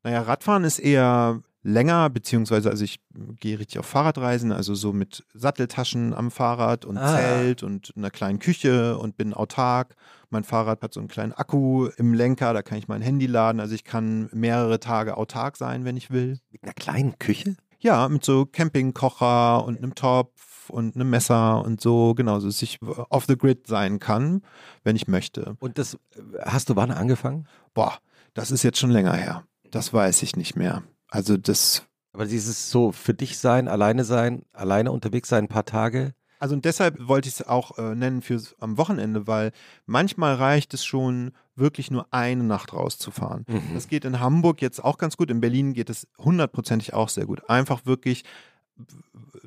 Naja, 0.03 0.21
Radfahren 0.21 0.63
ist 0.63 0.79
eher 0.79 1.41
länger, 1.63 2.09
beziehungsweise 2.11 2.69
also 2.69 2.83
ich 2.83 2.99
gehe 3.39 3.57
richtig 3.57 3.79
auf 3.79 3.87
Fahrradreisen, 3.87 4.51
also 4.51 4.75
so 4.75 4.93
mit 4.93 5.25
Satteltaschen 5.33 6.13
am 6.13 6.29
Fahrrad 6.31 6.85
und 6.85 6.97
Ah. 6.97 7.15
Zelt 7.15 7.63
und 7.63 7.91
einer 7.97 8.11
kleinen 8.11 8.37
Küche 8.39 8.97
und 8.99 9.17
bin 9.17 9.33
autark. 9.33 9.95
Mein 10.29 10.43
Fahrrad 10.43 10.81
hat 10.81 10.93
so 10.93 10.99
einen 10.99 11.09
kleinen 11.09 11.33
Akku 11.33 11.87
im 11.97 12.13
Lenker, 12.13 12.53
da 12.53 12.61
kann 12.61 12.77
ich 12.77 12.87
mein 12.87 13.01
Handy 13.01 13.25
laden. 13.25 13.59
Also 13.59 13.75
ich 13.75 13.83
kann 13.83 14.29
mehrere 14.33 14.79
Tage 14.79 15.17
autark 15.17 15.57
sein, 15.57 15.85
wenn 15.85 15.97
ich 15.97 16.11
will. 16.11 16.39
Mit 16.51 16.63
einer 16.63 16.73
kleinen 16.73 17.19
Küche? 17.19 17.55
Ja, 17.79 18.07
mit 18.09 18.23
so 18.25 18.45
Campingkocher 18.45 19.63
und 19.63 19.77
einem 19.77 19.95
Topf 19.95 20.69
und 20.69 20.95
einem 20.95 21.09
Messer 21.09 21.63
und 21.63 21.81
so, 21.81 22.15
genau, 22.15 22.39
so 22.39 22.47
dass 22.47 22.61
ich 22.61 22.79
off 22.81 23.25
the 23.27 23.37
grid 23.37 23.67
sein 23.67 23.99
kann, 23.99 24.41
wenn 24.83 24.95
ich 24.95 25.07
möchte. 25.07 25.55
Und 25.59 25.77
das 25.77 25.97
hast 26.41 26.69
du 26.69 26.75
wann 26.75 26.91
angefangen? 26.91 27.47
Boah, 27.73 27.99
das 28.33 28.51
ist 28.51 28.63
jetzt 28.63 28.79
schon 28.79 28.91
länger 28.91 29.13
her. 29.13 29.43
Das 29.69 29.93
weiß 29.93 30.23
ich 30.23 30.35
nicht 30.35 30.55
mehr. 30.55 30.83
Also 31.09 31.37
das, 31.37 31.83
Aber 32.13 32.25
dieses 32.25 32.69
so 32.71 32.91
für 32.91 33.13
dich 33.13 33.37
sein, 33.37 33.67
alleine 33.67 34.03
sein, 34.03 34.43
alleine 34.53 34.91
unterwegs 34.91 35.29
sein, 35.29 35.45
ein 35.45 35.49
paar 35.49 35.65
Tage. 35.65 36.13
Also 36.45 36.55
deshalb 36.57 37.07
wollte 37.07 37.27
ich 37.27 37.39
es 37.39 37.47
auch 37.47 37.79
äh, 37.79 37.95
nennen 37.95 38.21
für 38.21 38.39
am 38.59 38.77
Wochenende, 38.77 39.25
weil 39.25 39.51
manchmal 39.87 40.35
reicht 40.35 40.75
es 40.75 40.85
schon, 40.85 41.31
wirklich 41.55 41.89
nur 41.89 42.05
eine 42.11 42.43
Nacht 42.43 42.71
rauszufahren. 42.73 43.45
Mhm. 43.47 43.73
Das 43.73 43.87
geht 43.87 44.05
in 44.05 44.19
Hamburg 44.19 44.61
jetzt 44.61 44.83
auch 44.83 44.99
ganz 44.99 45.17
gut. 45.17 45.31
In 45.31 45.41
Berlin 45.41 45.73
geht 45.73 45.89
es 45.89 46.07
hundertprozentig 46.19 46.93
auch 46.93 47.09
sehr 47.09 47.25
gut. 47.25 47.49
Einfach 47.49 47.87
wirklich 47.87 48.25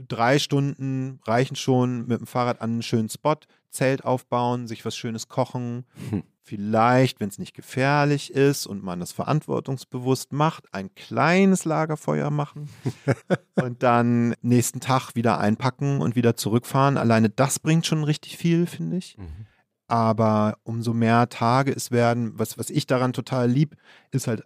drei 0.08 0.40
Stunden 0.40 1.20
reichen 1.24 1.54
schon 1.54 2.08
mit 2.08 2.18
dem 2.18 2.26
Fahrrad 2.26 2.60
an 2.60 2.70
einen 2.70 2.82
schönen 2.82 3.10
Spot, 3.10 3.36
Zelt 3.70 4.04
aufbauen, 4.04 4.66
sich 4.66 4.84
was 4.84 4.96
Schönes 4.96 5.28
kochen. 5.28 5.84
Hm. 6.10 6.22
Vielleicht, 6.42 7.20
wenn 7.20 7.28
es 7.28 7.38
nicht 7.38 7.54
gefährlich 7.54 8.32
ist 8.32 8.66
und 8.66 8.82
man 8.82 9.00
das 9.00 9.12
verantwortungsbewusst 9.12 10.32
macht, 10.32 10.72
ein 10.72 10.94
kleines 10.94 11.66
Lagerfeuer 11.66 12.30
machen 12.30 12.70
und 13.54 13.82
dann 13.82 14.34
nächsten 14.40 14.80
Tag 14.80 15.14
wieder 15.14 15.38
einpacken 15.38 16.00
und 16.00 16.16
wieder 16.16 16.36
zurückfahren. 16.36 16.96
Alleine 16.96 17.28
das 17.28 17.58
bringt 17.58 17.86
schon 17.86 18.02
richtig 18.02 18.38
viel, 18.38 18.66
finde 18.66 18.96
ich. 18.96 19.18
Mhm. 19.18 19.46
Aber 19.88 20.58
umso 20.64 20.94
mehr 20.94 21.28
Tage 21.28 21.72
es 21.72 21.90
werden, 21.90 22.38
was, 22.38 22.56
was 22.56 22.70
ich 22.70 22.86
daran 22.86 23.12
total 23.12 23.50
lieb, 23.50 23.76
ist 24.10 24.26
halt, 24.26 24.42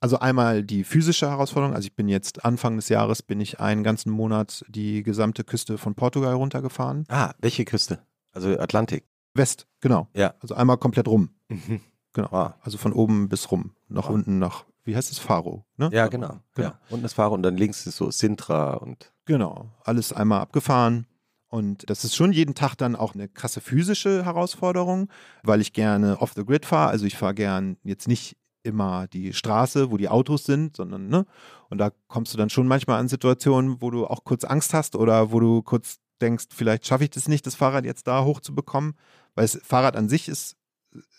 also 0.00 0.18
einmal 0.18 0.62
die 0.62 0.84
physische 0.84 1.30
Herausforderung. 1.30 1.74
Also 1.74 1.86
ich 1.86 1.94
bin 1.94 2.08
jetzt 2.08 2.44
Anfang 2.44 2.76
des 2.76 2.88
Jahres, 2.88 3.22
bin 3.22 3.40
ich 3.40 3.60
einen 3.60 3.84
ganzen 3.84 4.10
Monat 4.10 4.64
die 4.68 5.02
gesamte 5.02 5.44
Küste 5.44 5.78
von 5.78 5.94
Portugal 5.94 6.34
runtergefahren. 6.34 7.04
Ah, 7.08 7.32
welche 7.38 7.64
Küste? 7.64 8.00
Also 8.34 8.58
Atlantik. 8.58 9.04
West, 9.34 9.66
genau. 9.80 10.08
Ja. 10.14 10.34
Also 10.40 10.54
einmal 10.54 10.76
komplett 10.78 11.08
rum. 11.08 11.30
Mhm. 11.48 11.80
Genau. 12.12 12.28
Ah. 12.30 12.54
Also 12.62 12.78
von 12.78 12.92
oben 12.92 13.28
bis 13.28 13.50
rum. 13.50 13.72
Nach 13.88 14.04
Wow. 14.08 14.14
unten 14.14 14.38
nach, 14.38 14.64
wie 14.84 14.94
heißt 14.94 15.10
es, 15.10 15.18
Faro? 15.18 15.64
Ne? 15.76 15.90
Ja, 15.92 16.06
genau. 16.06 16.38
Genau. 16.54 16.68
Ja. 16.68 16.78
Und 16.90 17.02
das 17.02 17.14
Fahrer 17.14 17.32
und 17.32 17.42
dann 17.42 17.56
links 17.56 17.86
ist 17.86 17.96
so 17.96 18.10
Sintra 18.12 18.74
und 18.74 19.12
Genau, 19.26 19.70
alles 19.82 20.12
einmal 20.12 20.40
abgefahren. 20.40 21.06
Und 21.48 21.88
das 21.88 22.04
ist 22.04 22.14
schon 22.14 22.32
jeden 22.32 22.54
Tag 22.54 22.74
dann 22.76 22.94
auch 22.94 23.14
eine 23.14 23.28
krasse 23.28 23.60
physische 23.60 24.24
Herausforderung, 24.24 25.08
weil 25.42 25.60
ich 25.60 25.72
gerne 25.72 26.20
off 26.20 26.32
the 26.34 26.44
grid 26.44 26.66
fahre. 26.66 26.90
Also 26.90 27.06
ich 27.06 27.16
fahre 27.16 27.34
gern 27.34 27.76
jetzt 27.84 28.06
nicht 28.06 28.36
immer 28.64 29.06
die 29.08 29.32
Straße, 29.32 29.90
wo 29.90 29.96
die 29.96 30.08
Autos 30.08 30.44
sind, 30.44 30.76
sondern, 30.76 31.08
ne? 31.08 31.26
Und 31.70 31.78
da 31.78 31.90
kommst 32.08 32.32
du 32.32 32.38
dann 32.38 32.50
schon 32.50 32.66
manchmal 32.66 32.98
an 33.00 33.08
Situationen, 33.08 33.80
wo 33.82 33.90
du 33.90 34.06
auch 34.06 34.24
kurz 34.24 34.44
Angst 34.44 34.72
hast 34.74 34.96
oder 34.96 35.32
wo 35.32 35.40
du 35.40 35.62
kurz 35.62 35.98
denkst, 36.20 36.46
vielleicht 36.50 36.86
schaffe 36.86 37.04
ich 37.04 37.10
das 37.10 37.28
nicht, 37.28 37.46
das 37.46 37.54
Fahrrad 37.54 37.84
jetzt 37.84 38.06
da 38.06 38.24
hochzubekommen. 38.24 38.94
Weil 39.34 39.44
das 39.44 39.58
Fahrrad 39.64 39.96
an 39.96 40.08
sich 40.08 40.28
ist, 40.28 40.56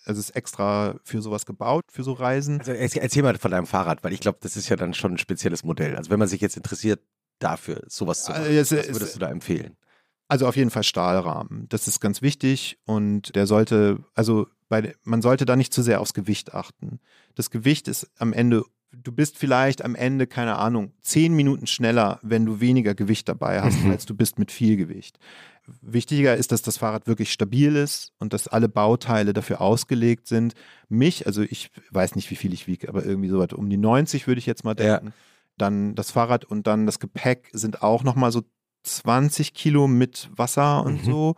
also 0.05 0.19
ist 0.19 0.29
extra 0.31 0.95
für 1.03 1.21
sowas 1.21 1.45
gebaut, 1.45 1.83
für 1.91 2.03
so 2.03 2.13
Reisen. 2.13 2.59
Also 2.59 2.71
erzähl, 2.71 3.23
mal 3.23 3.37
von 3.37 3.51
deinem 3.51 3.65
Fahrrad, 3.67 4.03
weil 4.03 4.13
ich 4.13 4.19
glaube, 4.21 4.37
das 4.41 4.55
ist 4.55 4.69
ja 4.69 4.75
dann 4.75 4.93
schon 4.93 5.13
ein 5.13 5.17
spezielles 5.17 5.63
Modell. 5.63 5.95
Also 5.97 6.09
wenn 6.11 6.19
man 6.19 6.27
sich 6.27 6.41
jetzt 6.41 6.55
interessiert 6.57 7.01
dafür, 7.39 7.83
sowas 7.87 8.23
zu 8.23 8.31
machen, 8.31 8.43
Also 8.45 8.53
es- 8.59 8.71
was 8.71 8.85
es- 8.87 8.93
würdest 8.95 9.15
du 9.15 9.19
da 9.19 9.29
empfehlen? 9.29 9.75
Also 10.27 10.47
auf 10.47 10.55
jeden 10.55 10.71
Fall 10.71 10.83
Stahlrahmen. 10.83 11.67
Das 11.69 11.87
ist 11.87 11.99
ganz 11.99 12.21
wichtig 12.21 12.79
und 12.85 13.35
der 13.35 13.45
sollte, 13.47 13.99
also 14.15 14.47
bei, 14.69 14.95
man 15.03 15.21
sollte 15.21 15.45
da 15.45 15.55
nicht 15.55 15.71
zu 15.73 15.83
sehr 15.83 16.01
aufs 16.01 16.13
Gewicht 16.15 16.53
achten. 16.55 16.99
Das 17.35 17.51
Gewicht 17.51 17.87
ist 17.87 18.09
am 18.17 18.33
Ende, 18.33 18.63
du 19.03 19.11
bist 19.11 19.37
vielleicht 19.37 19.83
am 19.83 19.95
Ende, 19.95 20.27
keine 20.27 20.57
Ahnung, 20.57 20.91
zehn 21.01 21.33
Minuten 21.35 21.67
schneller, 21.67 22.19
wenn 22.21 22.45
du 22.45 22.59
weniger 22.59 22.95
Gewicht 22.95 23.27
dabei 23.29 23.61
hast, 23.61 23.83
Mhm. 23.83 23.91
als 23.91 24.05
du 24.05 24.15
bist 24.15 24.39
mit 24.39 24.51
viel 24.51 24.77
Gewicht. 24.77 25.17
Wichtiger 25.81 26.35
ist, 26.35 26.51
dass 26.51 26.61
das 26.61 26.77
Fahrrad 26.77 27.07
wirklich 27.07 27.31
stabil 27.31 27.75
ist 27.75 28.11
und 28.19 28.33
dass 28.33 28.47
alle 28.47 28.69
Bauteile 28.69 29.33
dafür 29.33 29.61
ausgelegt 29.61 30.27
sind. 30.27 30.53
Mich, 30.89 31.25
also 31.25 31.41
ich 31.41 31.71
weiß 31.91 32.15
nicht, 32.15 32.29
wie 32.29 32.35
viel 32.35 32.53
ich 32.53 32.67
wiege, 32.67 32.87
aber 32.87 33.03
irgendwie 33.03 33.29
so 33.29 33.39
weit 33.39 33.53
um 33.53 33.69
die 33.69 33.77
90 33.77 34.27
würde 34.27 34.39
ich 34.39 34.45
jetzt 34.45 34.63
mal 34.63 34.75
Ja. 34.79 34.97
denken. 34.99 35.13
Dann 35.57 35.95
das 35.95 36.11
Fahrrad 36.11 36.45
und 36.45 36.67
dann 36.67 36.85
das 36.85 36.99
Gepäck 36.99 37.49
sind 37.53 37.81
auch 37.81 38.03
nochmal 38.03 38.31
so 38.31 38.43
20 38.83 39.53
Kilo 39.53 39.87
mit 39.87 40.29
Wasser 40.35 40.83
und 40.83 41.01
Mhm. 41.01 41.11
so. 41.11 41.35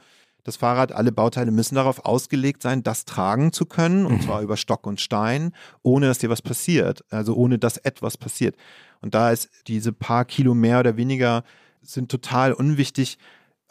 Das 0.48 0.56
Fahrrad, 0.56 0.94
alle 0.94 1.12
Bauteile 1.12 1.52
müssen 1.52 1.76
darauf 1.76 2.06
ausgelegt 2.06 2.62
sein, 2.64 2.82
das 2.82 3.04
tragen 3.04 3.52
zu 3.52 3.66
können, 3.66 4.06
und 4.06 4.14
Mhm. 4.14 4.22
zwar 4.22 4.42
über 4.42 4.56
Stock 4.56 4.88
und 4.88 5.02
Stein, 5.02 5.52
ohne 5.84 6.08
dass 6.08 6.20
dir 6.20 6.30
was 6.30 6.42
passiert. 6.42 7.04
Also 7.10 7.36
ohne 7.36 7.60
dass 7.60 7.76
etwas 7.76 8.16
passiert. 8.16 8.56
Und 9.02 9.14
da 9.14 9.32
ist 9.32 9.50
diese 9.68 9.92
paar 9.92 10.24
Kilo 10.24 10.54
mehr 10.54 10.80
oder 10.80 10.96
weniger 10.96 11.44
sind 11.82 12.10
total 12.10 12.54
unwichtig. 12.54 13.18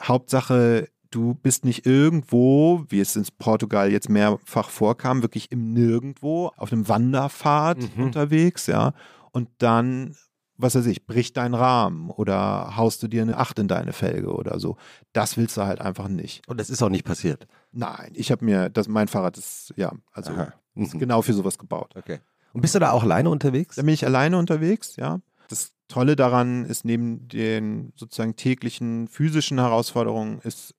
Hauptsache, 0.03 0.89
du 1.11 1.33
bist 1.33 1.65
nicht 1.65 1.87
irgendwo, 1.87 2.85
wie 2.91 3.01
es 3.01 3.17
in 3.17 3.25
Portugal 3.39 3.91
jetzt 3.91 4.11
mehrfach 4.11 4.69
vorkam, 4.69 5.23
wirklich 5.23 5.51
im 5.51 5.73
Nirgendwo, 5.73 6.53
auf 6.59 6.73
einem 6.75 6.87
Wanderpfad 6.89 7.79
Mhm. 7.97 8.05
unterwegs, 8.05 8.67
ja. 8.67 8.93
Und 9.33 9.49
dann, 9.59 10.15
was 10.59 10.75
weiß 10.75 10.87
ich, 10.87 11.07
bricht 11.07 11.37
dein 11.37 11.55
Rahmen 11.55 12.11
oder 12.11 12.77
haust 12.77 13.03
du 13.03 13.09
dir 13.09 13.23
eine 13.23 13.37
Acht 13.37 13.59
in 13.59 13.69
deine 13.69 13.93
Felge 13.93 14.33
oder 14.33 14.59
so. 14.59 14.77
Das 15.13 15.37
willst 15.37 15.57
du 15.57 15.63
halt 15.63 15.81
einfach 15.81 16.09
nicht. 16.09 16.47
Und 16.49 16.59
das 16.59 16.71
ist 16.71 16.83
auch 16.83 16.89
nicht 16.89 17.05
passiert. 17.05 17.47
Nein, 17.73 18.13
ich 18.15 18.31
habe 18.31 18.45
mir, 18.45 18.71
das, 18.71 18.89
mein 18.89 19.09
Fahrrad 19.09 19.37
ist, 19.39 19.73
ja, 19.77 19.93
also 20.13 20.33
Aha. 20.33 20.53
ist 20.75 20.95
Mhm. 20.95 20.99
genau 20.99 21.23
für 21.23 21.33
sowas 21.33 21.59
gebaut. 21.59 21.95
Okay. 21.97 22.21
Und 22.53 22.61
bist 22.63 22.75
du 22.75 22.79
da 22.79 22.91
auch 22.93 23.03
alleine 23.03 23.29
unterwegs? 23.31 23.77
Da 23.77 23.83
bin 23.83 23.93
ich 23.95 24.05
alleine 24.07 24.39
unterwegs, 24.39 24.97
ja. 24.97 25.21
Das 25.49 25.73
Tolle 25.89 26.17
daran 26.17 26.65
ist 26.65 26.85
neben 26.85 27.29
den 27.29 27.93
sozusagen 27.97 28.35
täglichen 28.37 29.09
physischen 29.09 29.59
Herausforderungen 29.59 30.41
ist 30.41 30.75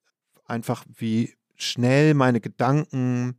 einfach, 0.45 0.83
wie 0.95 1.33
schnell 1.55 2.13
meine 2.13 2.41
Gedanken 2.41 3.37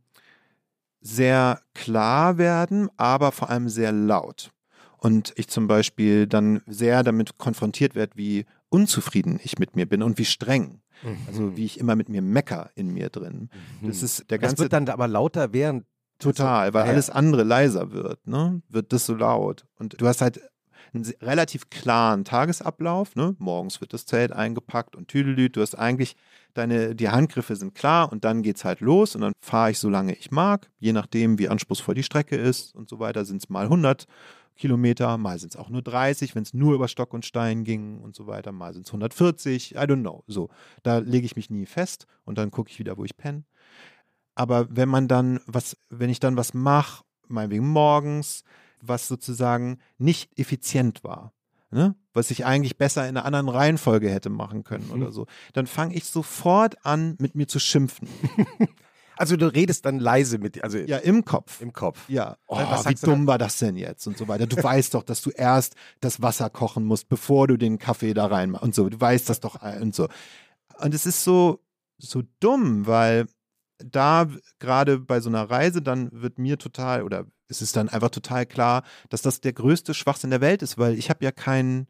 sehr 1.01 1.61
klar 1.73 2.37
werden, 2.37 2.89
aber 2.97 3.31
vor 3.31 3.49
allem 3.49 3.69
sehr 3.69 3.91
laut. 3.91 4.51
Und 5.01 5.33
ich 5.35 5.47
zum 5.47 5.67
Beispiel 5.67 6.27
dann 6.27 6.61
sehr 6.67 7.03
damit 7.03 7.37
konfrontiert 7.37 7.95
werde, 7.95 8.13
wie 8.15 8.45
unzufrieden 8.69 9.39
ich 9.43 9.57
mit 9.57 9.75
mir 9.75 9.85
bin 9.87 10.03
und 10.03 10.17
wie 10.17 10.25
streng. 10.25 10.81
Also 11.27 11.55
wie 11.55 11.63
ich 11.65 11.79
immer 11.79 11.95
mit 11.95 12.09
mir 12.09 12.21
mecker 12.21 12.69
in 12.75 12.89
mir 12.93 13.09
drin. 13.09 13.49
Das 13.85 14.03
ist 14.03 14.29
der 14.29 14.37
Mhm. 14.37 14.41
das 14.41 14.49
ganze 14.49 14.63
wird 14.63 14.73
dann 14.73 14.89
aber 14.89 15.07
lauter 15.07 15.53
während 15.53 15.85
Total, 16.19 16.73
weil 16.73 16.85
Ja, 16.85 16.91
alles 16.91 17.09
andere 17.09 17.43
leiser 17.43 17.91
wird, 17.91 18.27
ne? 18.27 18.61
Wird 18.67 18.91
das 18.91 19.05
so 19.05 19.15
laut. 19.15 19.65
Und 19.77 20.01
du 20.01 20.05
hast 20.05 20.19
halt 20.19 20.41
einen 20.93 21.05
relativ 21.21 21.69
klaren 21.69 22.25
Tagesablauf, 22.25 23.15
ne? 23.15 23.35
Morgens 23.39 23.79
wird 23.79 23.93
das 23.93 24.05
Zelt 24.05 24.33
eingepackt 24.33 24.97
und 24.97 25.07
Tüdelüt, 25.07 25.55
du 25.55 25.61
hast 25.61 25.75
eigentlich 25.75 26.17
deine, 26.55 26.93
die 26.95 27.07
Handgriffe 27.07 27.55
sind 27.55 27.73
klar 27.73 28.11
und 28.11 28.25
dann 28.25 28.41
geht's 28.41 28.65
halt 28.65 28.81
los 28.81 29.15
und 29.15 29.21
dann 29.21 29.31
fahre 29.39 29.71
ich 29.71 29.79
so 29.79 29.89
lange 29.89 30.13
ich 30.13 30.29
mag, 30.31 30.69
je 30.79 30.91
nachdem, 30.91 31.39
wie 31.39 31.47
anspruchsvoll 31.47 31.95
die 31.95 32.03
Strecke 32.03 32.35
ist 32.35 32.75
und 32.75 32.89
so 32.89 32.99
weiter, 32.99 33.23
sind 33.23 33.41
es 33.41 33.49
mal 33.49 33.69
100 33.69 34.05
Kilometer, 34.59 35.17
mal 35.17 35.39
sind 35.39 35.53
es 35.53 35.55
auch 35.55 35.69
nur 35.69 35.81
30, 35.81 36.35
wenn 36.35 36.43
es 36.43 36.53
nur 36.53 36.75
über 36.75 36.87
Stock 36.87 37.13
und 37.13 37.25
Stein 37.25 37.63
ging 37.63 37.99
und 37.99 38.15
so 38.15 38.27
weiter, 38.27 38.51
mal 38.51 38.73
sind 38.73 38.85
es 38.85 38.91
140, 38.91 39.73
I 39.73 39.77
don't 39.79 40.01
know. 40.01 40.23
So, 40.27 40.49
da 40.83 40.99
lege 40.99 41.25
ich 41.25 41.35
mich 41.35 41.49
nie 41.49 41.65
fest 41.65 42.05
und 42.25 42.37
dann 42.37 42.51
gucke 42.51 42.69
ich 42.69 42.77
wieder, 42.77 42.97
wo 42.97 43.05
ich 43.05 43.17
penne. 43.17 43.43
Aber 44.35 44.67
wenn 44.69 44.89
man 44.89 45.07
dann 45.07 45.39
was, 45.47 45.75
wenn 45.89 46.09
ich 46.09 46.19
dann 46.19 46.37
was 46.37 46.53
mache, 46.53 47.03
meinetwegen 47.27 47.67
morgens, 47.67 48.43
was 48.81 49.07
sozusagen 49.07 49.79
nicht 49.97 50.37
effizient 50.39 51.03
war, 51.03 51.33
ne? 51.71 51.95
was 52.13 52.31
ich 52.31 52.45
eigentlich 52.45 52.77
besser 52.77 53.03
in 53.07 53.17
einer 53.17 53.25
anderen 53.25 53.49
Reihenfolge 53.49 54.09
hätte 54.09 54.29
machen 54.29 54.63
können 54.63 54.87
Mhm. 54.87 55.01
oder 55.01 55.11
so, 55.11 55.25
dann 55.53 55.67
fange 55.67 55.95
ich 55.95 56.05
sofort 56.05 56.85
an, 56.85 57.15
mit 57.19 57.35
mir 57.35 57.47
zu 57.47 57.59
schimpfen. 57.59 58.07
Also 59.19 59.35
du 59.35 59.53
redest 59.53 59.85
dann 59.85 59.99
leise 59.99 60.37
mit, 60.37 60.63
also 60.63 60.77
Ja, 60.77 60.97
im 60.97 61.25
Kopf. 61.25 61.59
im 61.59 61.73
Kopf. 61.73 62.07
Ja, 62.07 62.37
oh, 62.47 62.55
Was 62.57 62.87
wie 62.87 62.95
dumm 62.95 63.27
war 63.27 63.37
das 63.37 63.57
denn 63.57 63.75
jetzt 63.75 64.07
und 64.07 64.17
so 64.17 64.29
weiter. 64.29 64.47
Du 64.47 64.55
weißt 64.63 64.93
doch, 64.93 65.03
dass 65.03 65.21
du 65.21 65.29
erst 65.31 65.75
das 65.99 66.21
Wasser 66.21 66.49
kochen 66.49 66.85
musst, 66.85 67.09
bevor 67.09 67.47
du 67.49 67.57
den 67.57 67.79
Kaffee 67.79 68.13
da 68.13 68.27
rein 68.27 68.51
machst 68.51 68.63
und 68.63 68.73
so. 68.73 68.87
Du 68.87 68.99
weißt 68.99 69.29
das 69.29 69.41
doch 69.41 69.61
und 69.81 69.93
so. 69.93 70.07
Und 70.79 70.93
es 70.93 71.05
ist 71.05 71.25
so, 71.25 71.59
so 71.97 72.23
dumm, 72.39 72.87
weil 72.87 73.27
da 73.79 74.25
gerade 74.59 74.99
bei 74.99 75.19
so 75.19 75.27
einer 75.27 75.49
Reise 75.49 75.81
dann 75.81 76.09
wird 76.13 76.39
mir 76.39 76.57
total 76.57 77.03
oder 77.03 77.25
es 77.49 77.61
ist 77.61 77.75
dann 77.75 77.89
einfach 77.89 78.11
total 78.11 78.45
klar, 78.45 78.83
dass 79.09 79.21
das 79.21 79.41
der 79.41 79.51
größte 79.51 79.93
Schwachsinn 79.93 80.29
der 80.29 80.39
Welt 80.39 80.61
ist, 80.61 80.77
weil 80.77 80.97
ich 80.97 81.09
habe 81.09 81.25
ja 81.25 81.33
keinen 81.33 81.87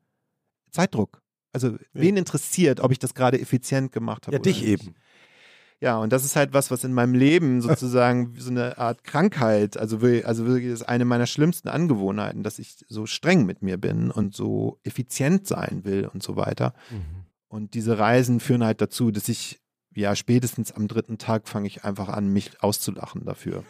Zeitdruck. 0.71 1.21
Also 1.51 1.77
wen 1.93 2.17
interessiert, 2.17 2.79
ob 2.79 2.91
ich 2.91 2.97
das 2.99 3.13
gerade 3.13 3.39
effizient 3.39 3.91
gemacht 3.91 4.25
habe? 4.25 4.35
Ja, 4.35 4.39
oder 4.39 4.49
dich 4.49 4.61
nicht? 4.61 4.81
eben. 4.81 4.95
Ja, 5.81 5.97
und 5.97 6.11
das 6.11 6.25
ist 6.25 6.35
halt 6.35 6.51
was, 6.53 6.71
was 6.71 6.83
in 6.83 6.93
meinem 6.93 7.13
Leben 7.13 7.61
sozusagen 7.61 8.33
so 8.37 8.49
eine 8.51 8.77
Art 8.77 9.03
Krankheit, 9.03 9.77
also, 9.77 10.01
will- 10.01 10.23
also 10.25 10.45
wirklich 10.45 10.65
ist 10.71 10.83
eine 10.83 11.05
meiner 11.05 11.25
schlimmsten 11.25 11.69
Angewohnheiten, 11.69 12.43
dass 12.43 12.59
ich 12.59 12.83
so 12.89 13.05
streng 13.05 13.45
mit 13.45 13.61
mir 13.61 13.77
bin 13.77 14.11
und 14.11 14.35
so 14.35 14.79
effizient 14.83 15.47
sein 15.47 15.81
will 15.85 16.09
und 16.13 16.21
so 16.21 16.35
weiter. 16.35 16.73
Und 17.47 17.73
diese 17.73 17.97
Reisen 17.97 18.39
führen 18.41 18.63
halt 18.63 18.81
dazu, 18.81 19.09
dass 19.11 19.29
ich, 19.29 19.59
ja, 19.95 20.15
spätestens 20.15 20.71
am 20.71 20.87
dritten 20.87 21.17
Tag 21.17 21.47
fange 21.47 21.67
ich 21.67 21.83
einfach 21.83 22.09
an, 22.09 22.27
mich 22.27 22.61
auszulachen 22.61 23.25
dafür. 23.25 23.63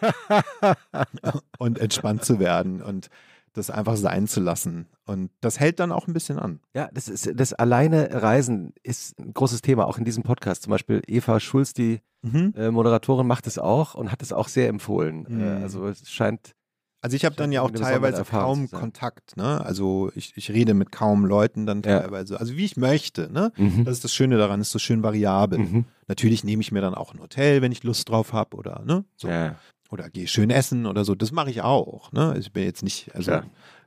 und 1.60 1.80
entspannt 1.80 2.26
zu 2.26 2.40
werden 2.40 2.82
und 2.82 3.10
das 3.54 3.70
einfach 3.70 3.98
sein 3.98 4.28
zu 4.28 4.40
lassen. 4.40 4.88
Und 5.06 5.32
das 5.42 5.60
hält 5.60 5.80
dann 5.80 5.92
auch 5.92 6.08
ein 6.08 6.14
bisschen 6.14 6.40
an. 6.40 6.60
Ja, 6.74 6.90
das 6.94 7.08
ist 7.08 7.30
das 7.36 7.54
alleine 7.54 8.22
Reisen 8.22 8.74
ist 8.84 9.20
ein 9.20 9.34
großes 9.34 9.62
Thema, 9.62 9.88
auch 9.88 9.98
in 9.98 10.06
diesem 10.06 10.24
Podcast. 10.24 10.64
Zum 10.64 10.72
Beispiel 10.72 11.02
Eva 11.08 11.40
Schulz, 11.40 11.74
die 11.74 12.02
Mhm. 12.22 12.54
äh, 12.58 12.70
Moderatorin, 12.70 13.26
macht 13.28 13.48
es 13.48 13.58
auch 13.58 13.96
und 13.96 14.12
hat 14.12 14.22
es 14.22 14.34
auch 14.34 14.50
sehr 14.50 14.68
empfohlen. 14.68 15.26
Mhm. 15.30 15.42
Äh, 15.42 15.64
also 15.64 15.88
es 15.88 16.10
scheint 16.12 16.54
Also 17.02 17.16
ich 17.16 17.24
habe 17.24 17.36
dann 17.38 17.54
ja 17.54 17.62
auch 17.62 17.72
teilweise 17.72 18.26
kaum. 18.26 18.70
Kontakt, 18.70 19.38
ne? 19.38 19.64
Also 19.64 20.12
ich, 20.16 20.34
ich 20.36 20.52
rede 20.52 20.74
mit 20.74 20.92
kaum 20.92 21.24
Leuten 21.26 21.66
dann 21.66 21.82
Ja. 21.82 22.02
teilweise. 22.02 22.38
Also 22.38 22.58
wie 22.58 22.66
ich 22.66 22.76
möchte, 22.76 23.32
ne? 23.32 23.54
mhm. 23.56 23.86
Das 23.86 23.94
ist 23.94 24.04
das 24.04 24.14
Schöne 24.14 24.38
daran, 24.38 24.60
ist 24.60 24.72
so 24.72 24.80
schön 24.80 25.02
variabel. 25.02 25.60
Mhm. 25.60 25.86
Natürlich 26.10 26.44
nehme 26.44 26.62
ich 26.62 26.74
mir 26.74 26.82
dann 26.82 26.94
auch 26.94 27.14
ein 27.14 27.22
Hotel, 27.22 27.62
wenn 27.62 27.72
ich 27.72 27.84
Lust 27.86 28.10
drauf 28.10 28.34
habe 28.34 28.58
oder 28.58 28.84
ne? 28.86 29.06
So. 29.16 29.30
Ja. 29.30 29.56
Oder 29.90 30.10
gehe 30.10 30.28
schön 30.28 30.50
essen 30.52 30.86
oder 30.86 31.04
so. 31.04 31.16
Das 31.16 31.32
mache 31.32 31.50
ich 31.50 31.62
auch, 31.62 32.12
ne? 32.12 32.36
Ich 32.38 32.54
bin 32.54 32.64
jetzt 32.64 32.84
nicht, 32.84 33.14
also 33.16 33.32
Klar. 33.32 33.46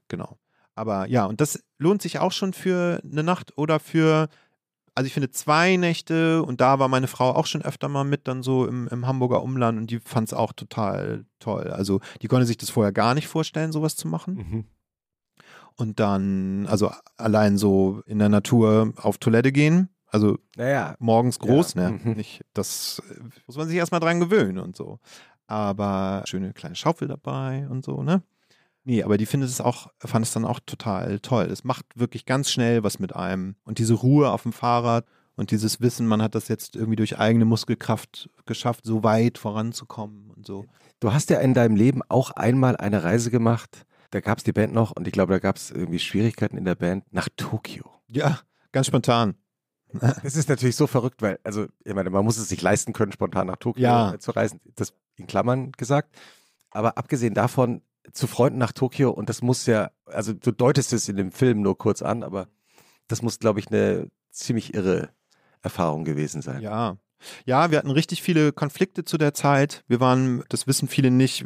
genau. 0.08 0.38
Aber 0.74 1.06
ja, 1.06 1.26
und 1.26 1.40
das 1.40 1.62
lohnt 1.78 2.02
sich 2.02 2.18
auch 2.18 2.32
schon 2.32 2.52
für 2.52 3.00
eine 3.04 3.22
Nacht 3.22 3.56
oder 3.56 3.78
für, 3.78 4.28
also 4.94 5.06
ich 5.06 5.12
finde 5.14 5.30
zwei 5.30 5.76
Nächte 5.76 6.42
und 6.42 6.60
da 6.60 6.78
war 6.78 6.88
meine 6.88 7.06
Frau 7.08 7.30
auch 7.30 7.46
schon 7.46 7.62
öfter 7.62 7.88
mal 7.88 8.04
mit, 8.04 8.26
dann 8.26 8.42
so 8.42 8.66
im, 8.66 8.88
im 8.88 9.06
Hamburger 9.06 9.42
Umland 9.42 9.78
und 9.78 9.90
die 9.90 10.00
fand 10.00 10.28
es 10.28 10.34
auch 10.34 10.52
total 10.52 11.24
toll. 11.38 11.68
Also 11.70 12.00
die 12.20 12.26
konnte 12.28 12.46
sich 12.46 12.56
das 12.56 12.70
vorher 12.70 12.92
gar 12.92 13.14
nicht 13.14 13.28
vorstellen, 13.28 13.70
sowas 13.70 13.96
zu 13.96 14.08
machen. 14.08 14.34
Mhm. 14.34 14.64
Und 15.76 16.00
dann, 16.00 16.66
also 16.68 16.90
allein 17.16 17.56
so 17.58 18.02
in 18.06 18.18
der 18.18 18.28
Natur 18.28 18.92
auf 18.96 19.18
Toilette 19.18 19.52
gehen, 19.52 19.88
also 20.06 20.38
Naja, 20.56 20.94
morgens 20.98 21.38
groß, 21.38 21.74
Ja, 21.74 21.90
ne? 21.90 22.00
mhm. 22.02 22.12
Nicht, 22.12 22.42
das 22.52 23.00
äh, 23.10 23.22
muss 23.46 23.56
man 23.56 23.68
sich 23.68 23.76
erstmal 23.76 24.00
dran 24.00 24.20
gewöhnen 24.20 24.58
und 24.58 24.76
so. 24.76 24.98
Aber 25.46 26.22
schöne 26.26 26.52
kleine 26.52 26.76
Schaufel 26.76 27.08
dabei 27.08 27.66
und 27.68 27.84
so, 27.84 28.02
ne? 28.02 28.22
Nee, 28.84 29.02
aber 29.04 29.16
die 29.16 29.26
findet 29.26 29.48
es 29.48 29.60
auch, 29.60 29.88
fand 29.98 30.26
es 30.26 30.32
dann 30.32 30.44
auch 30.44 30.58
total 30.66 31.20
toll. 31.20 31.44
Es 31.44 31.62
macht 31.62 31.86
wirklich 31.94 32.26
ganz 32.26 32.50
schnell 32.50 32.82
was 32.82 32.98
mit 32.98 33.14
einem. 33.14 33.54
Und 33.64 33.78
diese 33.78 33.94
Ruhe 33.94 34.30
auf 34.30 34.42
dem 34.42 34.52
Fahrrad 34.52 35.06
und 35.36 35.50
dieses 35.50 35.80
Wissen, 35.80 36.06
man 36.06 36.20
hat 36.20 36.34
das 36.34 36.48
jetzt 36.48 36.74
irgendwie 36.74 36.96
durch 36.96 37.18
eigene 37.18 37.44
Muskelkraft 37.44 38.28
geschafft, 38.44 38.84
so 38.84 39.04
weit 39.04 39.38
voranzukommen 39.38 40.30
und 40.30 40.46
so. 40.46 40.66
du 41.00 41.12
hast 41.12 41.30
ja 41.30 41.38
in 41.38 41.54
deinem 41.54 41.76
Leben 41.76 42.02
auch 42.08 42.30
einmal 42.32 42.76
eine 42.76 43.04
Reise 43.04 43.30
gemacht. 43.30 43.86
Da 44.10 44.20
gab 44.20 44.38
es 44.38 44.44
die 44.44 44.52
Band 44.52 44.74
noch 44.74 44.90
und 44.90 45.06
ich 45.06 45.12
glaube, 45.12 45.32
da 45.32 45.38
gab 45.38 45.56
es 45.56 45.70
irgendwie 45.70 45.98
Schwierigkeiten 45.98 46.58
in 46.58 46.64
der 46.64 46.74
Band 46.74 47.04
nach 47.12 47.28
Tokio. 47.36 47.84
Ja, 48.08 48.40
ganz 48.72 48.88
spontan. 48.88 49.36
Das 50.22 50.36
ist 50.36 50.48
natürlich 50.48 50.76
so 50.76 50.86
verrückt, 50.86 51.22
weil, 51.22 51.38
also, 51.44 51.66
ich 51.84 51.94
meine, 51.94 52.10
man 52.10 52.24
muss 52.24 52.38
es 52.38 52.48
sich 52.48 52.62
leisten 52.62 52.92
können, 52.92 53.12
spontan 53.12 53.46
nach 53.46 53.56
Tokio 53.56 53.82
Ja. 53.82 54.14
äh, 54.14 54.18
zu 54.18 54.30
reisen. 54.32 54.60
Das 54.74 54.94
in 55.16 55.26
Klammern 55.26 55.72
gesagt. 55.72 56.14
Aber 56.70 56.96
abgesehen 56.96 57.34
davon, 57.34 57.82
zu 58.12 58.26
Freunden 58.26 58.58
nach 58.58 58.72
Tokio 58.72 59.10
und 59.10 59.28
das 59.28 59.42
muss 59.42 59.66
ja, 59.66 59.90
also 60.06 60.32
du 60.32 60.50
deutest 60.50 60.92
es 60.92 61.08
in 61.08 61.16
dem 61.16 61.30
Film 61.30 61.62
nur 61.62 61.78
kurz 61.78 62.02
an, 62.02 62.22
aber 62.24 62.48
das 63.08 63.22
muss, 63.22 63.38
glaube 63.38 63.60
ich, 63.60 63.68
eine 63.68 64.08
ziemlich 64.30 64.74
irre 64.74 65.10
Erfahrung 65.60 66.04
gewesen 66.04 66.42
sein. 66.42 66.62
Ja. 66.62 66.96
Ja, 67.44 67.70
wir 67.70 67.78
hatten 67.78 67.90
richtig 67.90 68.22
viele 68.22 68.52
Konflikte 68.52 69.04
zu 69.04 69.18
der 69.18 69.34
Zeit. 69.34 69.84
Wir 69.88 70.00
waren, 70.00 70.42
das 70.48 70.66
wissen 70.66 70.88
viele 70.88 71.10
nicht, 71.10 71.44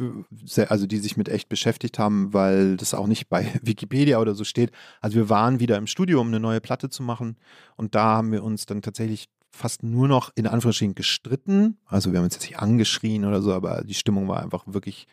also 0.69 0.87
die 0.87 0.99
sich 0.99 1.17
mit 1.17 1.29
echt 1.29 1.49
beschäftigt 1.49 1.99
haben, 1.99 2.33
weil 2.33 2.77
das 2.77 2.95
auch 2.95 3.07
nicht 3.07 3.29
bei 3.29 3.53
Wikipedia 3.63 4.19
oder 4.19 4.35
so 4.35 4.45
steht. 4.45 4.71
Also 5.01 5.17
wir 5.17 5.29
waren 5.29 5.61
wieder 5.61 5.77
im 5.77 5.87
Studio, 5.87 6.21
um 6.21 6.29
eine 6.29 6.41
neue 6.41 6.61
Platte 6.61 6.89
zu 6.89 7.03
machen. 7.03 7.37
Und 7.77 7.95
da 7.95 8.05
haben 8.05 8.33
wir 8.33 8.43
uns 8.45 8.67
dann 8.67 8.83
tatsächlich 8.83 9.29
fast 9.51 9.83
nur 9.83 10.07
noch 10.09 10.31
in 10.35 10.47
Anführungsstrichen 10.47 10.95
gestritten. 10.95 11.79
Also 11.87 12.13
wir 12.13 12.19
haben 12.19 12.25
uns 12.25 12.35
jetzt 12.35 12.45
nicht 12.45 12.59
angeschrien 12.59 13.25
oder 13.25 13.41
so, 13.43 13.53
aber 13.53 13.83
die 13.85 13.95
Stimmung 13.95 14.29
war 14.29 14.43
einfach 14.43 14.65
wirklich 14.67 15.07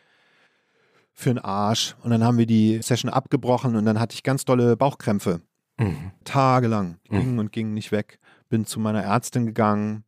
für 1.13 1.29
den 1.29 1.39
Arsch. 1.39 1.95
Und 2.03 2.11
dann 2.11 2.23
haben 2.23 2.37
wir 2.37 2.45
die 2.45 2.81
Session 2.81 3.11
abgebrochen 3.11 3.75
und 3.75 3.85
dann 3.85 3.99
hatte 3.99 4.15
ich 4.15 4.23
ganz 4.23 4.45
dolle 4.45 4.75
Bauchkrämpfe. 4.75 5.41
Mhm. 5.77 6.11
Tagelang. 6.23 6.97
Die 7.07 7.15
Mhm. 7.15 7.19
Gingen 7.19 7.39
und 7.39 7.51
gingen 7.51 7.73
nicht 7.73 7.91
weg. 7.91 8.19
Bin 8.49 8.65
zu 8.65 8.79
meiner 8.79 9.03
Ärztin 9.03 9.45
gegangen 9.45 10.03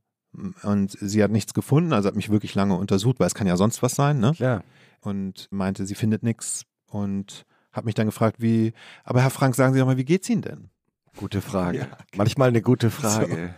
und 0.63 0.97
sie 0.99 1.23
hat 1.23 1.31
nichts 1.31 1.53
gefunden, 1.53 1.93
also 1.93 2.07
hat 2.07 2.15
mich 2.15 2.29
wirklich 2.29 2.55
lange 2.55 2.75
untersucht, 2.75 3.19
weil 3.19 3.27
es 3.27 3.35
kann 3.35 3.47
ja 3.47 3.57
sonst 3.57 3.81
was 3.83 3.95
sein, 3.95 4.19
ne? 4.19 4.33
Klar. 4.35 4.63
Und 5.01 5.47
meinte, 5.51 5.85
sie 5.85 5.95
findet 5.95 6.23
nichts 6.23 6.63
und 6.87 7.45
hat 7.71 7.85
mich 7.85 7.95
dann 7.95 8.07
gefragt, 8.07 8.37
wie, 8.39 8.73
aber 9.03 9.21
Herr 9.21 9.29
Frank, 9.29 9.55
sagen 9.55 9.73
Sie 9.73 9.79
doch 9.79 9.85
mal, 9.85 9.97
wie 9.97 10.05
geht's 10.05 10.29
Ihnen 10.29 10.41
denn? 10.41 10.69
Gute 11.17 11.41
Frage. 11.41 11.79
Ja. 11.79 11.87
Manchmal 12.15 12.49
eine 12.49 12.61
gute 12.61 12.89
Frage. 12.89 13.53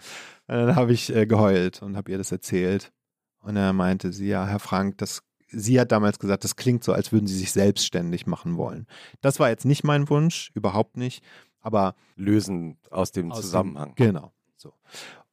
Und 0.48 0.56
dann 0.56 0.76
habe 0.76 0.94
ich 0.94 1.14
äh, 1.16 1.26
geheult 1.26 1.82
und 1.82 1.98
habe 1.98 2.12
ihr 2.12 2.18
das 2.18 2.32
erzählt. 2.32 2.92
Und 3.40 3.56
dann 3.56 3.76
meinte 3.76 4.12
sie, 4.14 4.28
ja, 4.28 4.46
Herr 4.46 4.60
Frank, 4.60 4.98
das, 4.98 5.22
sie 5.48 5.80
hat 5.80 5.92
damals 5.92 6.20
gesagt, 6.20 6.44
das 6.44 6.56
klingt 6.56 6.84
so, 6.84 6.94
als 6.94 7.12
würden 7.12 7.28
Sie 7.28 7.36
sich 7.38 7.52
selbstständig 7.52 8.28
machen 8.28 8.58
wollen. 8.58 8.86
Das 9.22 9.40
war 9.40 9.50
jetzt 9.50 9.66
nicht 9.66 9.84
mein 9.84 10.10
Wunsch, 10.10 10.52
überhaupt 10.54 10.98
nicht, 10.98 11.24
aber 11.62 11.96
Lösen 12.16 12.78
aus 12.92 13.12
dem 13.12 13.32
Aus 13.32 13.40
dem- 13.40 13.44
Zusammenhang. 13.44 13.94
Genau. 13.96 14.32
So. 14.56 14.74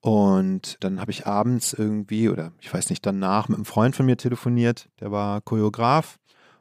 Und 0.05 0.77
dann 0.81 1.01
habe 1.01 1.13
ich 1.13 1.27
abends 1.27 1.73
irgendwie, 1.73 2.29
oder 2.29 2.53
ich 2.61 2.73
weiß 2.73 2.91
nicht, 2.91 3.07
danach 3.07 3.49
mit 3.49 3.57
einem 3.57 3.65
Freund 3.65 3.97
von 3.97 4.05
mir 4.05 4.19
telefoniert, 4.19 4.91
der 5.01 5.11
war 5.11 5.41
Choreograf 5.41 6.19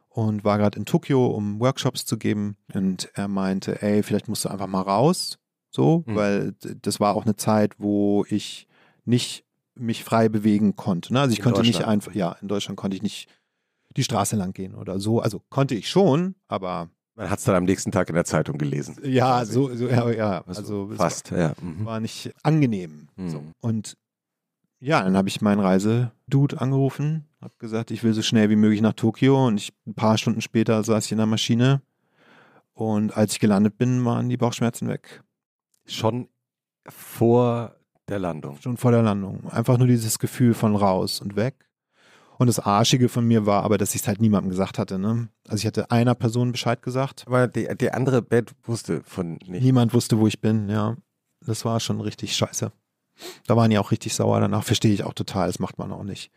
und 0.08 0.44
war 0.44 0.56
gerade 0.56 0.78
in 0.78 0.86
Tokio, 0.86 1.26
um 1.26 1.60
Workshops 1.60 2.06
zu 2.06 2.16
geben. 2.16 2.56
Und 2.72 3.10
er 3.12 3.28
meinte, 3.28 3.82
ey, 3.82 4.02
vielleicht 4.02 4.28
musst 4.28 4.46
du 4.46 4.48
einfach 4.48 4.66
mal 4.66 4.80
raus. 4.80 5.38
So, 5.70 6.04
Mhm. 6.06 6.14
weil 6.14 6.54
das 6.80 7.00
war 7.00 7.14
auch 7.14 7.24
eine 7.24 7.36
Zeit, 7.36 7.74
wo 7.78 8.24
ich 8.30 8.66
nicht 9.04 9.44
mich 9.74 10.04
frei 10.04 10.30
bewegen 10.30 10.74
konnte. 10.74 11.12
Ne? 11.12 11.20
Also 11.20 11.34
ich 11.34 11.40
In 11.40 11.44
konnte 11.44 11.60
nicht 11.60 11.84
einfach, 11.84 12.14
ja, 12.14 12.32
in 12.40 12.48
Deutschland 12.48 12.78
konnte 12.78 12.96
ich 12.96 13.02
nicht 13.02 13.28
die 13.94 14.04
Straße 14.04 14.36
lang 14.36 14.54
gehen 14.54 14.74
oder 14.74 14.98
so. 15.00 15.20
Also 15.20 15.42
konnte 15.50 15.74
ich 15.74 15.90
schon, 15.90 16.34
aber 16.48 16.88
Man 17.16 17.30
hat 17.30 17.38
es 17.38 17.44
dann 17.44 17.54
am 17.54 17.64
nächsten 17.64 17.92
Tag 17.92 18.08
in 18.08 18.14
der 18.14 18.24
Zeitung 18.24 18.58
gelesen. 18.58 18.96
ja, 19.04 19.44
so, 19.44 19.74
so 19.74 19.86
ja, 19.88 20.10
ja, 20.10 20.44
Also, 20.46 20.60
also 20.82 20.96
fast, 20.96 21.30
ja. 21.30 21.54
Mhm. 21.60 21.84
war 21.84 22.00
nicht 22.00 22.32
angenehm. 22.42 23.08
Mhm. 23.16 23.28
So. 23.28 23.44
Und 23.60 23.96
ja, 24.80 25.02
dann 25.02 25.16
habe 25.16 25.28
ich 25.28 25.40
meinen 25.40 25.60
Reisedude 25.60 26.60
angerufen, 26.60 27.26
habe 27.40 27.54
gesagt, 27.58 27.90
ich 27.90 28.02
will 28.02 28.12
so 28.12 28.22
schnell 28.22 28.50
wie 28.50 28.56
möglich 28.56 28.80
nach 28.82 28.92
Tokio 28.94 29.46
und 29.46 29.58
ich, 29.58 29.72
ein 29.86 29.94
paar 29.94 30.18
Stunden 30.18 30.40
später 30.40 30.82
saß 30.82 31.06
ich 31.06 31.12
in 31.12 31.18
der 31.18 31.26
Maschine 31.26 31.80
und 32.72 33.16
als 33.16 33.32
ich 33.34 33.40
gelandet 33.40 33.78
bin, 33.78 34.04
waren 34.04 34.28
die 34.28 34.36
Bauchschmerzen 34.36 34.88
weg. 34.88 35.22
Schon 35.86 36.28
vor 36.88 37.76
der 38.08 38.18
Landung. 38.18 38.60
Schon 38.60 38.76
vor 38.76 38.90
der 38.90 39.02
Landung. 39.02 39.48
Einfach 39.50 39.78
nur 39.78 39.86
dieses 39.86 40.18
Gefühl 40.18 40.52
von 40.52 40.74
raus 40.76 41.20
und 41.20 41.36
weg. 41.36 41.63
Und 42.36 42.48
das 42.48 42.58
Arschige 42.58 43.08
von 43.08 43.26
mir 43.26 43.46
war 43.46 43.62
aber, 43.62 43.78
dass 43.78 43.94
ich 43.94 44.02
es 44.02 44.08
halt 44.08 44.20
niemandem 44.20 44.50
gesagt 44.50 44.78
hatte. 44.78 44.98
Ne? 44.98 45.28
Also 45.46 45.62
ich 45.62 45.66
hatte 45.66 45.90
einer 45.90 46.14
Person 46.14 46.52
Bescheid 46.52 46.82
gesagt. 46.82 47.24
Aber 47.26 47.46
die, 47.46 47.68
die 47.76 47.92
andere 47.92 48.22
Band 48.22 48.54
wusste 48.64 49.02
von 49.04 49.34
nicht. 49.46 49.62
Niemand 49.62 49.94
wusste, 49.94 50.18
wo 50.18 50.26
ich 50.26 50.40
bin, 50.40 50.68
ja. 50.68 50.96
Das 51.46 51.64
war 51.64 51.78
schon 51.78 52.00
richtig 52.00 52.36
scheiße. 52.36 52.72
Da 53.46 53.56
waren 53.56 53.70
die 53.70 53.78
auch 53.78 53.92
richtig 53.92 54.14
sauer 54.14 54.40
danach. 54.40 54.64
Verstehe 54.64 54.92
ich 54.92 55.04
auch 55.04 55.14
total. 55.14 55.46
Das 55.46 55.58
macht 55.58 55.78
man 55.78 55.92
auch 55.92 56.02
nicht. 56.02 56.30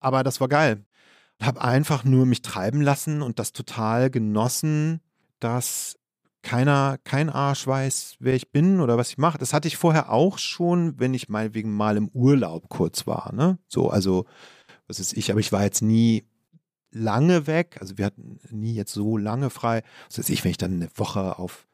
Aber 0.00 0.22
das 0.22 0.40
war 0.40 0.48
geil. 0.48 0.84
Ich 1.38 1.46
habe 1.46 1.62
einfach 1.62 2.04
nur 2.04 2.26
mich 2.26 2.42
treiben 2.42 2.82
lassen 2.82 3.22
und 3.22 3.38
das 3.38 3.52
total 3.52 4.10
genossen, 4.10 5.00
dass 5.38 5.96
keiner, 6.42 6.98
kein 7.04 7.30
Arsch 7.30 7.66
weiß, 7.66 8.16
wer 8.18 8.34
ich 8.34 8.50
bin 8.50 8.80
oder 8.80 8.96
was 8.96 9.10
ich 9.10 9.18
mache. 9.18 9.38
Das 9.38 9.52
hatte 9.52 9.68
ich 9.68 9.76
vorher 9.76 10.10
auch 10.10 10.38
schon, 10.38 10.98
wenn 10.98 11.14
ich 11.14 11.28
meinetwegen 11.28 11.72
mal 11.72 11.96
im 11.96 12.08
Urlaub 12.08 12.68
kurz 12.68 13.06
war. 13.06 13.32
Ne? 13.34 13.58
So, 13.68 13.90
also, 13.90 14.26
was 14.90 15.00
ist 15.00 15.16
ich, 15.16 15.30
aber 15.30 15.40
ich 15.40 15.52
war 15.52 15.62
jetzt 15.62 15.82
nie 15.82 16.24
lange 16.92 17.46
weg. 17.46 17.78
Also 17.80 17.96
wir 17.96 18.04
hatten 18.04 18.40
nie 18.50 18.74
jetzt 18.74 18.92
so 18.92 19.16
lange 19.16 19.48
frei. 19.48 19.82
Was 20.08 20.18
weiß 20.18 20.28
ich, 20.30 20.44
wenn 20.44 20.50
ich 20.50 20.58
dann 20.58 20.74
eine 20.74 20.90
Woche 20.96 21.38
auf 21.38 21.66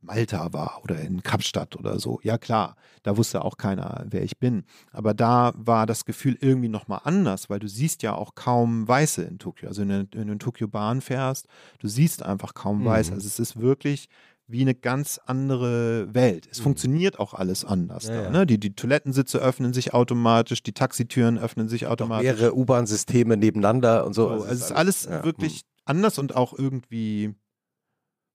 Malta 0.00 0.52
war 0.52 0.80
oder 0.82 1.00
in 1.00 1.22
Kapstadt 1.22 1.76
oder 1.76 1.98
so. 1.98 2.20
Ja 2.22 2.36
klar, 2.38 2.76
da 3.02 3.16
wusste 3.16 3.44
auch 3.44 3.56
keiner, 3.56 4.04
wer 4.08 4.22
ich 4.22 4.38
bin. 4.38 4.64
Aber 4.90 5.14
da 5.14 5.52
war 5.56 5.86
das 5.86 6.04
Gefühl 6.04 6.36
irgendwie 6.40 6.68
nochmal 6.68 7.00
anders, 7.04 7.50
weil 7.50 7.60
du 7.60 7.68
siehst 7.68 8.02
ja 8.02 8.14
auch 8.14 8.34
kaum 8.34 8.86
Weiße 8.86 9.22
in 9.22 9.38
Tokio. 9.38 9.68
Also 9.68 9.82
wenn 9.82 10.08
du, 10.10 10.18
in 10.20 10.38
Tokio 10.38 10.66
Bahn 10.66 11.00
fährst, 11.00 11.46
du 11.78 11.88
siehst 11.88 12.22
einfach 12.24 12.54
kaum 12.54 12.80
Mhm. 12.80 12.86
Weiße. 12.86 13.12
Also 13.12 13.26
es 13.26 13.38
ist 13.38 13.60
wirklich 13.60 14.08
wie 14.52 14.60
eine 14.62 14.74
ganz 14.74 15.18
andere 15.24 16.14
Welt. 16.14 16.46
Es 16.50 16.58
Mhm. 16.60 16.62
funktioniert 16.64 17.18
auch 17.18 17.34
alles 17.34 17.64
anders. 17.64 18.06
Ja, 18.06 18.22
da. 18.24 18.30
Ne? 18.30 18.46
Die, 18.46 18.58
die 18.60 18.74
Toilettensitze 18.74 19.38
öffnen 19.38 19.72
sich 19.72 19.92
automatisch, 19.94 20.62
die 20.62 20.72
Taxitüren 20.72 21.38
öffnen 21.38 21.68
sich 21.68 21.86
automatisch. 21.86 22.24
mehrere 22.24 22.54
U-Bahn-Systeme 22.56 23.36
nebeneinander 23.36 24.04
und 24.06 24.12
so. 24.14 24.28
So, 24.28 24.32
also 24.34 24.46
es 24.46 24.60
ist 24.60 24.72
alles 24.72 25.04
ja, 25.04 25.24
wirklich 25.24 25.62
anders 25.84 26.18
und 26.18 26.36
auch 26.36 26.56
irgendwie, 26.56 27.34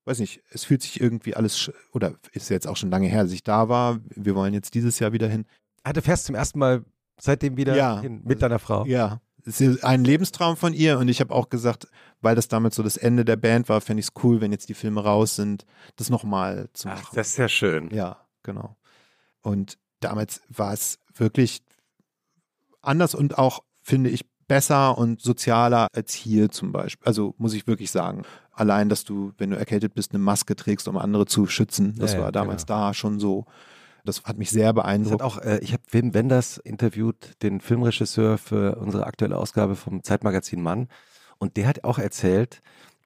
weiß 0.06 0.20
nicht, 0.20 0.42
es 0.50 0.64
fühlt 0.66 0.82
sich 0.82 1.00
irgendwie 1.00 1.36
alles, 1.36 1.72
oder 1.94 2.16
ist 2.34 2.50
jetzt 2.50 2.68
auch 2.68 2.78
schon 2.78 2.90
lange 2.90 3.08
her, 3.08 3.24
dass 3.24 3.32
ich 3.32 3.44
da 3.44 3.70
war. 3.70 4.00
Wir 4.16 4.36
wollen 4.36 4.54
jetzt 4.54 4.74
dieses 4.74 5.00
Jahr 5.00 5.14
wieder 5.14 5.28
hin. 5.28 5.46
Ah, 5.84 5.94
du 5.94 6.02
fährst 6.02 6.26
zum 6.26 6.36
ersten 6.36 6.60
Mal 6.60 6.84
seitdem 7.20 7.58
wieder 7.58 7.76
Ja. 7.76 8.02
hin, 8.02 8.22
mit 8.26 8.42
deiner 8.42 8.60
Frau? 8.60 8.86
Ja, 8.86 9.22
ist 9.48 9.84
ein 9.84 10.04
Lebenstraum 10.04 10.58
von 10.58 10.74
ihr 10.74 11.00
und 11.00 11.08
ich 11.08 11.22
habe 11.22 11.34
auch 11.34 11.50
gesagt, 11.50 11.88
weil 12.22 12.36
das 12.36 12.48
damals 12.48 12.76
so 12.76 12.84
das 12.84 12.98
Ende 12.98 13.24
der 13.26 13.38
Band 13.38 13.70
war, 13.70 13.80
fände 13.82 14.02
ich 14.02 14.08
es 14.08 14.24
cool, 14.24 14.42
wenn 14.42 14.52
jetzt 14.52 14.70
die 14.70 14.74
Filme 14.74 15.04
raus 15.04 15.36
sind, 15.36 15.66
das 15.96 16.10
nochmal 16.10 16.70
zu 16.74 16.88
machen. 16.88 17.04
Ach, 17.06 17.14
das 17.14 17.30
ist 17.30 17.38
ja 17.38 17.48
schön. 17.48 17.90
Ja, 17.92 18.18
genau. 18.44 18.76
Und 19.42 19.78
damals 20.02 20.42
war 20.50 20.74
es 20.74 21.00
wirklich 21.16 21.62
anders 22.82 23.16
und 23.16 23.38
auch, 23.38 23.64
finde 23.82 24.10
ich, 24.10 24.26
besser 24.48 24.98
und 24.98 25.22
sozialer 25.22 25.88
als 25.94 26.14
hier 26.14 26.50
zum 26.50 26.72
Beispiel. 26.72 27.06
Also 27.06 27.34
muss 27.38 27.54
ich 27.54 27.68
wirklich 27.68 27.92
sagen. 27.92 28.24
Allein, 28.52 28.90
dass 28.90 29.04
du, 29.04 29.34
wenn 29.38 29.52
du 29.52 29.58
erkältet 29.58 29.94
bist, 29.94 30.12
eine 30.12 30.20
Maske 30.20 30.56
trägst, 30.56 30.88
um 30.88 30.98
andere 30.98 31.26
zu 31.26 31.46
schützen. 31.48 31.96
Das 31.98 32.14
Ja, 32.14 32.22
war 32.22 32.32
damals 32.32 32.66
genau. 32.66 32.80
da 32.88 32.94
schon 32.94 33.20
so. 33.20 33.46
Das 34.08 34.24
hat 34.24 34.38
mich 34.38 34.50
sehr 34.50 34.74
beeindruckt. 34.74 35.22
auch, 35.22 35.38
äh, 35.40 35.60
ich 35.62 35.74
habe 35.74 35.84
Wim 35.92 36.14
Wenders 36.14 36.58
interviewt, 36.58 37.34
den 37.44 37.60
Filmregisseur 37.62 38.38
für 38.38 38.78
unsere 38.78 39.06
aktuelle 39.06 39.38
Ausgabe 39.38 39.76
vom 39.76 40.04
Zeitmagazin 40.04 40.62
Mann. 40.62 40.88
Und 41.38 41.58
der 41.58 41.68
hat 41.68 41.84
auch 41.84 42.00
erzählt, 42.00 42.62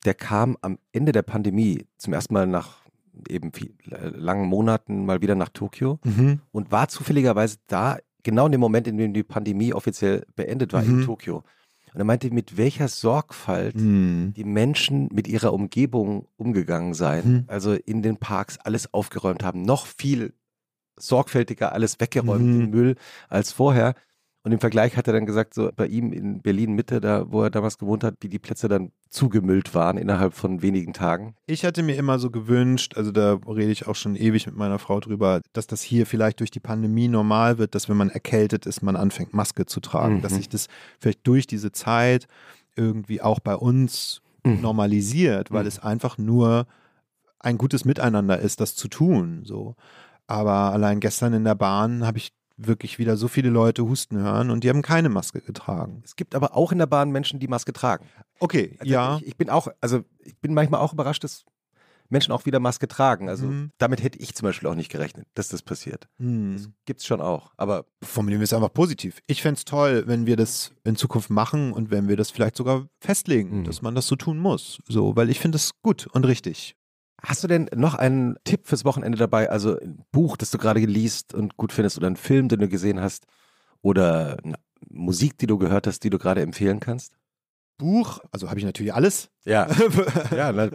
der 0.05 0.13
kam 0.13 0.57
am 0.61 0.77
Ende 0.91 1.11
der 1.11 1.21
Pandemie 1.23 1.85
zum 1.97 2.13
ersten 2.13 2.33
Mal 2.33 2.47
nach 2.47 2.81
eben 3.27 3.51
viel, 3.51 3.73
äh, 3.91 4.07
langen 4.07 4.47
Monaten 4.47 5.05
mal 5.05 5.21
wieder 5.21 5.35
nach 5.35 5.49
Tokio 5.49 5.99
Mhm. 6.05 6.39
und 6.51 6.71
war 6.71 6.87
zufälligerweise 6.87 7.57
da, 7.67 7.97
genau 8.23 8.45
in 8.45 8.51
dem 8.53 8.61
Moment, 8.61 8.87
in 8.87 8.97
dem 8.97 9.13
die 9.13 9.23
Pandemie 9.23 9.73
offiziell 9.73 10.25
beendet 10.35 10.71
war, 10.73 10.81
in 10.83 10.99
Mhm. 11.01 11.05
Tokio. 11.05 11.43
Und 11.93 11.99
er 11.99 12.05
meinte, 12.05 12.31
mit 12.31 12.55
welcher 12.55 12.87
Sorgfalt 12.87 13.75
Mhm. 13.75 14.33
die 14.35 14.45
Menschen 14.45 15.09
mit 15.11 15.27
ihrer 15.27 15.51
Umgebung 15.53 16.25
umgegangen 16.37 16.93
seien. 16.93 17.31
Mhm. 17.31 17.43
Also 17.47 17.73
in 17.73 18.01
den 18.01 18.15
Parks 18.17 18.57
alles 18.59 18.93
aufgeräumt 18.93 19.43
haben, 19.43 19.61
noch 19.63 19.85
viel 19.87 20.33
sorgfältiger 20.97 21.71
alles 21.73 21.99
weggeräumt, 21.99 22.45
Mhm. 22.45 22.59
den 22.59 22.69
Müll 22.69 22.95
als 23.29 23.51
vorher. 23.51 23.95
Und 24.43 24.51
im 24.53 24.59
Vergleich 24.59 24.97
hat 24.97 25.05
er 25.05 25.13
dann 25.13 25.27
gesagt, 25.27 25.53
so 25.53 25.69
bei 25.75 25.85
ihm 25.85 26.11
in 26.11 26.41
Berlin 26.41 26.73
Mitte, 26.73 26.99
da 26.99 27.31
wo 27.31 27.43
er 27.43 27.51
damals 27.51 27.77
gewohnt 27.77 28.03
hat, 28.03 28.15
wie 28.21 28.27
die 28.29 28.39
Plätze 28.39 28.67
dann 28.67 28.91
zugemüllt 29.07 29.75
waren 29.75 29.97
innerhalb 29.99 30.33
von 30.33 30.63
wenigen 30.63 30.93
Tagen. 30.93 31.35
Ich 31.45 31.63
hatte 31.63 31.83
mir 31.83 31.95
immer 31.95 32.17
so 32.17 32.31
gewünscht, 32.31 32.97
also 32.97 33.11
da 33.11 33.37
rede 33.47 33.71
ich 33.71 33.85
auch 33.87 33.93
schon 33.95 34.15
ewig 34.15 34.47
mit 34.47 34.55
meiner 34.55 34.79
Frau 34.79 34.99
drüber, 34.99 35.41
dass 35.53 35.67
das 35.67 35.83
hier 35.83 36.07
vielleicht 36.07 36.39
durch 36.39 36.49
die 36.49 36.59
Pandemie 36.59 37.07
normal 37.07 37.59
wird, 37.59 37.75
dass 37.75 37.87
wenn 37.87 37.97
man 37.97 38.09
erkältet 38.09 38.65
ist, 38.65 38.81
man 38.81 38.95
anfängt 38.95 39.31
Maske 39.35 39.67
zu 39.67 39.79
tragen, 39.79 40.15
Mhm. 40.15 40.21
dass 40.21 40.33
sich 40.33 40.49
das 40.49 40.69
vielleicht 40.99 41.27
durch 41.27 41.45
diese 41.45 41.71
Zeit 41.71 42.25
irgendwie 42.75 43.21
auch 43.21 43.39
bei 43.41 43.55
uns 43.55 44.21
Mhm. 44.43 44.61
normalisiert, 44.61 45.51
weil 45.51 45.63
Mhm. 45.63 45.67
es 45.67 45.77
einfach 45.79 46.17
nur 46.17 46.65
ein 47.39 47.59
gutes 47.59 47.85
Miteinander 47.85 48.39
ist, 48.39 48.59
das 48.59 48.75
zu 48.75 48.87
tun. 48.87 49.41
So. 49.45 49.75
Aber 50.31 50.71
allein 50.71 50.99
gestern 51.01 51.33
in 51.33 51.43
der 51.43 51.55
Bahn 51.55 52.05
habe 52.07 52.17
ich 52.17 52.31
wirklich 52.55 52.99
wieder 52.99 53.17
so 53.17 53.27
viele 53.27 53.49
Leute 53.49 53.83
husten 53.83 54.17
hören 54.17 54.49
und 54.49 54.63
die 54.63 54.69
haben 54.69 54.81
keine 54.81 55.09
Maske 55.09 55.41
getragen. 55.41 56.01
Es 56.05 56.15
gibt 56.15 56.35
aber 56.35 56.55
auch 56.55 56.71
in 56.71 56.77
der 56.77 56.85
Bahn 56.85 57.09
Menschen, 57.11 57.39
die 57.39 57.47
Maske 57.47 57.73
tragen. 57.73 58.05
Okay, 58.39 58.77
Also 58.79 58.91
ja. 58.91 59.17
Ich, 59.17 59.27
ich 59.27 59.35
bin 59.37 59.49
auch, 59.49 59.67
also 59.81 60.03
ich 60.19 60.37
bin 60.37 60.53
manchmal 60.53 60.79
auch 60.79 60.93
überrascht, 60.93 61.23
dass 61.23 61.43
Menschen 62.09 62.31
auch 62.33 62.45
wieder 62.45 62.59
Maske 62.59 62.87
tragen. 62.87 63.29
Also 63.29 63.47
Mhm. 63.47 63.71
damit 63.77 64.03
hätte 64.03 64.19
ich 64.19 64.35
zum 64.35 64.45
Beispiel 64.45 64.69
auch 64.69 64.75
nicht 64.75 64.91
gerechnet, 64.91 65.27
dass 65.33 65.47
das 65.49 65.61
passiert. 65.63 66.07
Hm. 66.19 66.53
Das 66.55 66.69
gibt's 66.85 67.05
schon 67.05 67.19
auch. 67.21 67.51
Aber 67.57 67.85
formulieren 68.03 68.41
wir 68.41 68.45
es 68.45 68.53
einfach 68.53 68.73
positiv. 68.73 69.19
Ich 69.27 69.41
fände 69.41 69.57
es 69.57 69.65
toll, 69.65 70.03
wenn 70.07 70.25
wir 70.27 70.35
das 70.37 70.71
in 70.83 70.95
Zukunft 70.95 71.29
machen 71.29 71.71
und 71.73 71.89
wenn 71.89 72.07
wir 72.07 72.15
das 72.17 72.29
vielleicht 72.31 72.55
sogar 72.57 72.85
festlegen, 72.99 73.59
Mhm. 73.59 73.63
dass 73.65 73.81
man 73.81 73.95
das 73.95 74.07
so 74.07 74.15
tun 74.15 74.37
muss. 74.37 74.79
So, 74.87 75.15
weil 75.15 75.29
ich 75.29 75.39
finde 75.39 75.55
es 75.57 75.71
gut 75.81 76.07
und 76.07 76.25
richtig. 76.25 76.75
Hast 77.21 77.43
du 77.43 77.47
denn 77.47 77.69
noch 77.75 77.93
einen 77.93 78.35
Tipp 78.43 78.67
fürs 78.67 78.83
Wochenende 78.83 79.17
dabei? 79.17 79.49
Also 79.49 79.79
ein 79.79 80.03
Buch, 80.11 80.37
das 80.37 80.49
du 80.51 80.57
gerade 80.57 80.79
liest 80.79 81.33
und 81.33 81.55
gut 81.55 81.71
findest 81.71 81.97
oder 81.97 82.07
einen 82.07 82.15
Film, 82.15 82.47
den 82.47 82.59
du 82.59 82.67
gesehen 82.67 82.99
hast 82.99 83.25
oder 83.81 84.37
eine 84.43 84.55
Musik, 84.89 85.37
die 85.37 85.47
du 85.47 85.57
gehört 85.57 85.85
hast, 85.85 86.03
die 86.03 86.09
du 86.09 86.17
gerade 86.17 86.41
empfehlen 86.41 86.79
kannst? 86.79 87.13
Buch, 87.77 88.19
also 88.31 88.49
habe 88.49 88.59
ich 88.59 88.65
natürlich 88.65 88.93
alles. 88.93 89.29
Ja. 89.45 89.67
ja, 90.35 90.51
na, 90.51 90.69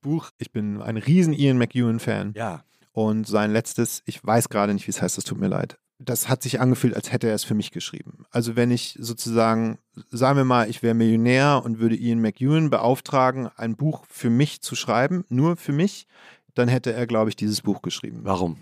Buch, 0.00 0.30
ich 0.38 0.52
bin 0.52 0.80
ein 0.80 0.96
riesen 0.96 1.32
Ian 1.32 1.58
McEwan-Fan 1.58 2.34
ja. 2.36 2.64
und 2.92 3.26
sein 3.26 3.52
letztes, 3.52 4.02
ich 4.06 4.24
weiß 4.24 4.48
gerade 4.48 4.74
nicht, 4.74 4.86
wie 4.86 4.90
es 4.90 5.02
heißt, 5.02 5.16
das 5.16 5.24
tut 5.24 5.38
mir 5.38 5.48
leid. 5.48 5.78
Das 6.00 6.28
hat 6.28 6.42
sich 6.42 6.60
angefühlt, 6.60 6.94
als 6.94 7.10
hätte 7.10 7.28
er 7.28 7.34
es 7.34 7.42
für 7.42 7.54
mich 7.54 7.72
geschrieben. 7.72 8.24
Also 8.30 8.54
wenn 8.54 8.70
ich 8.70 8.96
sozusagen, 9.00 9.78
sagen 10.10 10.36
wir 10.36 10.44
mal, 10.44 10.70
ich 10.70 10.82
wäre 10.82 10.94
Millionär 10.94 11.62
und 11.64 11.80
würde 11.80 11.96
Ian 11.96 12.20
McEwan 12.20 12.70
beauftragen, 12.70 13.48
ein 13.56 13.76
Buch 13.76 14.04
für 14.08 14.30
mich 14.30 14.60
zu 14.60 14.76
schreiben, 14.76 15.24
nur 15.28 15.56
für 15.56 15.72
mich, 15.72 16.06
dann 16.54 16.68
hätte 16.68 16.92
er, 16.92 17.06
glaube 17.06 17.30
ich, 17.30 17.36
dieses 17.36 17.62
Buch 17.62 17.82
geschrieben. 17.82 18.20
Warum? 18.22 18.58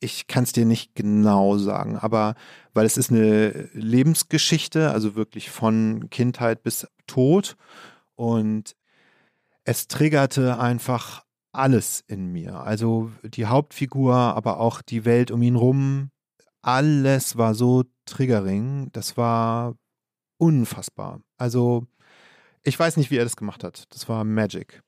Ich 0.00 0.26
kann 0.26 0.44
es 0.44 0.52
dir 0.52 0.66
nicht 0.66 0.94
genau 0.94 1.56
sagen, 1.56 1.96
aber 1.96 2.34
weil 2.74 2.84
es 2.84 2.98
ist 2.98 3.10
eine 3.10 3.70
Lebensgeschichte, 3.72 4.90
also 4.90 5.14
wirklich 5.14 5.50
von 5.50 6.10
Kindheit 6.10 6.62
bis 6.62 6.86
Tod 7.06 7.56
und 8.14 8.76
es 9.64 9.88
triggerte 9.88 10.58
einfach 10.58 11.24
alles 11.52 12.04
in 12.06 12.32
mir. 12.32 12.60
Also 12.60 13.10
die 13.22 13.46
Hauptfigur, 13.46 14.14
aber 14.14 14.60
auch 14.60 14.82
die 14.82 15.04
Welt 15.04 15.30
um 15.30 15.40
ihn 15.40 15.56
rum, 15.56 16.10
alles 16.64 17.36
war 17.36 17.54
so 17.54 17.84
triggering, 18.06 18.90
das 18.92 19.16
war 19.16 19.76
unfassbar. 20.38 21.20
Also 21.36 21.86
ich 22.62 22.78
weiß 22.78 22.96
nicht, 22.96 23.10
wie 23.10 23.18
er 23.18 23.24
das 23.24 23.36
gemacht 23.36 23.62
hat. 23.62 23.84
Das 23.90 24.08
war 24.08 24.24
Magic. 24.24 24.82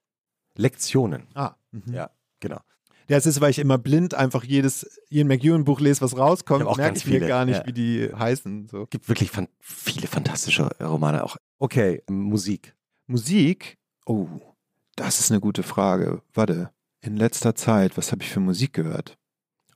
Lektionen. 0.56 1.26
Ah, 1.34 1.54
mhm. 1.72 1.92
Ja, 1.92 2.10
genau. 2.40 2.60
Ja, 3.08 3.16
es 3.16 3.26
ist, 3.26 3.40
weil 3.40 3.50
ich 3.50 3.58
immer 3.60 3.78
blind 3.78 4.14
einfach 4.14 4.42
jedes 4.42 5.00
Ian 5.10 5.28
McEwan-Buch 5.28 5.78
lese, 5.80 6.00
was 6.00 6.16
rauskommt, 6.16 6.66
auch 6.66 6.76
merke 6.76 6.96
ich 6.96 7.06
mir 7.06 7.20
gar 7.20 7.44
nicht, 7.44 7.60
ja. 7.60 7.66
wie 7.66 7.72
die 7.72 8.10
heißen. 8.12 8.68
So. 8.68 8.86
Gibt 8.86 9.08
wirklich 9.08 9.30
fan 9.30 9.48
viele 9.60 10.08
fantastische 10.08 10.68
Romane 10.80 11.22
auch. 11.22 11.36
Okay, 11.58 12.02
Musik. 12.08 12.74
Musik? 13.06 13.78
Oh, 14.06 14.28
das 14.96 15.20
ist 15.20 15.30
eine 15.30 15.40
gute 15.40 15.62
Frage. 15.62 16.22
Warte, 16.34 16.70
in 17.00 17.16
letzter 17.16 17.54
Zeit, 17.54 17.96
was 17.96 18.10
habe 18.10 18.24
ich 18.24 18.30
für 18.30 18.40
Musik 18.40 18.72
gehört? 18.72 19.16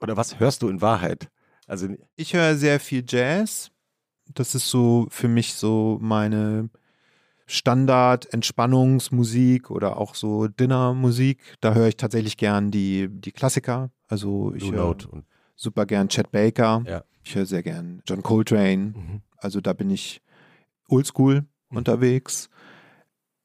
Oder 0.01 0.17
was 0.17 0.41
hörst 0.41 0.63
du 0.63 0.69
in 0.69 0.81
Wahrheit? 0.81 1.31
Also 1.71 1.87
Ich 2.17 2.35
höre 2.35 2.57
sehr 2.57 2.81
viel 2.81 3.05
Jazz. 3.07 3.71
Das 4.35 4.57
ist 4.57 4.69
so 4.69 5.07
für 5.11 5.29
mich 5.29 5.55
so 5.55 5.99
meine 6.01 6.69
Standard-Entspannungsmusik 7.47 9.71
oder 9.71 9.97
auch 9.99 10.15
so 10.15 10.47
Dinnermusik. 10.49 11.41
Da 11.61 11.75
höre 11.75 11.89
ich 11.89 11.97
tatsächlich 11.97 12.37
gern 12.37 12.71
die, 12.71 13.09
die 13.09 13.33
Klassiker. 13.33 13.91
Also 14.09 14.55
ich 14.55 14.71
höre 14.71 14.97
super 15.57 15.87
gern 15.87 16.09
Chet 16.09 16.31
Baker. 16.33 16.83
Ja. 16.87 17.05
Ich 17.23 17.35
höre 17.35 17.47
sehr 17.47 17.63
gern 17.63 18.03
John 18.07 18.23
Coltrane. 18.23 18.93
mhm. 18.97 19.23
Also 19.37 19.61
da 19.61 19.73
bin 19.73 19.91
ich 19.91 20.21
oldschool 20.89 21.45
Mhm. 21.71 21.77
unterwegs. 21.77 22.49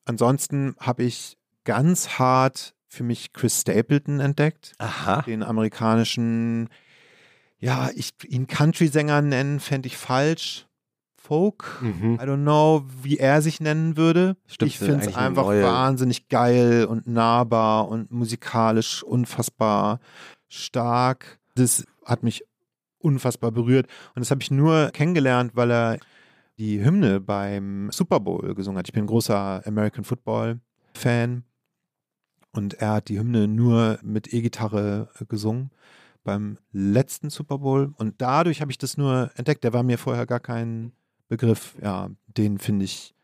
Ansonsten 0.06 0.76
habe 0.80 1.04
ich 1.04 1.38
ganz 1.64 2.18
hart 2.20 2.74
für 2.88 3.04
mich 3.04 3.34
Chris 3.34 3.62
Stapleton 3.62 4.20
entdeckt, 4.20 4.74
Aha. 4.80 5.22
den 5.24 5.44
amerikanischen, 5.44 6.70
ja, 7.60 7.90
ich 7.96 8.12
ihn 8.28 8.48
Country-Sänger 8.48 9.22
nennen, 9.22 9.60
fände 9.60 9.88
ich 9.88 9.98
falsch. 9.98 10.68
Folk, 11.18 11.82
Mhm. 11.82 12.20
I 12.22 12.24
don't 12.24 12.44
know, 12.44 12.86
wie 13.02 13.18
er 13.18 13.42
sich 13.42 13.60
nennen 13.60 13.98
würde. 13.98 14.38
Stimmt, 14.46 14.70
ich 14.72 14.78
finde 14.78 15.08
es 15.08 15.16
einfach 15.16 15.48
wahnsinnig 15.48 16.30
geil 16.30 16.86
und 16.86 17.08
nahbar 17.08 17.88
und 17.88 18.12
musikalisch 18.12 19.02
unfassbar 19.02 20.00
stark. 20.48 21.40
Das 21.56 21.84
hat 22.06 22.22
mich 22.22 22.46
unfassbar 23.00 23.52
berührt. 23.52 23.88
Und 24.14 24.20
das 24.20 24.30
habe 24.30 24.44
ich 24.44 24.52
nur 24.52 24.92
kennengelernt, 24.92 25.56
weil 25.56 25.72
er 25.72 26.00
die 26.60 26.84
Hymne 26.86 27.20
beim 27.20 27.90
Super 27.92 28.20
Bowl 28.20 28.54
gesungen 28.54 28.78
hat. 28.78 28.88
Ich 28.88 28.94
bin 28.94 29.06
ein 29.06 29.08
großer 29.08 29.64
American 29.66 30.04
Football 30.04 30.60
Fan. 30.94 31.44
Und 32.52 32.76
er 32.76 32.94
hat 32.94 33.10
die 33.10 33.18
Hymne 33.20 33.48
nur 33.48 33.98
mit 34.04 34.32
E-Gitarre 34.32 35.10
gesungen 35.28 35.72
beim 36.26 36.58
letzten 36.74 37.30
Super 37.30 37.60
Bowl. 37.60 37.94
Und 37.96 38.16
dadurch 38.18 38.60
habe 38.60 38.72
ich 38.72 38.78
das 38.78 38.98
nur 38.98 39.32
entdeckt. 39.36 39.64
Der 39.64 39.72
war 39.72 39.84
mir 39.84 39.98
vorher 39.98 40.26
gar 40.26 40.42
kein 40.42 40.92
Begriff. 41.30 41.76
Ja, 41.82 42.10
den 42.28 42.60
finde 42.60 42.84
ich 42.84 43.16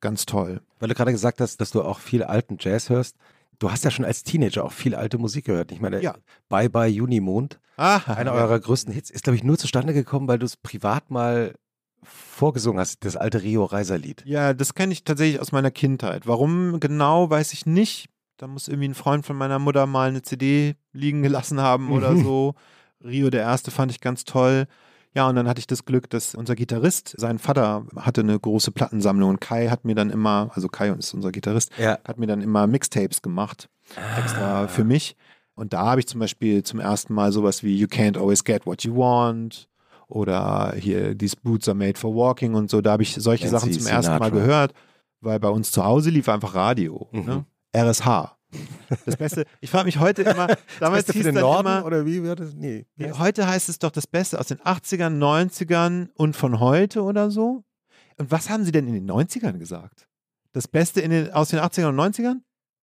ganz 0.00 0.26
toll. 0.26 0.60
Weil 0.78 0.88
du 0.88 0.94
gerade 0.94 1.10
gesagt 1.10 1.40
hast, 1.40 1.60
dass 1.60 1.72
du 1.72 1.82
auch 1.82 1.98
viel 1.98 2.22
alten 2.22 2.56
Jazz 2.60 2.88
hörst. 2.88 3.16
Du 3.58 3.70
hast 3.70 3.84
ja 3.84 3.90
schon 3.90 4.04
als 4.04 4.22
Teenager 4.22 4.64
auch 4.64 4.72
viel 4.72 4.94
alte 4.94 5.18
Musik 5.18 5.46
gehört. 5.46 5.72
Ich 5.72 5.80
meine, 5.80 6.00
Ja. 6.00 6.14
Bye 6.48 6.70
Bye 6.70 6.88
Junimond, 6.88 7.58
Ah, 7.76 7.98
einer 8.06 8.32
eurer 8.32 8.58
größten 8.60 8.92
Hits, 8.92 9.10
ist, 9.10 9.24
glaube 9.24 9.36
ich, 9.36 9.42
nur 9.44 9.58
zustande 9.58 9.92
gekommen, 9.92 10.28
weil 10.28 10.38
du 10.38 10.46
es 10.46 10.56
privat 10.56 11.10
mal 11.10 11.54
vorgesungen 12.02 12.78
hast, 12.78 13.04
das 13.04 13.16
alte 13.16 13.42
Rio 13.42 13.64
Reiser 13.64 13.98
Lied. 13.98 14.22
Ja, 14.24 14.54
das 14.54 14.74
kenne 14.74 14.92
ich 14.92 15.04
tatsächlich 15.04 15.40
aus 15.40 15.52
meiner 15.52 15.70
Kindheit. 15.70 16.26
Warum 16.26 16.80
genau, 16.80 17.28
weiß 17.28 17.52
ich 17.52 17.66
nicht. 17.66 18.08
Da 18.40 18.46
muss 18.46 18.68
irgendwie 18.68 18.88
ein 18.88 18.94
Freund 18.94 19.26
von 19.26 19.36
meiner 19.36 19.58
Mutter 19.58 19.84
mal 19.84 20.08
eine 20.08 20.22
CD 20.22 20.74
liegen 20.94 21.22
gelassen 21.22 21.60
haben 21.60 21.92
oder 21.92 22.12
Mhm. 22.12 22.24
so. 22.24 22.54
Rio 23.04 23.28
der 23.28 23.42
Erste 23.42 23.70
fand 23.70 23.90
ich 23.92 24.00
ganz 24.00 24.24
toll. 24.24 24.66
Ja, 25.14 25.28
und 25.28 25.36
dann 25.36 25.46
hatte 25.46 25.58
ich 25.58 25.66
das 25.66 25.84
Glück, 25.84 26.08
dass 26.08 26.34
unser 26.34 26.54
Gitarrist, 26.54 27.14
sein 27.18 27.38
Vater 27.38 27.84
hatte 27.96 28.22
eine 28.22 28.38
große 28.40 28.70
Plattensammlung 28.70 29.28
und 29.28 29.40
Kai 29.42 29.68
hat 29.68 29.84
mir 29.84 29.94
dann 29.94 30.08
immer, 30.08 30.50
also 30.54 30.68
Kai 30.68 30.88
ist 30.88 31.12
unser 31.12 31.32
Gitarrist, 31.32 31.70
Ja. 31.78 31.98
hat 32.02 32.16
mir 32.18 32.26
dann 32.26 32.40
immer 32.40 32.66
Mixtapes 32.66 33.20
gemacht, 33.20 33.68
extra 34.16 34.62
Ah. 34.62 34.68
für 34.68 34.84
mich. 34.84 35.16
Und 35.54 35.74
da 35.74 35.84
habe 35.84 36.00
ich 36.00 36.06
zum 36.06 36.20
Beispiel 36.20 36.62
zum 36.62 36.80
ersten 36.80 37.12
Mal 37.12 37.32
sowas 37.32 37.62
wie 37.62 37.76
You 37.76 37.88
Can't 37.88 38.16
Always 38.16 38.44
Get 38.44 38.64
What 38.64 38.84
You 38.84 38.96
Want 38.96 39.68
oder 40.08 40.74
hier 40.78 41.16
These 41.18 41.36
Boots 41.42 41.68
are 41.68 41.76
made 41.76 41.98
for 41.98 42.14
walking 42.14 42.54
und 42.54 42.70
so. 42.70 42.80
Da 42.80 42.92
habe 42.92 43.02
ich 43.02 43.14
solche 43.16 43.48
Nancy 43.50 43.58
Sachen 43.72 43.72
zum 43.80 43.86
ersten 43.86 44.12
Mal 44.12 44.24
Sinatra. 44.30 44.30
gehört, 44.30 44.74
weil 45.20 45.38
bei 45.40 45.48
uns 45.50 45.70
zu 45.72 45.84
Hause 45.84 46.08
lief 46.10 46.28
einfach 46.30 46.54
Radio. 46.54 47.08
Mhm. 47.12 47.24
Ne? 47.26 47.44
RSH. 47.76 48.36
Das 49.06 49.16
Beste, 49.16 49.44
ich 49.60 49.70
frage 49.70 49.84
mich 49.84 49.98
heute 50.00 50.22
immer, 50.22 50.48
damals 50.80 51.04
Beste 51.06 51.12
für 51.12 51.18
hieß 51.18 51.24
den 51.26 51.34
Norden 51.36 51.68
immer, 51.68 51.84
oder 51.84 52.04
wie 52.04 52.22
wird 52.22 52.40
das? 52.40 52.52
Nee. 52.54 52.84
Heute 53.18 53.46
heißt 53.46 53.68
es 53.68 53.78
doch 53.78 53.92
das 53.92 54.08
Beste 54.08 54.40
aus 54.40 54.48
den 54.48 54.58
80ern, 54.58 55.18
90ern 55.18 56.08
und 56.14 56.34
von 56.36 56.58
heute 56.58 57.02
oder 57.02 57.30
so. 57.30 57.64
Und 58.16 58.30
was 58.32 58.50
haben 58.50 58.64
sie 58.64 58.72
denn 58.72 58.88
in 58.88 58.94
den 58.94 59.08
90ern 59.10 59.58
gesagt? 59.58 60.08
Das 60.52 60.66
Beste 60.66 61.00
in 61.00 61.12
den, 61.12 61.30
aus 61.32 61.50
den 61.50 61.60
80ern 61.60 61.90
und 61.90 61.96
90ern? 61.96 62.40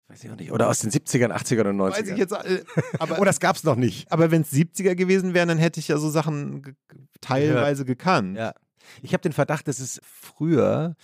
Weiß 0.10 0.22
ich 0.26 0.30
auch 0.30 0.36
nicht. 0.36 0.52
Oder 0.52 0.68
aus 0.68 0.80
den 0.80 0.92
70ern, 0.92 1.32
80ern 1.32 1.70
und 1.70 1.78
90ern. 1.78 1.92
Weiß 1.92 2.08
ich 2.10 2.18
jetzt. 2.18 2.34
Äh, 2.34 2.64
aber 3.00 3.20
oh, 3.20 3.24
das 3.24 3.40
gab's 3.40 3.64
noch 3.64 3.78
nicht. 3.78 4.12
aber 4.12 4.32
wenn 4.32 4.42
es 4.42 4.52
70er 4.52 4.96
gewesen 4.96 5.34
wären, 5.34 5.48
dann 5.48 5.58
hätte 5.58 5.80
ich 5.80 5.88
ja 5.88 5.98
so 5.98 6.10
Sachen 6.10 6.62
ge- 6.62 6.74
teilweise 7.22 7.86
gekannt. 7.86 8.38
Ja. 8.38 8.54
Ich 9.02 9.14
habe 9.14 9.22
den 9.22 9.32
Verdacht, 9.32 9.70
dass 9.70 9.80
es 9.80 10.02
früher 10.04 10.96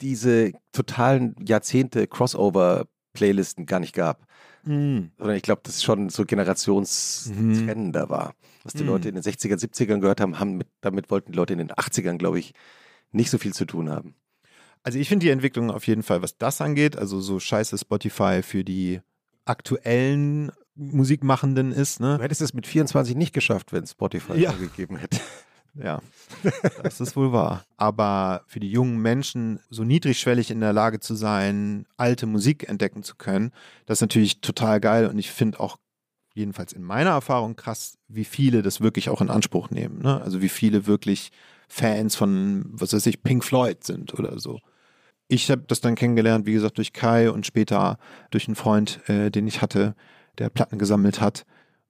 diese 0.00 0.52
totalen 0.70 1.34
Jahrzehnte 1.44 2.06
Crossover-Playlisten 3.14 3.66
gar 3.66 3.80
nicht 3.80 3.94
gab. 3.94 4.26
Mhm. 4.64 5.10
Sondern 5.18 5.36
ich 5.36 5.42
glaube, 5.42 5.62
das 5.64 5.82
schon 5.82 6.08
so 6.08 6.24
generationstrennender 6.24 8.08
war. 8.08 8.34
Was 8.64 8.72
die 8.74 8.82
Mhm. 8.82 8.88
Leute 8.88 9.08
in 9.10 9.14
den 9.14 9.22
60ern, 9.22 9.58
70ern 9.58 10.00
gehört 10.00 10.20
haben, 10.20 10.38
haben 10.38 10.56
mit, 10.56 10.68
damit 10.80 11.10
wollten 11.10 11.32
die 11.32 11.36
Leute 11.36 11.52
in 11.52 11.58
den 11.58 11.70
80ern, 11.70 12.16
glaube 12.18 12.38
ich, 12.38 12.54
nicht 13.12 13.30
so 13.30 13.38
viel 13.38 13.52
zu 13.52 13.64
tun 13.66 13.90
haben. 13.90 14.14
Also 14.82 14.98
ich 14.98 15.08
finde 15.08 15.24
die 15.24 15.30
Entwicklung 15.30 15.70
auf 15.70 15.86
jeden 15.86 16.02
Fall, 16.02 16.22
was 16.22 16.36
das 16.38 16.60
angeht, 16.60 16.96
also 16.96 17.20
so 17.20 17.40
scheiße 17.40 17.78
Spotify 17.78 18.42
für 18.42 18.64
die 18.64 19.00
aktuellen 19.44 20.50
Musikmachenden 20.74 21.72
ist, 21.72 22.00
ne? 22.00 22.16
Du 22.18 22.22
hättest 22.24 22.40
es 22.42 22.52
mit 22.54 22.66
24 22.66 23.14
nicht 23.14 23.32
geschafft, 23.32 23.72
wenn 23.72 23.84
es 23.84 23.92
Spotify 23.92 24.34
Ja. 24.38 24.52
gegeben 24.52 24.96
hätte. 24.96 25.20
Ja, 25.76 26.00
das 26.82 27.00
ist 27.00 27.16
wohl 27.16 27.32
wahr. 27.32 27.64
Aber 27.76 28.42
für 28.46 28.60
die 28.60 28.70
jungen 28.70 28.98
Menschen 28.98 29.58
so 29.70 29.82
niedrigschwellig 29.82 30.50
in 30.50 30.60
der 30.60 30.72
Lage 30.72 31.00
zu 31.00 31.14
sein, 31.14 31.86
alte 31.96 32.26
Musik 32.26 32.68
entdecken 32.68 33.02
zu 33.02 33.16
können, 33.16 33.50
das 33.86 33.98
ist 33.98 34.02
natürlich 34.02 34.40
total 34.40 34.80
geil. 34.80 35.06
Und 35.06 35.18
ich 35.18 35.30
finde 35.30 35.60
auch, 35.60 35.78
jedenfalls 36.34 36.72
in 36.72 36.82
meiner 36.82 37.10
Erfahrung, 37.10 37.56
krass, 37.56 37.96
wie 38.08 38.24
viele 38.24 38.62
das 38.62 38.80
wirklich 38.80 39.08
auch 39.08 39.20
in 39.20 39.30
Anspruch 39.30 39.70
nehmen. 39.70 40.02
Ne? 40.02 40.20
Also 40.20 40.42
wie 40.42 40.48
viele 40.48 40.86
wirklich 40.86 41.30
Fans 41.68 42.14
von, 42.16 42.66
was 42.68 42.92
weiß 42.92 43.06
ich, 43.06 43.22
Pink 43.22 43.44
Floyd 43.44 43.84
sind 43.84 44.14
oder 44.14 44.38
so. 44.38 44.60
Ich 45.28 45.50
habe 45.50 45.64
das 45.66 45.80
dann 45.80 45.94
kennengelernt, 45.94 46.46
wie 46.46 46.52
gesagt, 46.52 46.78
durch 46.78 46.92
Kai 46.92 47.30
und 47.30 47.46
später 47.46 47.98
durch 48.30 48.46
einen 48.46 48.56
Freund, 48.56 49.00
äh, 49.08 49.30
den 49.30 49.46
ich 49.46 49.62
hatte, 49.62 49.94
der 50.38 50.50
Platten 50.50 50.78
gesammelt 50.78 51.20
hat. 51.20 51.46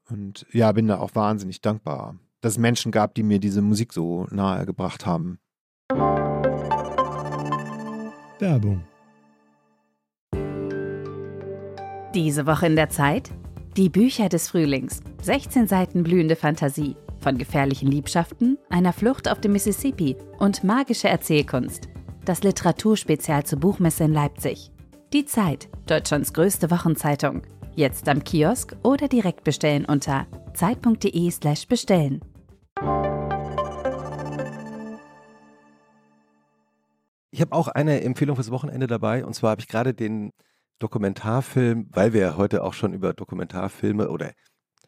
Und 0.09 0.47
ja, 0.53 0.71
bin 0.73 0.87
da 0.87 0.99
auch 0.99 1.15
wahnsinnig 1.15 1.61
dankbar, 1.61 2.17
dass 2.45 2.53
es 2.53 2.59
Menschen 2.59 2.93
gab, 2.93 3.15
die 3.15 3.23
mir 3.23 3.39
diese 3.39 3.63
Musik 3.63 3.95
so 3.95 4.27
nahe 4.31 4.67
gebracht 4.67 5.07
haben. 5.07 5.39
Werbung. 8.39 8.85
Diese 12.15 12.47
Woche 12.47 12.67
in 12.67 12.77
der 12.77 12.91
Zeit? 12.91 13.31
Die 13.79 13.89
Bücher 13.89 14.29
des 14.29 14.51
Frühlings. 14.51 15.01
16 15.23 15.67
Seiten 15.67 16.03
blühende 16.03 16.37
Fantasie. 16.37 16.97
Von 17.19 17.39
gefährlichen 17.39 17.91
Liebschaften, 17.91 18.59
einer 18.69 18.93
Flucht 18.93 19.31
auf 19.31 19.41
dem 19.41 19.53
Mississippi 19.53 20.15
und 20.39 20.63
magische 20.63 21.09
Erzählkunst. 21.09 21.89
Das 22.27 22.43
Literaturspezial 22.43 23.45
zur 23.45 23.59
Buchmesse 23.59 24.05
in 24.05 24.13
Leipzig. 24.13 24.71
Die 25.15 25.25
Zeit, 25.25 25.71
Deutschlands 25.87 26.35
größte 26.35 26.71
Wochenzeitung. 26.71 27.41
Jetzt 27.75 28.07
am 28.07 28.23
Kiosk 28.23 28.77
oder 28.83 29.09
direkt 29.09 29.45
bestellen 29.45 29.87
unter 29.87 30.27
zeit.de/slash 30.53 31.67
bestellen. 31.67 32.21
Ich 37.31 37.41
habe 37.41 37.53
auch 37.53 37.69
eine 37.69 38.03
Empfehlung 38.03 38.37
fürs 38.37 38.51
Wochenende 38.51 38.87
dabei. 38.87 39.25
Und 39.25 39.35
zwar 39.35 39.51
habe 39.53 39.61
ich 39.61 39.69
gerade 39.69 39.95
den 39.95 40.33
Dokumentarfilm, 40.79 41.89
weil 41.91 42.13
wir 42.13 42.21
ja 42.21 42.37
heute 42.37 42.63
auch 42.63 42.75
schon 42.75 42.93
über 42.93 43.13
Dokumentarfilme 43.13 44.09
oder 44.11 44.33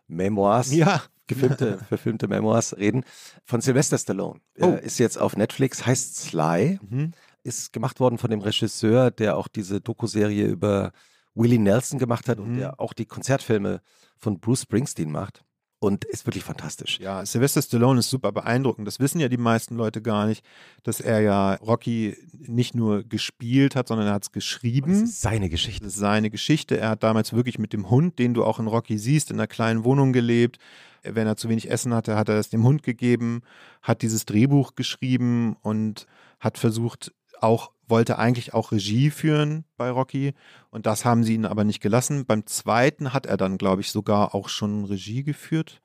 Memoirs, 0.06 0.72
Ja, 0.72 1.02
gefilmte, 1.26 1.78
verfilmte 1.88 2.28
Memoirs 2.28 2.76
reden, 2.76 3.04
von 3.44 3.60
Sylvester 3.60 3.98
Stallone. 3.98 4.40
Oh. 4.60 4.66
Er 4.70 4.82
ist 4.82 4.98
jetzt 4.98 5.18
auf 5.18 5.36
Netflix, 5.36 5.84
heißt 5.86 6.16
Sly, 6.16 6.78
Mhm. 6.88 7.12
ist 7.42 7.72
gemacht 7.72 7.98
worden 7.98 8.18
von 8.18 8.30
dem 8.30 8.40
Regisseur, 8.40 9.10
der 9.10 9.36
auch 9.36 9.48
diese 9.48 9.80
Doku-Serie 9.80 10.46
über 10.46 10.92
Willie 11.34 11.58
Nelson 11.58 11.98
gemacht 11.98 12.28
hat 12.28 12.38
und 12.38 12.52
Mhm. 12.52 12.58
der 12.58 12.80
auch 12.80 12.92
die 12.92 13.06
Konzertfilme 13.06 13.80
von 14.18 14.38
Bruce 14.38 14.62
Springsteen 14.62 15.10
macht. 15.10 15.44
Und 15.86 16.04
ist 16.04 16.26
wirklich 16.26 16.42
fantastisch. 16.44 16.98
Ja, 17.00 17.24
Sylvester 17.24 17.62
Stallone 17.62 18.00
ist 18.00 18.10
super 18.10 18.32
beeindruckend. 18.32 18.86
Das 18.86 18.98
wissen 19.00 19.20
ja 19.20 19.28
die 19.28 19.36
meisten 19.36 19.76
Leute 19.76 20.02
gar 20.02 20.26
nicht, 20.26 20.44
dass 20.82 21.00
er 21.00 21.20
ja 21.20 21.54
Rocky 21.54 22.16
nicht 22.32 22.74
nur 22.74 23.04
gespielt 23.04 23.76
hat, 23.76 23.88
sondern 23.88 24.08
er 24.08 24.14
hat 24.14 24.24
es 24.24 24.28
Das 24.28 24.32
geschrieben. 24.32 25.04
ist 25.04 25.20
seine 25.20 25.48
Geschichte. 25.48 25.84
Das 25.84 25.94
ist 25.94 26.00
seine 26.00 26.30
Geschichte. 26.30 26.76
Er 26.78 26.90
hat 26.90 27.02
damals 27.02 27.32
wirklich 27.32 27.58
mit 27.58 27.72
dem 27.72 27.88
Hund, 27.90 28.18
den 28.18 28.34
du 28.34 28.44
auch 28.44 28.58
in 28.58 28.66
Rocky 28.66 28.98
siehst, 28.98 29.30
in 29.30 29.36
einer 29.36 29.46
kleinen 29.46 29.84
Wohnung 29.84 30.12
gelebt. 30.12 30.58
Wenn 31.02 31.26
er 31.28 31.36
zu 31.36 31.48
wenig 31.48 31.70
Essen 31.70 31.94
hatte, 31.94 32.16
hat 32.16 32.28
er 32.28 32.36
es 32.36 32.50
dem 32.50 32.64
Hund 32.64 32.82
gegeben, 32.82 33.42
hat 33.80 34.02
dieses 34.02 34.24
Drehbuch 34.24 34.74
geschrieben 34.74 35.56
und 35.62 36.06
hat 36.40 36.58
versucht, 36.58 37.12
auch, 37.40 37.72
wollte 37.88 38.18
eigentlich 38.18 38.54
auch 38.54 38.72
Regie 38.72 39.10
führen 39.10 39.64
bei 39.76 39.90
Rocky. 39.90 40.34
Und 40.70 40.86
das 40.86 41.04
haben 41.04 41.24
sie 41.24 41.34
ihn 41.34 41.46
aber 41.46 41.64
nicht 41.64 41.80
gelassen. 41.80 42.26
Beim 42.26 42.46
zweiten 42.46 43.12
hat 43.12 43.26
er 43.26 43.36
dann, 43.36 43.58
glaube 43.58 43.80
ich, 43.80 43.90
sogar 43.90 44.34
auch 44.34 44.48
schon 44.48 44.84
Regie 44.84 45.22
geführt. 45.22 45.80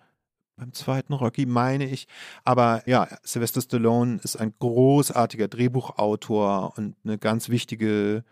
Beim 0.58 0.74
zweiten 0.74 1.14
Rocky, 1.14 1.46
meine 1.46 1.86
ich. 1.86 2.08
Aber 2.44 2.84
ja, 2.86 3.08
Sylvester 3.24 3.62
Stallone 3.62 4.20
ist 4.24 4.36
ein 4.36 4.54
großartiger 4.60 5.48
Drehbuchautor 5.48 6.74
und 6.78 6.96
eine 7.04 7.18
ganz 7.18 7.50
wichtige 7.50 8.24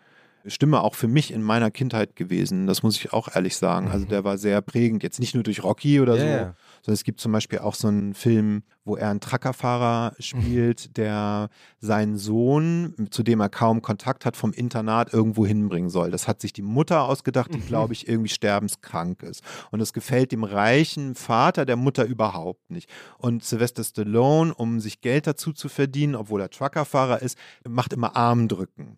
Stimme 0.45 0.81
auch 0.81 0.95
für 0.95 1.07
mich 1.07 1.33
in 1.33 1.43
meiner 1.43 1.71
Kindheit 1.71 2.15
gewesen. 2.15 2.67
Das 2.67 2.83
muss 2.83 2.97
ich 2.97 3.13
auch 3.13 3.35
ehrlich 3.35 3.57
sagen. 3.57 3.89
Also 3.89 4.05
der 4.05 4.23
war 4.23 4.37
sehr 4.37 4.61
prägend. 4.61 5.03
Jetzt 5.03 5.19
nicht 5.19 5.33
nur 5.33 5.43
durch 5.43 5.63
Rocky 5.63 5.99
oder 5.99 6.15
Ja, 6.15 6.21
so, 6.21 6.53
sondern 6.81 6.93
es 6.93 7.03
gibt 7.03 7.19
zum 7.19 7.31
Beispiel 7.31 7.59
auch 7.59 7.75
so 7.75 7.87
einen 7.87 8.13
Film, 8.13 8.63
wo 8.85 8.95
er 8.95 9.09
einen 9.09 9.19
Truckerfahrer 9.19 10.15
spielt, 10.19 10.97
der 10.97 11.49
seinen 11.79 12.17
Sohn, 12.17 12.95
zu 13.11 13.23
dem 13.23 13.39
er 13.39 13.49
kaum 13.49 13.81
Kontakt 13.81 14.25
hat, 14.25 14.37
vom 14.37 14.53
Internat 14.53 15.13
irgendwo 15.13 15.45
hinbringen 15.45 15.89
soll. 15.89 16.11
Das 16.11 16.27
hat 16.27 16.41
sich 16.41 16.53
die 16.53 16.61
Mutter 16.61 17.03
ausgedacht, 17.03 17.53
die, 17.53 17.59
glaube 17.59 17.93
ich, 17.93 18.07
irgendwie 18.07 18.29
sterbenskrank 18.29 19.23
ist. 19.23 19.43
Und 19.71 19.79
das 19.79 19.93
gefällt 19.93 20.31
dem 20.31 20.43
reichen 20.43 21.15
Vater 21.15 21.65
der 21.65 21.75
Mutter 21.75 22.05
überhaupt 22.05 22.71
nicht. 22.71 22.89
Und 23.17 23.43
Sylvester 23.43 23.83
Stallone, 23.83 24.53
um 24.53 24.79
sich 24.79 25.01
Geld 25.01 25.27
dazu 25.27 25.53
zu 25.53 25.69
verdienen, 25.69 26.15
obwohl 26.15 26.41
er 26.41 26.49
Truckerfahrer 26.49 27.21
ist, 27.21 27.37
macht 27.67 27.93
immer 27.93 28.15
Armdrücken. 28.15 28.97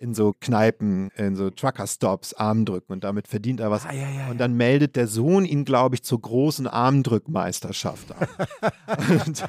In 0.00 0.14
so 0.14 0.32
Kneipen, 0.38 1.10
in 1.16 1.34
so 1.34 1.50
Trucker-Stops 1.50 2.34
Armdrücken 2.34 2.92
und 2.92 3.02
damit 3.02 3.26
verdient 3.26 3.58
er 3.58 3.72
was. 3.72 3.84
Ah, 3.84 3.92
ja, 3.92 4.08
ja, 4.08 4.30
Und 4.30 4.38
dann 4.38 4.54
meldet 4.54 4.94
der 4.94 5.08
Sohn 5.08 5.44
ihn, 5.44 5.64
glaube 5.64 5.96
ich, 5.96 6.04
zur 6.04 6.20
großen 6.20 6.68
Armdrückmeisterschaft 6.68 8.12
an. 8.12 8.28
und, 9.26 9.44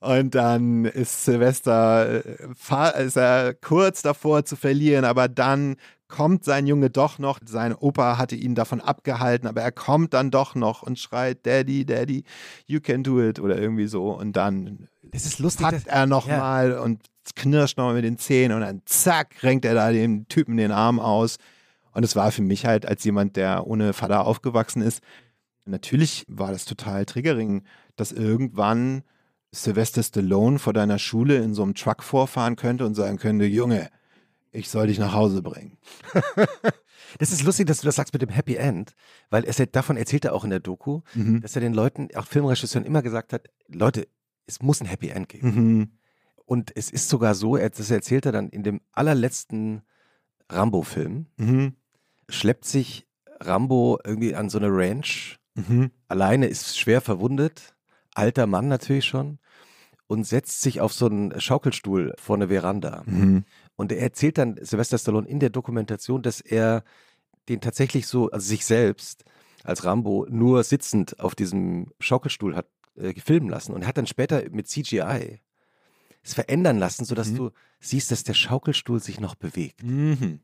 und 0.00 0.34
dann 0.34 0.84
ist 0.84 1.24
Silvester, 1.24 2.24
äh, 2.24 3.04
ist 3.04 3.16
er 3.16 3.54
kurz 3.54 4.02
davor 4.02 4.44
zu 4.44 4.56
verlieren, 4.56 5.04
aber 5.04 5.28
dann 5.28 5.76
kommt 6.08 6.44
sein 6.44 6.66
Junge 6.66 6.90
doch 6.90 7.18
noch. 7.18 7.40
Sein 7.44 7.74
Opa 7.74 8.18
hatte 8.18 8.36
ihn 8.36 8.54
davon 8.54 8.80
abgehalten, 8.80 9.48
aber 9.48 9.62
er 9.62 9.72
kommt 9.72 10.14
dann 10.14 10.30
doch 10.30 10.54
noch 10.54 10.82
und 10.82 10.98
schreit, 10.98 11.44
Daddy, 11.46 11.84
Daddy, 11.84 12.24
you 12.66 12.80
can 12.80 13.02
do 13.02 13.20
it 13.20 13.40
oder 13.40 13.58
irgendwie 13.58 13.86
so. 13.86 14.10
Und 14.10 14.36
dann 14.36 14.88
lustig. 15.38 15.66
packt 15.66 15.86
er 15.86 16.06
nochmal 16.06 16.78
und 16.78 17.02
knirscht 17.34 17.76
nochmal 17.76 17.94
mit 17.94 18.04
den 18.04 18.18
Zähnen 18.18 18.56
und 18.56 18.62
dann 18.62 18.82
zack, 18.84 19.42
renkt 19.42 19.64
er 19.64 19.74
da 19.74 19.90
dem 19.90 20.28
Typen 20.28 20.56
den 20.56 20.70
Arm 20.72 21.00
aus. 21.00 21.38
Und 21.92 22.04
es 22.04 22.14
war 22.14 22.30
für 22.30 22.42
mich 22.42 22.66
halt 22.66 22.86
als 22.86 23.02
jemand, 23.04 23.36
der 23.36 23.66
ohne 23.66 23.92
Vater 23.92 24.26
aufgewachsen 24.26 24.82
ist, 24.82 25.02
natürlich 25.64 26.24
war 26.28 26.52
das 26.52 26.64
total 26.64 27.06
triggering, 27.06 27.64
dass 27.96 28.12
irgendwann 28.12 29.02
Sylvester 29.52 30.02
Stallone 30.02 30.58
vor 30.58 30.72
deiner 30.72 30.98
Schule 30.98 31.36
in 31.36 31.54
so 31.54 31.62
einem 31.62 31.74
Truck 31.74 32.02
vorfahren 32.02 32.56
könnte 32.56 32.84
und 32.86 32.94
sagen 32.94 33.16
könnte, 33.18 33.44
Junge, 33.46 33.90
ich 34.52 34.68
soll 34.68 34.86
dich 34.88 34.98
nach 34.98 35.12
Hause 35.14 35.42
bringen. 35.42 35.78
Das 37.18 37.30
ist 37.30 37.44
lustig, 37.44 37.66
dass 37.66 37.80
du 37.80 37.86
das 37.86 37.94
sagst 37.96 38.12
mit 38.12 38.20
dem 38.20 38.28
Happy 38.28 38.56
End, 38.56 38.94
weil 39.30 39.44
es 39.44 39.56
ja, 39.58 39.64
davon 39.66 39.96
erzählt 39.96 40.24
er 40.24 40.34
auch 40.34 40.44
in 40.44 40.50
der 40.50 40.60
Doku, 40.60 41.00
Mhm. 41.14 41.40
dass 41.40 41.54
er 41.54 41.60
den 41.60 41.72
Leuten, 41.72 42.08
auch 42.14 42.26
Filmregisseuren 42.26 42.84
immer 42.86 43.00
gesagt 43.00 43.32
hat, 43.32 43.48
Leute, 43.68 44.08
es 44.46 44.60
muss 44.60 44.80
ein 44.80 44.86
Happy 44.86 45.08
End 45.08 45.28
geben. 45.28 45.48
Mhm. 45.78 45.90
Und 46.44 46.72
es 46.76 46.90
ist 46.90 47.08
sogar 47.08 47.34
so, 47.34 47.56
das 47.56 47.90
erzählt 47.90 48.26
er 48.26 48.32
dann 48.32 48.48
in 48.50 48.64
dem 48.64 48.80
allerletzten 48.92 49.82
Rambo-Film, 50.50 51.26
Mhm. 51.36 51.74
schleppt 52.28 52.64
sich 52.64 53.06
Rambo 53.40 53.98
irgendwie 54.04 54.34
an 54.34 54.50
so 54.50 54.58
eine 54.58 54.68
Ranch, 54.68 55.38
Mhm. 55.54 55.90
alleine 56.08 56.46
ist 56.48 56.76
schwer 56.78 57.00
verwundet, 57.00 57.75
alter 58.16 58.46
Mann 58.46 58.68
natürlich 58.68 59.04
schon, 59.04 59.38
und 60.08 60.24
setzt 60.24 60.62
sich 60.62 60.80
auf 60.80 60.92
so 60.92 61.06
einen 61.06 61.40
Schaukelstuhl 61.40 62.14
vor 62.16 62.36
eine 62.36 62.48
Veranda. 62.48 63.02
Mhm. 63.06 63.44
Und 63.74 63.90
er 63.90 63.98
erzählt 63.98 64.38
dann 64.38 64.56
Sylvester 64.60 64.98
Stallone 64.98 65.28
in 65.28 65.40
der 65.40 65.50
Dokumentation, 65.50 66.22
dass 66.22 66.40
er 66.40 66.84
den 67.48 67.60
tatsächlich 67.60 68.06
so, 68.06 68.30
also 68.30 68.46
sich 68.46 68.64
selbst 68.64 69.24
als 69.64 69.84
Rambo 69.84 70.24
nur 70.30 70.62
sitzend 70.62 71.18
auf 71.18 71.34
diesem 71.34 71.90
Schaukelstuhl 71.98 72.54
hat 72.54 72.68
äh, 72.96 73.14
filmen 73.20 73.48
lassen 73.48 73.72
und 73.72 73.84
hat 73.84 73.98
dann 73.98 74.06
später 74.06 74.44
mit 74.50 74.68
CGI 74.68 75.40
es 76.22 76.34
verändern 76.34 76.78
lassen, 76.78 77.04
sodass 77.04 77.30
Mhm. 77.30 77.36
du 77.36 77.50
siehst, 77.80 78.10
dass 78.12 78.22
der 78.22 78.34
Schaukelstuhl 78.34 79.00
sich 79.00 79.18
noch 79.18 79.34
bewegt. 79.34 79.82
Mhm. 79.82 80.38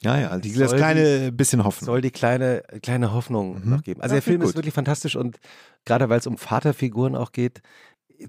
Ja, 0.00 0.18
ja, 0.18 0.28
also 0.30 0.48
das 0.58 0.74
kleine 0.74 1.30
bisschen 1.32 1.62
Hoffnung. 1.64 1.86
Soll 1.86 2.00
die 2.00 2.10
kleine, 2.10 2.62
kleine 2.82 3.12
Hoffnung 3.12 3.62
Mhm. 3.64 3.70
noch 3.70 3.82
geben. 3.82 4.00
Also 4.00 4.14
Ja, 4.14 4.16
der 4.16 4.22
Film 4.22 4.40
ich 4.40 4.46
ist 4.46 4.50
gut. 4.52 4.56
wirklich 4.56 4.74
fantastisch 4.74 5.14
und 5.16 5.38
gerade 5.84 6.08
weil 6.08 6.18
es 6.18 6.26
um 6.26 6.38
Vaterfiguren 6.38 7.14
auch 7.14 7.32
geht, 7.32 7.62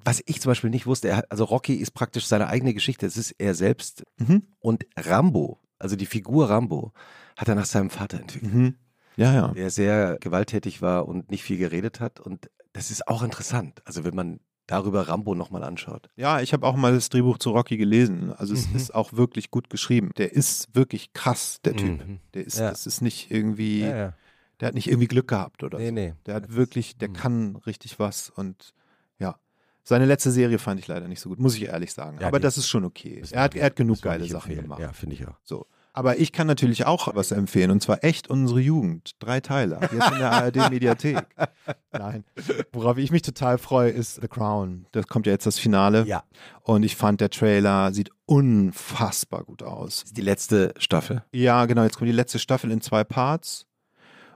was 0.04 0.22
ich 0.26 0.42
zum 0.42 0.52
Beispiel 0.52 0.70
nicht 0.70 0.86
wusste, 0.86 1.10
er 1.10 1.24
also 1.30 1.44
Rocky 1.46 1.76
ist 1.76 1.92
praktisch 1.92 2.26
seine 2.26 2.48
eigene 2.48 2.74
Geschichte. 2.74 3.06
Es 3.06 3.18
ist 3.18 3.32
er 3.38 3.54
selbst 3.56 4.04
Mhm. 4.18 4.44
und 4.60 4.86
Rambo, 4.98 5.60
also 5.80 5.96
die 5.96 6.06
Figur 6.06 6.50
Rambo, 6.50 6.94
hat 7.38 7.48
er 7.48 7.56
nach 7.56 7.66
seinem 7.66 7.90
Vater 7.90 8.20
entwickelt, 8.20 8.54
Mhm. 8.54 8.76
Ja, 9.16 9.34
ja. 9.34 9.48
der 9.50 9.70
sehr 9.70 10.18
gewalttätig 10.20 10.82
war 10.82 11.08
und 11.08 11.30
nicht 11.32 11.44
viel 11.44 11.58
geredet 11.58 12.00
hat. 12.00 12.20
Und 12.20 12.50
das 12.74 12.90
ist 12.92 13.08
auch 13.08 13.22
interessant. 13.24 13.82
Also 13.86 14.04
wenn 14.04 14.16
man 14.16 14.40
darüber 14.68 15.08
Rambo 15.08 15.36
nochmal 15.36 15.64
anschaut. 15.64 16.10
Ja, 16.16 16.40
ich 16.42 16.54
habe 16.54 16.66
auch 16.66 16.76
mal 16.76 16.94
das 16.94 17.10
Drehbuch 17.10 17.38
zu 17.38 17.52
Rocky 17.52 17.78
gelesen. 17.78 18.32
Also 18.34 18.54
es 18.54 18.70
Mhm. 18.70 18.76
ist 18.78 18.96
auch 18.96 19.14
wirklich 19.14 19.52
gut 19.52 19.70
geschrieben. 19.70 20.12
Der 20.18 20.32
ist 20.34 20.74
wirklich 20.74 21.14
krass, 21.14 21.60
der 21.66 21.76
Typ. 21.76 22.08
Mhm. 22.08 22.20
Der 22.34 22.46
ist, 22.46 22.60
Ja. 22.60 22.70
das 22.70 22.88
ist 22.88 23.02
nicht 23.02 23.30
irgendwie, 23.32 23.82
Ja, 23.82 23.96
ja. 23.96 24.14
der 24.60 24.68
hat 24.70 24.76
nicht 24.76 24.88
irgendwie 24.88 25.08
Glück 25.08 25.28
gehabt 25.28 25.64
oder 25.64 25.78
Nee, 25.80 25.88
so. 25.88 25.94
nee. 25.94 26.14
Der 26.26 26.36
hat 26.36 26.46
Das- 26.48 26.56
wirklich, 26.56 26.98
der 26.98 27.10
Mhm. 27.10 27.14
kann 27.14 27.56
richtig 27.66 28.00
was 28.00 28.30
und 28.30 28.74
ja. 29.20 29.38
Seine 29.84 30.06
letzte 30.06 30.32
Serie 30.32 30.60
fand 30.60 30.80
ich 30.80 30.88
leider 30.88 31.10
nicht 31.10 31.20
so 31.20 31.28
gut, 31.28 31.40
muss 31.40 31.56
ich 31.56 31.64
ehrlich 31.66 31.92
sagen. 31.92 32.20
Ja, 32.22 32.28
Aber 32.28 32.40
das 32.40 32.58
ist 32.58 32.70
schon 32.70 32.86
okay. 32.86 33.22
Er 33.32 33.42
hat, 33.42 33.56
er 33.56 33.66
hat 33.66 33.76
genug 33.76 34.02
geile 34.02 34.24
Sachen 34.26 34.52
empfehlen. 34.52 34.62
gemacht. 34.64 34.80
Ja, 34.80 34.94
finde 34.94 35.16
ich 35.16 35.28
auch. 35.28 35.36
So. 35.44 35.66
Aber 35.96 36.18
ich 36.18 36.32
kann 36.32 36.48
natürlich 36.48 36.86
auch 36.88 37.14
was 37.16 37.32
empfehlen 37.32 37.70
und 37.70 37.82
zwar 37.84 38.04
echt 38.04 38.28
unsere 38.28 38.60
Jugend. 38.60 39.12
Drei 39.20 39.40
Teile. 39.42 39.80
Jetzt 39.80 40.12
in 40.12 40.18
der 40.18 40.32
ARD-Mediathek. 40.32 41.24
Nein. 41.92 42.24
Worauf 42.72 42.98
ich 42.98 43.12
mich 43.12 43.22
total 43.22 43.60
freue, 43.60 43.92
ist 43.92 44.20
The 44.20 44.28
Crown. 44.28 44.88
Das 44.92 45.08
kommt 45.08 45.28
ja 45.28 45.34
jetzt 45.34 45.46
das 45.46 45.60
Finale. 45.60 46.04
Ja, 46.08 46.24
Und 46.64 46.82
ich 46.82 46.96
fand, 46.96 47.22
der 47.22 47.30
Trailer 47.30 47.94
sieht 47.94 48.10
unfassbar 48.26 49.44
gut 49.44 49.62
aus. 49.62 50.00
das 50.00 50.04
ist 50.10 50.18
die 50.18 50.22
letzte 50.22 50.74
Staffel. 50.80 51.24
Ja, 51.32 51.66
genau. 51.68 51.84
Jetzt 51.84 51.98
kommt 51.98 52.08
die 52.10 52.14
letzte 52.16 52.40
Staffel 52.40 52.72
in 52.72 52.82
zwei 52.82 53.04
Parts. 53.04 53.68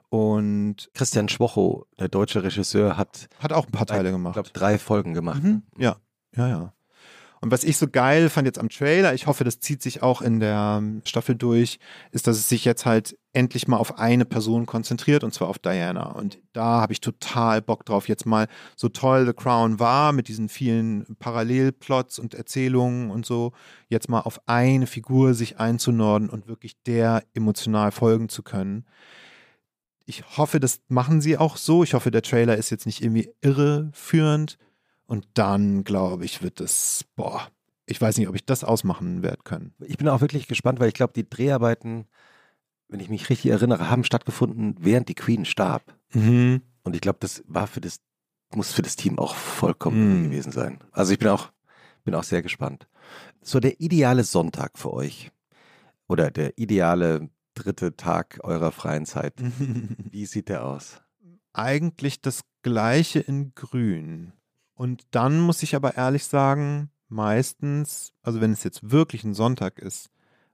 Und 0.09 0.89
Christian 0.93 1.27
Schwocho, 1.27 1.85
der 1.99 2.07
deutsche 2.07 2.43
Regisseur, 2.43 2.97
hat, 2.97 3.27
hat 3.39 3.51
auch 3.51 3.65
ein 3.65 3.71
paar 3.71 3.85
Teile 3.85 4.09
ich 4.09 4.13
gemacht. 4.15 4.33
glaube, 4.33 4.49
drei 4.53 4.77
Folgen 4.77 5.13
gemacht. 5.13 5.43
Mhm. 5.43 5.63
Ja, 5.77 5.97
ja, 6.35 6.47
ja. 6.47 6.73
Und 7.41 7.51
was 7.51 7.63
ich 7.63 7.77
so 7.77 7.87
geil 7.87 8.29
fand 8.29 8.45
jetzt 8.47 8.59
am 8.59 8.69
Trailer, 8.69 9.13
ich 9.13 9.27
hoffe, 9.27 9.43
das 9.43 9.59
zieht 9.59 9.81
sich 9.81 10.01
auch 10.01 10.21
in 10.21 10.39
der 10.39 10.77
ähm, 10.79 11.01
Staffel 11.05 11.35
durch, 11.35 11.79
ist, 12.11 12.27
dass 12.27 12.37
es 12.37 12.49
sich 12.49 12.65
jetzt 12.65 12.85
halt 12.85 13.17
endlich 13.33 13.67
mal 13.67 13.77
auf 13.77 13.99
eine 13.99 14.25
Person 14.25 14.65
konzentriert 14.65 15.23
und 15.23 15.33
zwar 15.33 15.47
auf 15.47 15.59
Diana. 15.59 16.11
Und 16.11 16.39
da 16.53 16.81
habe 16.81 16.93
ich 16.93 17.01
total 17.01 17.61
Bock 17.61 17.85
drauf, 17.85 18.07
jetzt 18.07 18.25
mal 18.25 18.47
so 18.75 18.89
toll 18.89 19.25
The 19.27 19.33
Crown 19.33 19.79
war 19.79 20.11
mit 20.11 20.27
diesen 20.27 20.49
vielen 20.49 21.15
Parallelplots 21.19 22.17
und 22.17 22.33
Erzählungen 22.33 23.11
und 23.11 23.25
so, 23.25 23.53
jetzt 23.89 24.09
mal 24.09 24.21
auf 24.21 24.41
eine 24.47 24.87
Figur 24.87 25.35
sich 25.35 25.59
einzunorden 25.59 26.29
und 26.29 26.47
wirklich 26.47 26.81
der 26.83 27.23
emotional 27.35 27.91
folgen 27.91 28.29
zu 28.29 28.41
können. 28.41 28.85
Ich 30.09 30.37
hoffe, 30.37 30.59
das 30.59 30.79
machen 30.87 31.19
sie 31.19 31.37
auch 31.37 31.57
so. 31.57 31.83
Ich 31.83 31.93
hoffe, 31.93 32.11
der 32.11 32.21
Trailer 32.21 32.55
ist 32.55 32.69
jetzt 32.69 32.85
nicht 32.85 33.03
irgendwie 33.03 33.29
irreführend. 33.41 34.57
Und 35.07 35.27
dann, 35.33 35.83
glaube 35.83 36.25
ich, 36.25 36.43
wird 36.43 36.59
es, 36.61 37.05
boah, 37.15 37.47
ich 37.85 37.99
weiß 37.99 38.17
nicht, 38.17 38.27
ob 38.27 38.35
ich 38.35 38.45
das 38.45 38.63
ausmachen 38.63 39.23
werde 39.23 39.41
können. 39.43 39.73
Ich 39.79 39.97
bin 39.97 40.07
auch 40.09 40.21
wirklich 40.21 40.47
gespannt, 40.47 40.79
weil 40.79 40.89
ich 40.89 40.93
glaube, 40.93 41.13
die 41.13 41.27
Dreharbeiten, 41.27 42.05
wenn 42.89 42.99
ich 42.99 43.09
mich 43.09 43.29
richtig 43.29 43.49
erinnere, 43.51 43.89
haben 43.89 44.03
stattgefunden, 44.03 44.75
während 44.79 45.07
die 45.07 45.15
Queen 45.15 45.45
starb. 45.45 45.95
Mhm. 46.13 46.61
Und 46.83 46.95
ich 46.95 47.01
glaube, 47.01 47.19
das 47.21 47.43
war 47.47 47.67
für 47.67 47.81
das, 47.81 47.99
muss 48.53 48.73
für 48.73 48.81
das 48.81 48.95
Team 48.97 49.17
auch 49.17 49.35
vollkommen 49.35 50.19
Mhm. 50.19 50.23
gewesen 50.25 50.51
sein. 50.51 50.79
Also 50.91 51.13
ich 51.13 51.19
bin 51.19 51.29
auch, 51.29 51.51
bin 52.03 52.13
auch 52.15 52.23
sehr 52.23 52.41
gespannt. 52.41 52.87
So 53.41 53.59
der 53.61 53.79
ideale 53.79 54.25
Sonntag 54.25 54.77
für 54.77 54.91
euch 54.91 55.31
oder 56.07 56.31
der 56.31 56.57
ideale 56.57 57.29
dritte 57.53 57.95
Tag 57.95 58.39
eurer 58.43 58.71
freien 58.73 59.05
Zeit. 59.05 59.33
Wie 60.11 60.25
sieht 60.25 60.49
der 60.49 60.65
aus? 60.65 61.01
Eigentlich 61.53 62.21
das 62.21 62.41
gleiche 62.61 63.19
in 63.19 63.53
grün. 63.55 64.33
Und 64.77 65.07
dann 65.09 65.39
muss 65.39 65.63
ich 65.63 65.75
aber 65.75 65.97
ehrlich 65.97 66.25
sagen, 66.25 66.91
meistens, 67.09 68.13
also 68.21 68.41
wenn 68.41 68.51
es 68.51 68.63
jetzt 68.63 68.91
wirklich 68.91 69.23
ein 69.23 69.33
Sonntag 69.33 69.79
ist, 69.79 70.11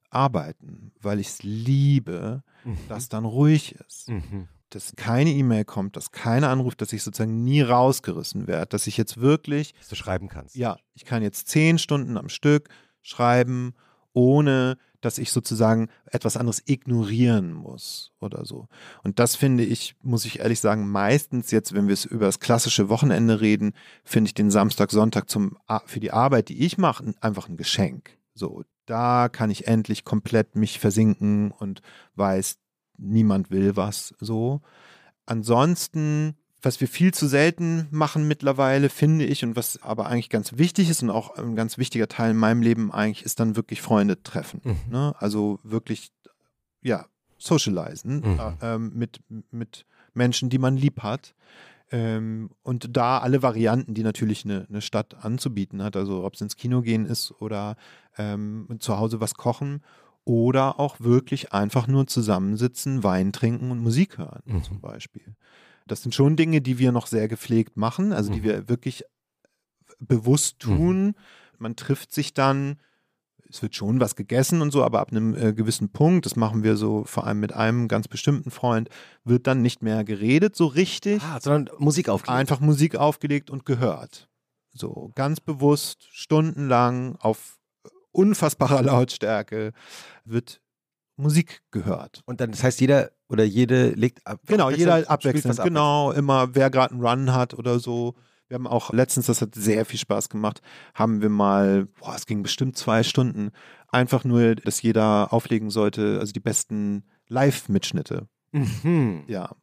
arbeiten, 0.10 0.94
weil 1.02 1.20
ich 1.20 1.28
es 1.28 1.44
liebe, 1.44 2.42
dass 2.88 3.10
dann 3.10 3.26
ruhig 3.26 3.76
ist. 3.86 4.10
Mhm. 4.10 4.48
Dass 4.70 4.96
keine 4.96 5.32
E-Mail 5.32 5.66
kommt, 5.66 5.98
dass 5.98 6.12
keiner 6.12 6.50
anruft, 6.50 6.82
dass 6.82 6.94
ich 6.94 7.04
sozusagen 7.04 7.44
nie 7.44 7.62
rausgerissen 7.62 8.48
werde, 8.48 8.68
dass 8.68 8.88
ich 8.88 8.96
jetzt 8.96 9.20
wirklich 9.20 9.74
Dass 9.74 9.90
du 9.90 9.96
schreiben 9.96 10.30
kannst. 10.30 10.56
Ja, 10.56 10.78
ich 10.94 11.04
kann 11.04 11.22
jetzt 11.22 11.50
zehn 11.50 11.78
Stunden 11.78 12.18
am 12.18 12.30
Stück 12.30 12.70
schreiben, 13.02 13.74
ohne 14.14 14.78
dass 15.04 15.18
ich 15.18 15.32
sozusagen 15.32 15.90
etwas 16.06 16.38
anderes 16.38 16.64
ignorieren 16.66 17.52
muss 17.54 18.14
oder 18.20 18.46
so. 18.46 18.68
Und 19.04 19.20
das 19.20 19.36
finde 19.36 19.66
ich, 19.66 19.96
muss 20.02 20.24
ich 20.24 20.40
ehrlich 20.40 20.62
sagen, 20.62 20.90
meistens 20.90 21.52
jetzt, 21.52 21.74
wenn 21.74 21.88
wir 21.88 21.94
es 21.94 22.06
über 22.06 22.26
das 22.26 22.40
klassische 22.40 22.88
Wochenende 22.88 23.42
reden, 23.42 23.74
finde 24.06 24.30
ich 24.30 24.34
den 24.34 24.50
Samstag, 24.50 24.92
Sonntag 24.92 25.30
zum, 25.30 25.58
für 25.86 26.00
die 26.00 26.12
Arbeit, 26.12 26.48
die 26.48 26.66
ich 26.66 26.78
mache, 26.78 27.14
einfach 27.20 27.50
ein 27.50 27.58
Geschenk. 27.58 28.18
So, 28.34 28.64
da 28.86 29.28
kann 29.30 29.52
ich 29.52 29.68
endlich 29.68 30.06
komplett 30.06 30.56
mich 30.56 30.80
versinken 30.80 31.52
und 31.52 31.82
weiß, 32.16 32.58
niemand 32.98 33.52
will 33.52 33.76
was 33.76 34.14
so. 34.20 34.62
Ansonsten, 35.26 36.36
was 36.64 36.80
wir 36.82 36.88
viel 36.88 37.14
zu 37.14 37.28
selten 37.28 37.88
machen 37.92 38.28
mittlerweile, 38.28 38.90
finde 38.90 39.26
ich, 39.26 39.44
und 39.44 39.56
was 39.56 39.82
aber 39.84 40.08
eigentlich 40.08 40.30
ganz 40.30 40.58
wichtig 40.58 40.90
ist 40.90 41.04
und 41.04 41.10
auch 41.10 41.38
ein 41.38 41.56
ganz 41.56 41.78
wichtiger 41.78 42.08
Teil 42.08 42.32
in 42.32 42.38
meinem 42.38 42.62
Leben 42.62 42.92
eigentlich, 42.92 43.24
ist 43.26 43.40
dann 43.40 43.56
wirklich 43.56 43.82
Freunde 43.82 44.24
treffen. 44.24 44.62
Mhm. 44.64 44.78
Ne? 44.90 45.14
Also 45.20 45.60
wirklich, 45.64 46.12
ja, 46.82 47.06
socialisen 47.38 48.22
Mhm. 48.22 48.40
äh, 48.40 48.52
ähm, 48.76 48.92
mit, 48.96 49.20
mit 49.52 49.86
Menschen, 50.14 50.50
die 50.50 50.58
man 50.58 50.78
lieb 50.78 51.04
hat. 51.04 51.36
Ähm, 51.92 52.50
und 52.64 52.96
da 52.96 53.20
alle 53.20 53.44
Varianten, 53.44 53.94
die 53.94 54.04
natürlich 54.04 54.46
eine, 54.46 54.66
eine 54.70 54.82
Stadt 54.82 55.16
anzubieten 55.24 55.84
hat, 55.84 55.96
also 55.98 56.24
ob 56.24 56.34
es 56.36 56.42
ins 56.42 56.56
Kino 56.56 56.82
gehen 56.82 57.06
ist 57.06 57.34
oder 57.40 57.76
ähm, 58.18 58.68
zu 58.80 58.98
Hause 58.98 59.20
was 59.20 59.36
kochen 59.36 59.82
oder 60.24 60.80
auch 60.80 61.02
wirklich 61.02 61.52
einfach 61.52 61.88
nur 61.88 62.08
zusammensitzen, 62.08 63.04
Wein 63.04 63.34
trinken 63.34 63.70
und 63.70 63.80
Musik 63.80 64.18
hören 64.18 64.42
Mhm. 64.46 64.64
zum 64.64 64.80
Beispiel. 64.80 65.36
Das 65.88 66.02
sind 66.02 66.16
schon 66.16 66.36
Dinge, 66.36 66.62
die 66.62 66.78
wir 66.80 66.92
noch 66.92 67.08
sehr 67.08 67.28
gepflegt 67.28 67.78
machen, 67.78 68.14
also 68.14 68.32
die 68.32 68.40
Mhm. 68.40 68.44
wir 68.44 68.70
wirklich 68.70 69.04
bewusst 70.00 70.60
tun. 70.60 71.16
Man 71.58 71.76
trifft 71.76 72.14
sich 72.14 72.34
dann, 72.34 72.78
es 73.50 73.62
wird 73.62 73.76
schon 73.76 74.00
was 74.00 74.16
gegessen 74.16 74.62
und 74.62 74.72
so, 74.72 74.84
aber 74.84 75.00
ab 75.00 75.12
einem 75.12 75.36
äh, 75.36 75.54
gewissen 75.54 75.90
Punkt, 75.90 76.26
das 76.26 76.36
machen 76.36 76.64
wir 76.64 76.76
so 76.76 77.04
vor 77.06 77.26
allem 77.28 77.40
mit 77.40 77.54
einem 77.54 77.88
ganz 77.88 78.08
bestimmten 78.08 78.50
Freund, 78.52 78.90
wird 79.24 79.46
dann 79.48 79.62
nicht 79.62 79.82
mehr 79.84 80.04
geredet 80.04 80.56
so 80.56 80.66
richtig, 80.66 81.22
Ah, 81.22 81.40
sondern 81.40 81.70
Musik 81.80 82.10
aufgelegt. 82.10 82.40
einfach 82.40 82.60
Musik 82.60 82.96
aufgelegt 82.96 83.50
und 83.52 83.66
gehört. 83.66 84.28
So 84.74 85.12
ganz 85.16 85.40
bewusst, 85.40 86.08
stundenlang 86.12 87.16
auf 87.18 87.60
unfassbarer 88.12 88.82
Lautstärke 89.06 89.74
wird 90.26 90.62
Musik 91.16 91.62
gehört. 91.72 92.22
Und 92.26 92.42
dann, 92.42 92.52
das 92.52 92.64
heißt, 92.64 92.82
jeder 92.82 93.12
oder 93.30 93.44
jede 93.44 93.90
legt 93.90 94.26
ab. 94.26 94.40
Genau, 94.48 94.70
jeder 94.70 95.10
abwechselnd. 95.10 95.62
Genau, 95.64 96.12
immer 96.12 96.56
wer 96.56 96.70
gerade 96.70 96.94
einen 96.94 97.06
Run 97.06 97.34
hat 97.34 97.54
oder 97.54 97.80
so. 97.80 98.16
Wir 98.48 98.56
haben 98.56 98.68
auch 98.68 98.92
letztens, 98.92 99.28
das 99.28 99.42
hat 99.42 99.56
sehr 99.56 99.86
viel 99.86 100.00
Spaß 100.00 100.30
gemacht, 100.30 100.62
haben 100.94 101.22
wir 101.22 101.30
mal, 101.30 101.88
boah, 102.00 102.14
es 102.16 102.26
ging 102.26 102.44
bestimmt 102.44 102.78
zwei 102.78 103.02
Stunden, 103.02 103.52
einfach 103.88 104.26
nur, 104.26 104.56
dass 104.56 104.82
jeder 104.82 105.34
auflegen 105.34 105.70
sollte, 105.70 106.20
also 106.20 106.34
die 106.34 106.40
besten 106.40 107.04
Live-Mitschnitte. 107.30 108.28
Mhm. 108.52 109.24
Ja. 109.28 109.56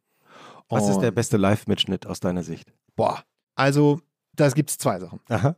Was 0.67 0.89
ist 0.89 0.99
der 0.99 1.09
Und, 1.09 1.15
beste 1.15 1.37
Live-Mitschnitt 1.37 2.05
aus 2.07 2.19
deiner 2.19 2.43
Sicht? 2.43 2.73
Boah, 2.95 3.23
also 3.55 4.01
da 4.35 4.49
gibt 4.49 4.69
es 4.69 4.77
zwei 4.77 4.99
Sachen. 4.99 5.19
Aha. 5.29 5.55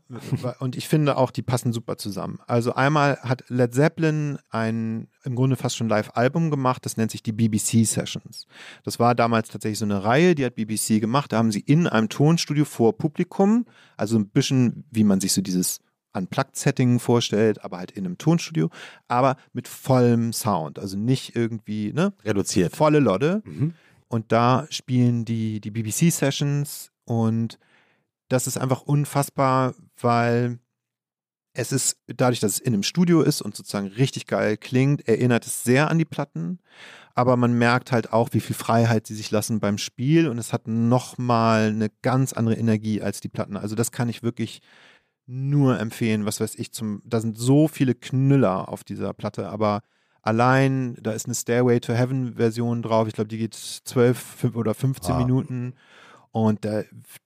Und 0.59 0.75
ich 0.75 0.87
finde 0.87 1.17
auch, 1.17 1.31
die 1.31 1.41
passen 1.41 1.73
super 1.73 1.97
zusammen. 1.97 2.39
Also 2.47 2.73
einmal 2.73 3.17
hat 3.21 3.43
Led 3.49 3.73
Zeppelin 3.73 4.39
ein 4.49 5.07
im 5.23 5.35
Grunde 5.35 5.55
fast 5.55 5.77
schon 5.77 5.87
Live-Album 5.87 6.51
gemacht, 6.51 6.85
das 6.85 6.97
nennt 6.97 7.11
sich 7.11 7.23
die 7.23 7.31
BBC 7.31 7.85
Sessions. 7.85 8.45
Das 8.83 8.99
war 8.99 9.15
damals 9.15 9.49
tatsächlich 9.49 9.79
so 9.79 9.85
eine 9.85 10.03
Reihe, 10.03 10.35
die 10.35 10.45
hat 10.45 10.55
BBC 10.55 10.99
gemacht. 10.99 11.31
Da 11.31 11.37
haben 11.37 11.51
sie 11.51 11.61
in 11.61 11.87
einem 11.87 12.09
Tonstudio 12.09 12.65
vor 12.65 12.97
Publikum, 12.97 13.65
also 13.95 14.17
ein 14.17 14.27
bisschen, 14.27 14.85
wie 14.91 15.03
man 15.03 15.21
sich 15.21 15.33
so 15.33 15.41
dieses 15.41 15.79
Unplugged-Setting 16.13 16.99
vorstellt, 16.99 17.63
aber 17.63 17.77
halt 17.77 17.91
in 17.91 18.05
einem 18.05 18.17
Tonstudio, 18.17 18.69
aber 19.07 19.37
mit 19.53 19.67
vollem 19.67 20.33
Sound. 20.33 20.77
Also 20.77 20.97
nicht 20.97 21.35
irgendwie, 21.35 21.93
ne? 21.93 22.13
Reduziert. 22.23 22.75
Volle 22.75 22.99
Lodde. 22.99 23.41
Mhm. 23.45 23.73
Und 24.07 24.31
da 24.31 24.67
spielen 24.69 25.25
die, 25.25 25.59
die 25.59 25.71
BBC-Sessions 25.71 26.91
und 27.05 27.57
das 28.29 28.47
ist 28.47 28.57
einfach 28.57 28.81
unfassbar, 28.81 29.73
weil 29.99 30.59
es 31.55 31.71
ist, 31.71 31.97
dadurch, 32.07 32.39
dass 32.39 32.53
es 32.53 32.59
in 32.59 32.73
einem 32.73 32.81
Studio 32.83 33.21
ist 33.21 33.41
und 33.41 33.55
sozusagen 33.55 33.87
richtig 33.87 34.25
geil 34.25 34.57
klingt, 34.57 35.07
erinnert 35.07 35.45
es 35.45 35.63
sehr 35.63 35.89
an 35.91 35.99
die 35.99 36.05
Platten. 36.05 36.59
aber 37.15 37.37
man 37.37 37.53
merkt 37.53 37.91
halt 37.91 38.11
auch, 38.11 38.29
wie 38.31 38.39
viel 38.39 38.55
Freiheit 38.55 39.05
sie 39.05 39.13
sich 39.13 39.29
lassen 39.29 39.59
beim 39.59 39.77
Spiel 39.77 40.27
und 40.27 40.39
es 40.39 40.51
hat 40.51 40.67
nochmal 40.67 41.67
eine 41.69 41.89
ganz 42.01 42.33
andere 42.33 42.55
Energie 42.55 43.03
als 43.03 43.19
die 43.21 43.29
Platten. 43.29 43.55
Also 43.55 43.75
das 43.75 43.91
kann 43.91 44.09
ich 44.09 44.23
wirklich 44.23 44.61
nur 45.27 45.79
empfehlen, 45.79 46.25
was 46.25 46.39
weiß 46.39 46.55
ich, 46.55 46.71
zum, 46.71 47.01
da 47.05 47.21
sind 47.21 47.37
so 47.37 47.67
viele 47.67 47.93
Knüller 47.93 48.67
auf 48.67 48.83
dieser 48.83 49.13
Platte, 49.13 49.47
aber 49.49 49.81
allein, 50.23 50.95
da 51.01 51.11
ist 51.11 51.25
eine 51.27 51.35
Stairway 51.35 51.79
to 51.79 51.93
Heaven 51.93 52.33
Version 52.35 52.81
drauf, 52.81 53.07
ich 53.07 53.13
glaube, 53.13 53.27
die 53.27 53.37
geht 53.37 53.53
12 53.53 54.45
oder 54.55 54.73
15 54.73 55.13
Ah. 55.13 55.19
Minuten 55.19 55.75
und 56.31 56.65
da, 56.65 56.81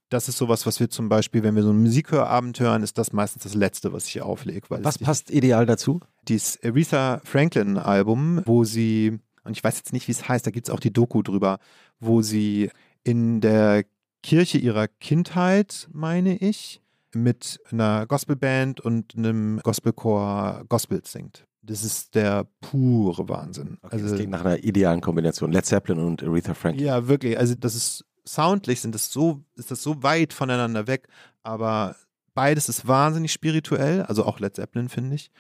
das 0.10 0.30
ist 0.30 0.38
sowas, 0.38 0.66
was 0.66 0.80
wir 0.80 0.90
zum 0.90 1.10
Beispiel, 1.10 1.44
wenn 1.44 1.56
wir 1.56 1.64
so 1.64 1.70
einen 1.70 1.82
Musikhörabend 1.82 2.60
hören, 2.60 2.84
ist 2.84 2.98
das 2.98 3.12
meistens 3.14 3.44
das 3.44 3.54
Letzte, 3.54 3.92
was 3.94 4.08
ich 4.08 4.22
auflege. 4.22 4.70
Weil 4.70 4.84
Was 4.84 4.98
passt 4.98 5.30
ideal 5.32 5.66
dazu? 5.66 6.00
dieses 6.28 6.60
Aretha 6.64 7.22
Franklin 7.24 7.78
Album, 7.78 8.42
wo 8.46 8.64
sie, 8.66 9.20
und 9.44 9.56
ich 9.56 9.64
weiß 9.64 9.78
jetzt 9.78 9.94
nicht, 9.94 10.08
wie 10.08 10.12
es 10.12 10.28
heißt, 10.28 10.46
da 10.46 10.52
gibt 10.52 10.68
es 10.68 10.74
auch 10.74 10.80
die 10.80 10.92
Doku 10.92 11.22
drüber, 11.22 11.60
wo 12.00 12.22
sie 12.22 12.70
in 13.04 13.40
der 13.40 13.86
Kirche 14.24 14.58
ihrer 14.58 14.88
Kindheit, 14.88 15.88
meine 15.94 16.36
ich, 16.38 16.82
mit 17.14 17.60
einer 17.72 18.06
Gospelband 18.06 18.82
und 18.82 19.16
einem 19.18 19.62
Gospelchor 19.64 20.66
Gospel 20.68 21.02
singt. 21.06 21.46
Das 21.62 21.84
ist 21.84 22.16
der 22.16 22.46
pure 22.62 23.28
Wahnsinn. 23.28 23.78
Okay, 23.82 24.02
das 24.02 24.16
klingt 24.16 24.32
nach 24.32 24.44
einer 24.46 24.64
idealen 24.64 25.02
Kombination. 25.02 25.52
Led 25.52 25.66
Zeppelin 25.66 26.04
und 26.04 26.24
Aretha 26.24 26.54
Franklin. 26.54 26.86
Ja, 26.86 27.08
wirklich. 27.08 27.38
Also 27.38 27.56
das 27.56 27.76
ist 27.76 28.06
soundlich 28.28 28.82
sind 28.82 28.94
das 28.94 29.12
so, 29.12 29.44
ist 29.56 29.72
das 29.72 29.82
so 29.82 30.04
weit 30.04 30.34
voneinander 30.34 30.88
weg, 30.88 31.08
aber 31.44 31.96
beides 32.34 32.70
ist 32.70 32.88
wahnsinnig 32.88 33.32
spirituell, 33.32 34.04
also 34.04 34.26
auch 34.26 34.40
Led 34.40 34.56
Zeppelin, 34.56 34.90
finde 34.90 35.16
ich. 35.16 35.32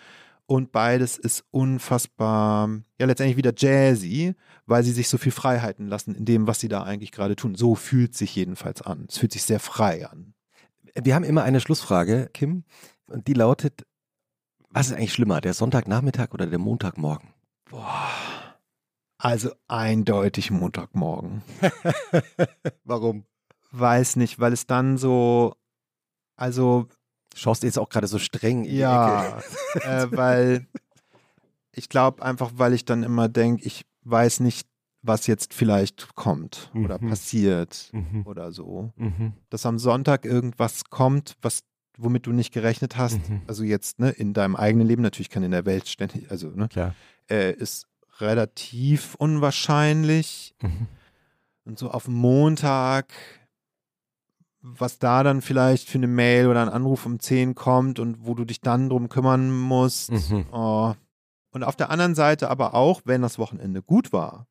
Und 0.47 0.71
beides 0.71 1.17
ist 1.17 1.43
unfassbar, 1.51 2.69
ja, 2.97 3.05
letztendlich 3.05 3.35
wieder 3.35 3.53
jazzy, 3.55 4.33
weil 4.65 4.81
sie 4.83 4.93
sich 4.93 5.09
so 5.09 5.17
viel 5.17 5.33
Freiheiten 5.33 5.87
lassen 5.87 6.15
in 6.15 6.23
dem, 6.23 6.47
was 6.47 6.61
sie 6.61 6.69
da 6.69 6.83
eigentlich 6.83 7.11
gerade 7.11 7.35
tun. 7.35 7.55
So 7.55 7.75
fühlt 7.75 8.15
sich 8.15 8.33
jedenfalls 8.33 8.81
an. 8.81 9.07
Es 9.09 9.17
fühlt 9.17 9.33
sich 9.33 9.43
sehr 9.43 9.59
frei 9.59 10.07
an. 10.07 10.33
Wir 10.95 11.15
haben 11.15 11.25
immer 11.25 11.43
eine 11.43 11.59
Schlussfrage, 11.59 12.29
Kim, 12.33 12.63
und 13.07 13.27
die 13.27 13.33
lautet: 13.33 13.85
Was 14.69 14.87
ist 14.87 14.93
eigentlich 14.93 15.13
schlimmer, 15.13 15.41
der 15.41 15.53
Sonntagnachmittag 15.53 16.29
oder 16.31 16.47
der 16.47 16.59
Montagmorgen? 16.59 17.33
Boah. 17.69 18.36
Also 19.19 19.51
eindeutig 19.67 20.51
Montagmorgen. 20.51 21.41
Warum? 22.83 23.25
Weiß 23.71 24.15
nicht, 24.15 24.39
weil 24.39 24.53
es 24.53 24.67
dann 24.67 24.97
so, 24.97 25.55
also 26.35 26.87
Schaust 27.35 27.61
du 27.61 27.67
jetzt 27.67 27.77
auch 27.77 27.89
gerade 27.89 28.07
so 28.07 28.17
streng 28.17 28.65
in? 28.65 28.77
Ja, 28.77 29.39
äh, 29.83 30.07
weil 30.11 30.65
ich 31.71 31.87
glaube 31.87 32.23
einfach, 32.23 32.51
weil 32.55 32.73
ich 32.73 32.83
dann 32.83 33.03
immer 33.03 33.29
denke, 33.29 33.63
ich 33.63 33.85
weiß 34.05 34.39
nicht, 34.39 34.67
was 35.03 35.27
jetzt 35.27 35.53
vielleicht 35.53 36.15
kommt 36.15 36.71
oder 36.73 36.97
Mhm. 36.99 37.09
passiert 37.09 37.89
Mhm. 37.93 38.23
oder 38.25 38.51
so. 38.51 38.91
Mhm. 38.95 39.33
Dass 39.51 39.67
am 39.67 39.77
Sonntag 39.77 40.25
irgendwas 40.25 40.85
kommt, 40.89 41.35
was 41.41 41.59
womit 41.99 42.25
du 42.25 42.31
nicht 42.31 42.51
gerechnet 42.53 42.97
hast, 42.97 43.19
Mhm. 43.29 43.41
also 43.47 43.63
jetzt 43.63 43.99
ne, 43.99 44.09
in 44.09 44.33
deinem 44.33 44.55
eigenen 44.55 44.87
Leben, 44.87 45.01
natürlich 45.03 45.29
kann 45.29 45.43
in 45.43 45.51
der 45.51 45.65
Welt 45.65 45.87
ständig, 45.87 46.31
also 46.31 46.49
ne, 46.49 46.69
äh, 47.29 47.51
ist 47.53 47.85
relativ 48.21 49.15
unwahrscheinlich. 49.15 50.55
Mhm. 50.61 50.87
Und 51.65 51.77
so 51.79 51.91
auf 51.91 52.07
Montag, 52.07 53.11
was 54.61 54.99
da 54.99 55.23
dann 55.23 55.41
vielleicht 55.41 55.89
für 55.89 55.97
eine 55.97 56.07
Mail 56.07 56.47
oder 56.47 56.61
ein 56.61 56.69
Anruf 56.69 57.05
um 57.05 57.19
10 57.19 57.55
kommt 57.55 57.99
und 57.99 58.25
wo 58.25 58.33
du 58.33 58.45
dich 58.45 58.61
dann 58.61 58.89
drum 58.89 59.09
kümmern 59.09 59.51
musst. 59.51 60.11
Mhm. 60.11 60.45
Oh. 60.51 60.93
Und 61.51 61.63
auf 61.63 61.75
der 61.75 61.89
anderen 61.89 62.15
Seite 62.15 62.49
aber 62.49 62.73
auch, 62.73 63.01
wenn 63.05 63.21
das 63.21 63.39
Wochenende 63.39 63.81
gut 63.81 64.11
war, 64.13 64.47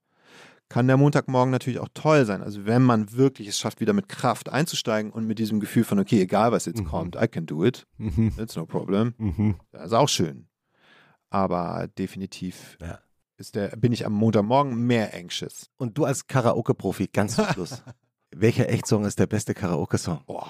kann 0.69 0.89
der 0.89 0.97
Montagmorgen 0.97 1.53
natürlich 1.53 1.79
auch 1.79 1.89
toll 1.95 2.25
sein. 2.25 2.43
Also 2.43 2.67
wenn 2.67 2.83
man 2.83 3.13
wirklich 3.13 3.47
es 3.47 3.59
schafft, 3.59 3.81
wieder 3.81 3.93
mit 3.93 4.09
Kraft 4.09 4.49
einzusteigen 4.49 5.13
und 5.13 5.25
mit 5.27 5.39
diesem 5.39 5.61
Gefühl 5.61 5.85
von, 5.85 5.99
okay, 6.01 6.21
egal 6.23 6.51
was 6.51 6.65
jetzt 6.67 6.81
Mhm. 6.81 6.87
kommt, 6.87 7.17
I 7.17 7.29
can 7.29 7.47
do 7.47 7.65
it, 7.65 7.87
Mhm. 7.99 8.33
it's 8.39 8.57
no 8.57 8.67
problem. 8.67 9.15
Mhm. 9.19 9.57
Das 9.71 9.87
ist 9.87 9.93
auch 9.93 10.09
schön. 10.09 10.49
Aber 11.31 11.89
definitiv 11.99 12.77
Ja. 12.81 12.99
Der, 13.55 13.69
bin 13.77 13.93
ich 13.93 14.07
am 14.07 14.13
Montagmorgen 14.13 14.75
mehr 14.87 15.15
anxious. 15.15 15.71
Und 15.77 15.99
du 15.99 16.05
als 16.05 16.27
Karaoke-Profi, 16.27 17.09
ganz 17.09 17.37
zum 17.37 17.47
Schluss. 17.47 17.83
Welcher 18.35 18.69
Echtsong 18.69 19.05
ist 19.05 19.19
der 19.19 19.27
beste 19.27 19.55
Karaoke-Song? 19.55 20.23
Boah. 20.27 20.49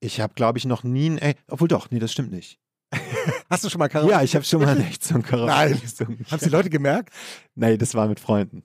Ich 0.00 0.20
habe, 0.20 0.34
glaube 0.34 0.58
ich, 0.58 0.64
noch 0.64 0.82
nie 0.82 1.10
ein. 1.10 1.18
Ey, 1.18 1.34
obwohl 1.48 1.68
doch, 1.68 1.90
nee, 1.90 1.98
das 1.98 2.12
stimmt 2.12 2.32
nicht. 2.32 2.58
Hast 3.50 3.64
du 3.64 3.70
schon 3.70 3.78
mal 3.78 3.88
Karaoke? 3.88 4.12
Ja, 4.12 4.22
ich 4.22 4.34
habe 4.34 4.44
schon 4.44 4.60
mal 4.60 4.68
einen 4.68 4.82
Echtsong 4.82 5.22
Karaoke 5.22 5.50
Nein. 5.52 5.80
gesungen. 5.80 6.26
Haben 6.30 6.40
die 6.40 6.48
Leute 6.48 6.70
gemerkt? 6.70 7.12
Nee, 7.54 7.76
das 7.76 7.94
war 7.94 8.08
mit 8.08 8.20
Freunden. 8.20 8.64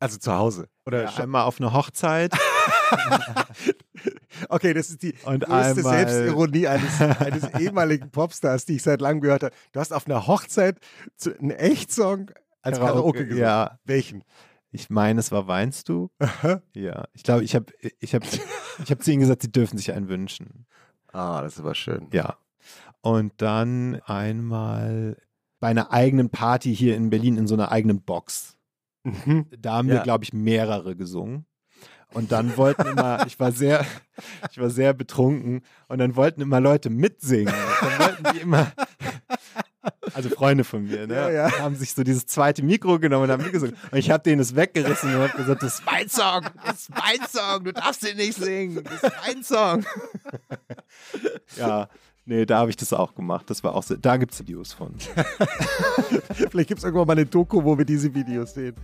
Also 0.00 0.18
zu 0.18 0.32
Hause. 0.32 0.68
Oder 0.86 1.04
Ja, 1.04 1.14
einmal 1.16 1.44
auf 1.44 1.60
einer 1.60 1.72
Hochzeit 1.72 2.32
Okay, 4.48 4.74
das 4.74 4.90
ist 4.90 5.02
die 5.02 5.14
und 5.24 5.44
größte. 5.44 5.82
Selbstironie 5.82 6.66
eines, 6.68 7.00
eines 7.20 7.44
ehemaligen 7.60 8.10
Popstars, 8.10 8.64
die 8.64 8.76
ich 8.76 8.82
seit 8.82 9.00
langem 9.00 9.20
gehört 9.20 9.42
habe. 9.42 9.54
Du 9.72 9.80
hast 9.80 9.92
auf 9.92 10.06
einer 10.06 10.26
Hochzeit 10.26 10.78
zu, 11.16 11.38
einen 11.38 11.50
Echtsong 11.50 12.30
als 12.62 12.78
Karaoke, 12.78 13.24
gesungen. 13.24 13.42
Ja, 13.42 13.78
Welchen? 13.84 14.24
ich 14.70 14.90
meine, 14.90 15.20
es 15.20 15.32
war 15.32 15.46
Weinst 15.48 15.88
du? 15.88 16.10
Ja, 16.74 17.04
ich 17.14 17.22
glaube, 17.22 17.42
ich 17.44 17.54
habe 17.54 17.66
ich 18.00 18.14
hab, 18.14 18.22
ich 18.24 18.90
hab 18.90 19.02
zu 19.02 19.10
ihnen 19.10 19.20
gesagt, 19.20 19.42
sie 19.42 19.50
dürfen 19.52 19.78
sich 19.78 19.92
einen 19.92 20.08
wünschen. 20.08 20.66
Ah, 21.12 21.40
das 21.42 21.54
ist 21.54 21.60
aber 21.60 21.74
schön. 21.74 22.08
Ja. 22.12 22.36
Und 23.00 23.32
dann 23.40 24.00
einmal 24.04 25.16
bei 25.60 25.68
einer 25.68 25.92
eigenen 25.92 26.30
Party 26.30 26.74
hier 26.76 26.96
in 26.96 27.10
Berlin 27.10 27.36
in 27.38 27.46
so 27.46 27.54
einer 27.54 27.72
eigenen 27.72 28.02
Box. 28.02 28.56
Mhm. 29.04 29.46
Da 29.58 29.74
haben 29.74 29.88
wir, 29.88 29.96
Ja. 29.96 30.02
glaube 30.02 30.24
ich, 30.24 30.32
mehrere 30.32 30.94
gesungen. 30.96 31.46
Und 32.12 32.32
dann 32.32 32.56
wollten 32.56 32.86
immer, 32.86 33.26
ich 33.26 33.38
war 33.38 33.52
sehr, 33.52 33.84
ich 34.50 34.58
war 34.58 34.70
sehr 34.70 34.94
betrunken 34.94 35.62
und 35.88 35.98
dann 35.98 36.16
wollten 36.16 36.40
immer 36.40 36.60
Leute 36.60 36.90
mitsingen. 36.90 37.52
Dann 37.80 37.98
wollten 37.98 38.24
die 38.34 38.40
immer, 38.40 38.72
also 40.14 40.30
Freunde 40.30 40.64
von 40.64 40.84
mir, 40.84 41.06
ne, 41.06 41.14
Ja, 41.14 41.30
ja. 41.30 41.58
haben 41.60 41.76
sich 41.76 41.92
so 41.92 42.02
dieses 42.02 42.26
zweite 42.26 42.62
Mikro 42.62 42.98
genommen 42.98 43.24
und 43.24 43.30
haben 43.30 43.42
mitgesungen. 43.42 43.76
Und 43.90 43.98
ich 43.98 44.10
habe 44.10 44.22
denen 44.22 44.38
das 44.38 44.56
weggerissen 44.56 45.14
und 45.14 45.20
habe 45.28 45.36
gesagt, 45.36 45.62
das 45.62 45.74
ist 45.80 45.86
mein 45.86 46.08
Song, 46.08 46.46
das 46.64 46.80
ist 46.80 46.90
mein 46.90 47.28
Song, 47.28 47.64
du 47.64 47.72
darfst 47.72 48.02
den 48.02 48.16
nicht 48.16 48.38
singen, 48.38 48.82
das 48.84 49.02
ist 49.02 49.12
mein 49.26 49.42
Song. 49.44 49.84
ja, 51.56 51.88
nee, 52.28 52.46
da 52.46 52.58
habe 52.58 52.70
ich 52.70 52.76
das 52.76 52.92
auch 52.92 53.14
gemacht. 53.14 53.48
Das 53.48 53.64
war 53.64 53.74
auch 53.74 53.82
so, 53.82 53.96
da 53.96 54.16
gibt 54.16 54.32
es 54.32 54.40
Videos 54.40 54.72
von. 54.72 54.94
Vielleicht 56.50 56.68
gibt 56.68 56.78
es 56.78 56.84
irgendwann 56.84 57.06
mal 57.06 57.14
eine 57.14 57.26
Doku, 57.26 57.64
wo 57.64 57.76
wir 57.76 57.84
diese 57.84 58.14
Videos 58.14 58.54
sehen. 58.54 58.76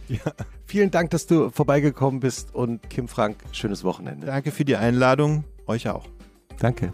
Vielen 0.67 0.91
Dank, 0.91 1.11
dass 1.11 1.27
du 1.27 1.51
vorbeigekommen 1.51 2.21
bist 2.21 2.55
und 2.55 2.89
Kim 2.91 3.07
Frank, 3.07 3.37
schönes 3.53 3.85
Wochenende. 3.85 4.27
Danke 4.27 4.51
für 4.51 4.65
die 4.65 4.77
Einladung, 4.77 5.45
euch 5.67 5.89
auch. 5.89 6.07
Danke. 6.59 6.93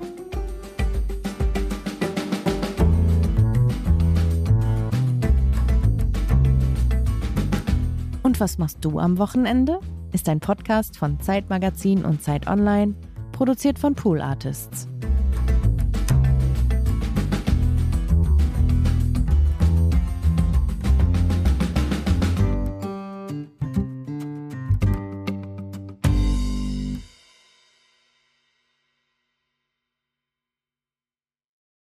Und 8.22 8.38
was 8.40 8.58
machst 8.58 8.78
du 8.82 8.98
am 8.98 9.18
Wochenende? 9.18 9.80
Ist 10.12 10.28
ein 10.28 10.40
Podcast 10.40 10.98
von 10.98 11.20
Zeitmagazin 11.20 12.04
und 12.04 12.22
Zeit 12.22 12.48
Online, 12.48 12.94
produziert 13.32 13.78
von 13.78 13.94
Pool 13.94 14.20
Artists. 14.20 14.88